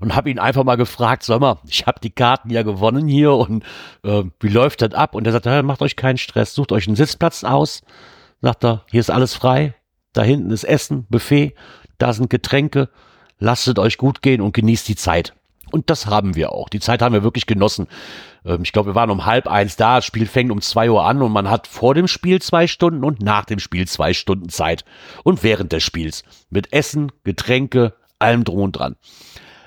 und 0.00 0.14
habe 0.14 0.30
ihn 0.30 0.38
einfach 0.38 0.64
mal 0.64 0.76
gefragt, 0.76 1.22
sag 1.22 1.40
mal, 1.40 1.58
ich 1.66 1.86
habe 1.86 2.00
die 2.00 2.10
Karten 2.10 2.50
ja 2.50 2.62
gewonnen 2.62 3.08
hier 3.08 3.32
und 3.32 3.64
äh, 4.02 4.24
wie 4.40 4.48
läuft 4.48 4.82
das 4.82 4.92
ab? 4.92 5.14
Und 5.14 5.26
er 5.26 5.32
sagt, 5.32 5.46
macht 5.64 5.82
euch 5.82 5.96
keinen 5.96 6.18
Stress, 6.18 6.54
sucht 6.54 6.72
euch 6.72 6.86
einen 6.86 6.96
Sitzplatz 6.96 7.44
aus. 7.44 7.82
Sagt 8.42 8.64
er, 8.64 8.84
hier 8.90 9.00
ist 9.00 9.10
alles 9.10 9.34
frei, 9.34 9.74
da 10.12 10.22
hinten 10.22 10.50
ist 10.50 10.64
Essen, 10.64 11.06
Buffet, 11.08 11.54
da 11.98 12.12
sind 12.12 12.30
Getränke. 12.30 12.88
Lasst 13.38 13.68
es 13.68 13.78
euch 13.78 13.96
gut 13.96 14.22
gehen 14.22 14.40
und 14.40 14.52
genießt 14.52 14.88
die 14.88 14.96
Zeit. 14.96 15.34
Und 15.70 15.88
das 15.88 16.06
haben 16.06 16.34
wir 16.34 16.52
auch. 16.52 16.68
Die 16.68 16.80
Zeit 16.80 17.00
haben 17.00 17.12
wir 17.12 17.22
wirklich 17.22 17.46
genossen. 17.46 17.86
Ähm, 18.44 18.62
ich 18.62 18.72
glaube, 18.72 18.90
wir 18.90 18.94
waren 18.94 19.10
um 19.10 19.26
halb 19.26 19.46
eins 19.46 19.76
da. 19.76 19.96
Das 19.96 20.04
Spiel 20.04 20.26
fängt 20.26 20.50
um 20.50 20.60
zwei 20.60 20.90
Uhr 20.90 21.04
an 21.04 21.22
und 21.22 21.32
man 21.32 21.48
hat 21.48 21.66
vor 21.66 21.94
dem 21.94 22.08
Spiel 22.08 22.42
zwei 22.42 22.66
Stunden 22.66 23.04
und 23.04 23.22
nach 23.22 23.44
dem 23.44 23.58
Spiel 23.58 23.86
zwei 23.86 24.12
Stunden 24.12 24.48
Zeit. 24.48 24.84
Und 25.24 25.42
während 25.42 25.72
des 25.72 25.82
Spiels. 25.82 26.24
Mit 26.50 26.72
Essen, 26.72 27.12
Getränke, 27.24 27.94
allem 28.18 28.44
drum 28.44 28.62
und 28.62 28.72
dran. 28.72 28.96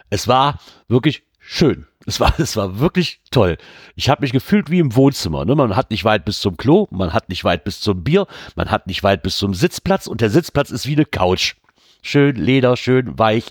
Es 0.10 0.27
war 0.27 0.60
wirklich 0.88 1.23
schön. 1.39 1.88
Es 2.06 2.20
war, 2.20 2.34
es 2.39 2.56
war 2.58 2.80
wirklich 2.80 3.22
toll. 3.32 3.58
Ich 3.96 4.10
habe 4.10 4.22
mich 4.22 4.32
gefühlt 4.32 4.70
wie 4.70 4.80
im 4.80 4.96
Wohnzimmer. 4.96 5.46
Ne? 5.46 5.56
Man 5.56 5.76
hat 5.76 5.92
nicht 5.92 6.06
weit 6.06 6.26
bis 6.26 6.39
zum 6.39 6.58
Klo, 6.58 6.88
man 6.92 7.13
hat 7.13 7.30
nicht 7.30 7.44
weit 7.44 7.63
bis 7.63 7.80
zum 7.80 8.04
Bier, 8.04 8.28
man 8.56 8.72
hat 8.72 8.88
nicht 8.88 9.04
weit 9.04 9.24
bis 9.24 9.38
zum 9.38 9.54
Sitzplatz 9.54 10.08
und 10.08 10.22
der 10.22 10.30
Sitzplatz 10.30 10.72
ist 10.72 10.88
wie 10.88 10.94
eine 10.94 11.06
Couch. 11.06 11.56
Schön 12.02 12.36
Leder, 12.36 12.76
schön 12.78 13.18
weich. 13.18 13.46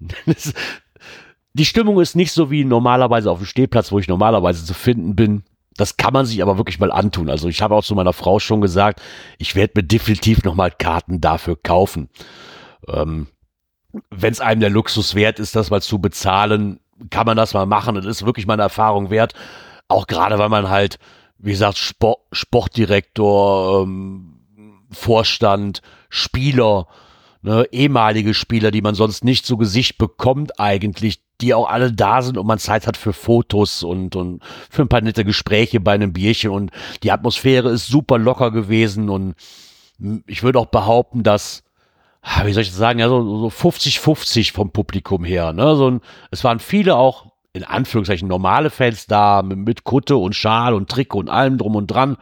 Die 1.52 1.64
Stimmung 1.64 2.00
ist 2.00 2.14
nicht 2.14 2.32
so 2.32 2.50
wie 2.50 2.64
normalerweise 2.64 3.30
auf 3.30 3.38
dem 3.38 3.46
Stehplatz, 3.46 3.90
wo 3.90 3.98
ich 3.98 4.08
normalerweise 4.08 4.64
zu 4.64 4.72
finden 4.72 5.16
bin. 5.16 5.42
Das 5.76 5.96
kann 5.96 6.12
man 6.12 6.26
sich 6.26 6.42
aber 6.42 6.58
wirklich 6.58 6.78
mal 6.78 6.92
antun. 6.92 7.28
Also 7.28 7.48
ich 7.48 7.62
habe 7.62 7.74
auch 7.74 7.84
zu 7.84 7.94
meiner 7.94 8.12
Frau 8.12 8.38
schon 8.38 8.60
gesagt, 8.60 9.00
ich 9.38 9.56
werde 9.56 9.72
mir 9.76 9.82
definitiv 9.82 10.44
nochmal 10.44 10.70
Karten 10.70 11.20
dafür 11.20 11.56
kaufen. 11.60 12.08
Ähm, 12.88 13.26
Wenn 14.10 14.32
es 14.32 14.40
einem 14.40 14.60
der 14.60 14.70
Luxus 14.70 15.14
wert 15.14 15.38
ist, 15.38 15.56
das 15.56 15.70
mal 15.70 15.82
zu 15.82 15.98
bezahlen, 15.98 16.79
kann 17.10 17.26
man 17.26 17.36
das 17.36 17.54
mal 17.54 17.66
machen. 17.66 17.94
Das 17.94 18.06
ist 18.06 18.26
wirklich 18.26 18.46
meine 18.46 18.62
Erfahrung 18.62 19.10
wert. 19.10 19.34
Auch 19.88 20.06
gerade, 20.06 20.38
weil 20.38 20.48
man 20.48 20.68
halt, 20.68 20.98
wie 21.38 21.52
gesagt, 21.52 21.78
Sport, 21.78 22.20
Sportdirektor, 22.32 23.82
ähm, 23.82 24.40
Vorstand, 24.90 25.82
Spieler, 26.08 26.86
ne, 27.42 27.66
ehemalige 27.70 28.34
Spieler, 28.34 28.70
die 28.70 28.82
man 28.82 28.94
sonst 28.94 29.24
nicht 29.24 29.46
zu 29.46 29.56
Gesicht 29.56 29.98
bekommt 29.98 30.58
eigentlich, 30.60 31.20
die 31.40 31.54
auch 31.54 31.68
alle 31.68 31.92
da 31.92 32.22
sind 32.22 32.36
und 32.36 32.46
man 32.46 32.58
Zeit 32.58 32.86
hat 32.86 32.96
für 32.96 33.12
Fotos 33.12 33.82
und, 33.82 34.14
und 34.16 34.42
für 34.68 34.82
ein 34.82 34.88
paar 34.88 35.00
nette 35.00 35.24
Gespräche 35.24 35.80
bei 35.80 35.92
einem 35.92 36.12
Bierchen 36.12 36.50
und 36.50 36.70
die 37.02 37.12
Atmosphäre 37.12 37.70
ist 37.70 37.86
super 37.86 38.18
locker 38.18 38.50
gewesen 38.50 39.08
und 39.08 39.34
ich 40.26 40.42
würde 40.42 40.58
auch 40.58 40.66
behaupten, 40.66 41.22
dass 41.22 41.62
wie 42.44 42.52
soll 42.52 42.62
ich 42.62 42.68
das 42.68 42.76
sagen, 42.76 42.98
ja, 42.98 43.08
so, 43.08 43.48
so 43.48 43.68
50-50 43.68 44.52
vom 44.52 44.70
Publikum 44.70 45.24
her. 45.24 45.52
Ne? 45.52 45.76
So 45.76 45.90
ein, 45.90 46.00
es 46.30 46.44
waren 46.44 46.60
viele 46.60 46.96
auch, 46.96 47.32
in 47.52 47.64
Anführungszeichen, 47.64 48.28
normale 48.28 48.70
Fans 48.70 49.06
da, 49.06 49.42
mit, 49.42 49.58
mit 49.58 49.84
Kutte 49.84 50.16
und 50.16 50.34
Schal 50.34 50.74
und 50.74 50.88
Trick 50.88 51.14
und 51.14 51.28
allem 51.28 51.58
drum 51.58 51.76
und 51.76 51.86
dran. 51.86 52.16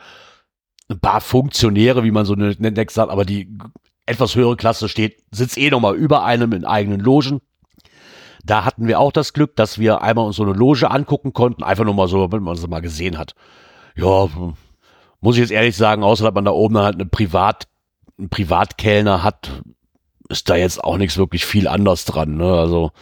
Ein 0.88 1.00
paar 1.00 1.20
Funktionäre, 1.20 2.04
wie 2.04 2.10
man 2.10 2.24
so 2.24 2.34
nennt, 2.34 2.90
sagt, 2.90 3.10
aber 3.10 3.24
die 3.24 3.58
etwas 4.06 4.34
höhere 4.34 4.56
Klasse 4.56 4.88
steht, 4.88 5.22
sitzt 5.30 5.58
eh 5.58 5.70
nochmal 5.70 5.94
über 5.94 6.24
einem 6.24 6.52
in 6.52 6.64
eigenen 6.64 7.00
Logen. 7.00 7.40
Da 8.44 8.64
hatten 8.64 8.86
wir 8.86 8.98
auch 8.98 9.12
das 9.12 9.34
Glück, 9.34 9.56
dass 9.56 9.78
wir 9.78 10.00
einmal 10.00 10.24
uns 10.24 10.36
so 10.36 10.44
eine 10.44 10.54
Loge 10.54 10.90
angucken 10.90 11.34
konnten, 11.34 11.62
einfach 11.62 11.84
nur 11.84 11.92
mal 11.92 12.08
so, 12.08 12.32
wenn 12.32 12.42
man 12.42 12.56
sie 12.56 12.68
mal 12.68 12.80
gesehen 12.80 13.18
hat. 13.18 13.34
Ja, 13.96 14.28
muss 15.20 15.36
ich 15.36 15.40
jetzt 15.40 15.50
ehrlich 15.50 15.76
sagen, 15.76 16.02
außer 16.02 16.24
dass 16.24 16.34
man 16.34 16.46
da 16.46 16.52
oben 16.52 16.74
dann 16.74 16.84
halt 16.84 16.94
eine 16.94 17.04
Privat, 17.04 17.68
einen 18.16 18.30
Privatkellner 18.30 19.22
hat, 19.22 19.62
ist 20.28 20.50
da 20.50 20.56
jetzt 20.56 20.82
auch 20.82 20.96
nichts 20.96 21.16
wirklich 21.16 21.44
viel 21.44 21.68
anders 21.68 22.04
dran. 22.04 22.36
Ne? 22.36 22.52
Also 22.52 22.92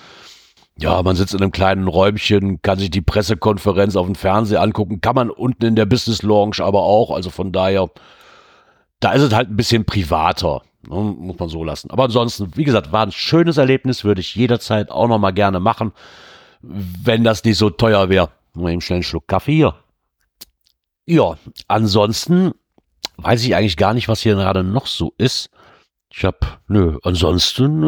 ja, 0.79 1.03
man 1.03 1.17
sitzt 1.17 1.35
in 1.35 1.41
einem 1.41 1.53
kleinen 1.53 1.89
Räumchen, 1.89 2.61
kann 2.61 2.79
sich 2.79 2.91
die 2.91 3.01
Pressekonferenz 3.01 3.97
auf 3.97 4.07
dem 4.07 4.15
Fernseher 4.15 4.61
angucken, 4.61 5.01
kann 5.01 5.15
man 5.15 5.31
unten 5.31 5.65
in 5.65 5.77
der 5.77 5.87
Business 5.87 6.23
Lounge 6.23 6.59
aber 6.61 6.83
auch. 6.83 7.11
Also 7.11 7.31
von 7.31 7.51
daher, 7.51 7.89
da 9.01 9.13
ist 9.13 9.23
es 9.23 9.35
halt 9.35 9.49
ein 9.51 9.57
bisschen 9.57 9.87
privater, 9.87 10.63
ne? 10.87 10.97
muss 10.97 11.39
man 11.39 11.49
so 11.49 11.65
lassen. 11.65 11.91
Aber 11.91 12.05
ansonsten, 12.05 12.55
wie 12.57 12.65
gesagt, 12.65 12.93
war 12.93 13.07
ein 13.07 13.13
schönes 13.13 13.57
Erlebnis, 13.57 14.05
würde 14.05 14.21
ich 14.21 14.35
jederzeit 14.35 14.91
auch 14.91 15.09
noch 15.09 15.19
mal 15.19 15.33
gerne 15.33 15.61
machen, 15.61 15.93
wenn 16.61 17.25
das 17.25 17.43
nicht 17.45 17.57
so 17.57 17.71
teuer 17.71 18.11
wäre. 18.11 18.29
Mal 18.53 18.73
eben 18.73 18.81
schnell 18.83 18.97
einen 18.97 19.03
Schluck 19.03 19.29
Kaffee 19.29 19.55
hier. 19.55 19.75
Ja, 21.07 21.39
ansonsten 21.69 22.53
weiß 23.17 23.45
ich 23.45 23.55
eigentlich 23.55 23.77
gar 23.77 23.95
nicht, 23.95 24.09
was 24.09 24.21
hier 24.21 24.35
gerade 24.35 24.63
noch 24.63 24.87
so 24.87 25.15
ist. 25.17 25.51
Ich 26.17 26.25
hab, 26.25 26.63
nö, 26.67 26.99
ansonsten 27.03 27.83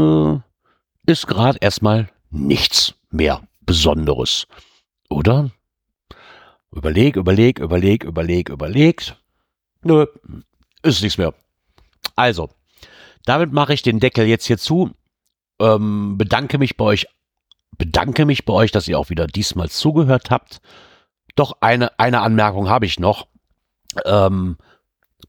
äh, 1.06 1.10
ist 1.10 1.26
gerade 1.26 1.58
erstmal 1.62 2.10
nichts 2.28 2.94
mehr 3.10 3.40
Besonderes. 3.62 4.46
Oder? 5.08 5.50
Überleg, 6.70 7.16
überleg, 7.16 7.58
überleg, 7.58 8.04
überleg, 8.04 8.50
überlegt. 8.50 9.16
Nö, 9.82 10.04
ist 10.82 11.00
nichts 11.00 11.16
mehr. 11.16 11.32
Also, 12.16 12.50
damit 13.24 13.54
mache 13.54 13.72
ich 13.72 13.80
den 13.80 13.98
Deckel 13.98 14.26
jetzt 14.26 14.44
hier 14.44 14.58
zu. 14.58 14.90
Ähm, 15.58 16.18
bedanke 16.18 16.58
mich 16.58 16.76
bei 16.76 16.84
euch, 16.84 17.06
bedanke 17.78 18.26
mich 18.26 18.44
bei 18.44 18.52
euch, 18.52 18.72
dass 18.72 18.88
ihr 18.88 18.98
auch 18.98 19.08
wieder 19.08 19.26
diesmal 19.26 19.70
zugehört 19.70 20.30
habt. 20.30 20.60
Doch 21.34 21.56
eine, 21.62 21.98
eine 21.98 22.20
Anmerkung 22.20 22.68
habe 22.68 22.84
ich 22.84 23.00
noch. 23.00 23.26
Ähm, 24.04 24.58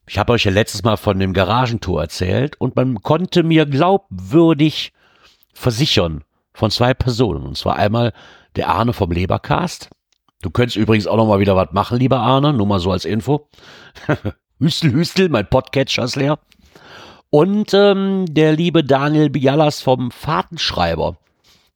ich 0.08 0.18
habe 0.18 0.34
euch 0.34 0.44
ja 0.44 0.52
letztes 0.52 0.84
Mal 0.84 0.98
von 0.98 1.20
dem 1.20 1.34
Garagentor 1.34 2.02
erzählt 2.02 2.60
und 2.60 2.76
man 2.76 3.02
konnte 3.02 3.44
mir 3.44 3.66
glaubwürdig 3.66 4.92
versichern 5.54 6.24
von 6.54 6.72
zwei 6.72 6.94
Personen. 6.94 7.46
Und 7.46 7.58
zwar 7.58 7.76
einmal 7.76 8.14
der 8.56 8.70
Arne 8.70 8.94
vom 8.94 9.12
Lebercast. 9.12 9.90
Du 10.42 10.50
könntest 10.50 10.78
übrigens 10.78 11.06
auch 11.06 11.18
noch 11.18 11.28
mal 11.28 11.40
wieder 11.40 11.56
was 11.56 11.72
machen, 11.74 12.00
lieber 12.00 12.20
Arne, 12.20 12.54
nur 12.54 12.66
mal 12.66 12.80
so 12.80 12.92
als 12.92 13.06
Info. 13.06 13.50
Hüstel, 14.60 14.92
Hüstel, 14.94 15.30
mein 15.30 15.48
Podcatcher 15.48 16.04
ist 16.04 16.16
leer. 16.16 16.40
Und 17.30 17.74
ähm, 17.74 18.26
der 18.28 18.54
liebe 18.54 18.84
Daniel 18.84 19.30
Bialas 19.30 19.82
vom 19.82 20.12
Fahrtenschreiber. 20.12 21.18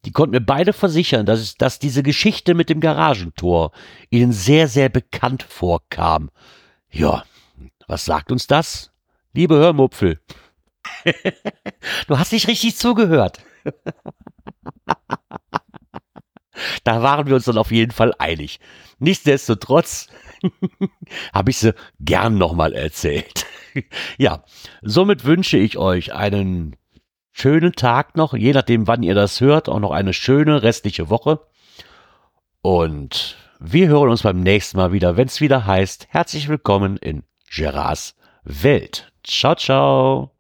Die 0.06 0.12
konnten 0.12 0.32
mir 0.32 0.42
beide 0.42 0.74
versichern, 0.74 1.26
dass, 1.26 1.56
dass 1.56 1.80
diese 1.80 2.04
Geschichte 2.04 2.56
mit 2.56 2.70
dem 2.70 2.80
Garagentor 2.80 3.72
ihnen 4.10 4.34
sehr, 4.34 4.68
sehr 4.68 4.90
bekannt 4.90 5.44
vorkam. 5.44 6.30
Ja, 6.92 7.24
was 7.88 8.06
sagt 8.06 8.32
uns 8.32 8.48
das? 8.48 8.92
Liebe 9.34 9.56
Hörmupfel. 9.56 10.20
du 12.08 12.18
hast 12.18 12.32
nicht 12.32 12.48
richtig 12.48 12.78
zugehört. 12.78 13.40
da 16.84 17.02
waren 17.02 17.28
wir 17.28 17.36
uns 17.36 17.46
dann 17.46 17.58
auf 17.58 17.72
jeden 17.72 17.92
Fall 17.92 18.14
einig. 18.18 18.60
Nichtsdestotrotz 19.00 20.08
habe 21.34 21.52
ich 21.52 21.58
sie 21.58 21.74
gern 22.00 22.38
nochmal 22.38 22.74
erzählt. 22.74 23.46
ja, 24.18 24.44
somit 24.82 25.26
wünsche 25.26 25.58
ich 25.58 25.78
euch 25.78 26.14
einen 26.14 26.76
schönen 27.32 27.74
Tag 27.74 28.16
noch, 28.16 28.34
je 28.34 28.54
nachdem, 28.54 28.88
wann 28.88 29.04
ihr 29.04 29.16
das 29.16 29.42
hört, 29.42 29.68
auch 29.68 29.80
noch 29.80 29.92
eine 29.92 30.14
schöne 30.14 30.62
restliche 30.62 31.10
Woche. 31.10 31.40
Und 32.62 33.36
wir 33.60 33.88
hören 33.88 34.10
uns 34.10 34.22
beim 34.22 34.42
nächsten 34.42 34.78
Mal 34.78 34.92
wieder, 34.92 35.18
wenn 35.18 35.28
es 35.28 35.42
wieder 35.42 35.66
heißt, 35.66 36.08
herzlich 36.10 36.48
willkommen 36.48 36.98
in 36.98 37.24
Gerards 37.56 38.16
Welt. 38.46 39.12
Ciao, 39.24 39.54
ciao. 39.54 40.32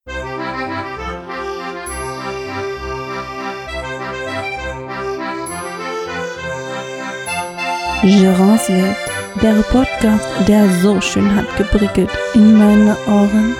Gerards 8.01 8.67
Welt, 8.69 8.97
der 9.43 9.61
Podcast, 9.71 10.27
der 10.47 10.67
so 10.81 10.99
schön 11.01 11.35
hat 11.35 11.55
geprickelt 11.55 12.09
in 12.33 12.57
meine 12.57 12.97
Ohren. 13.05 13.55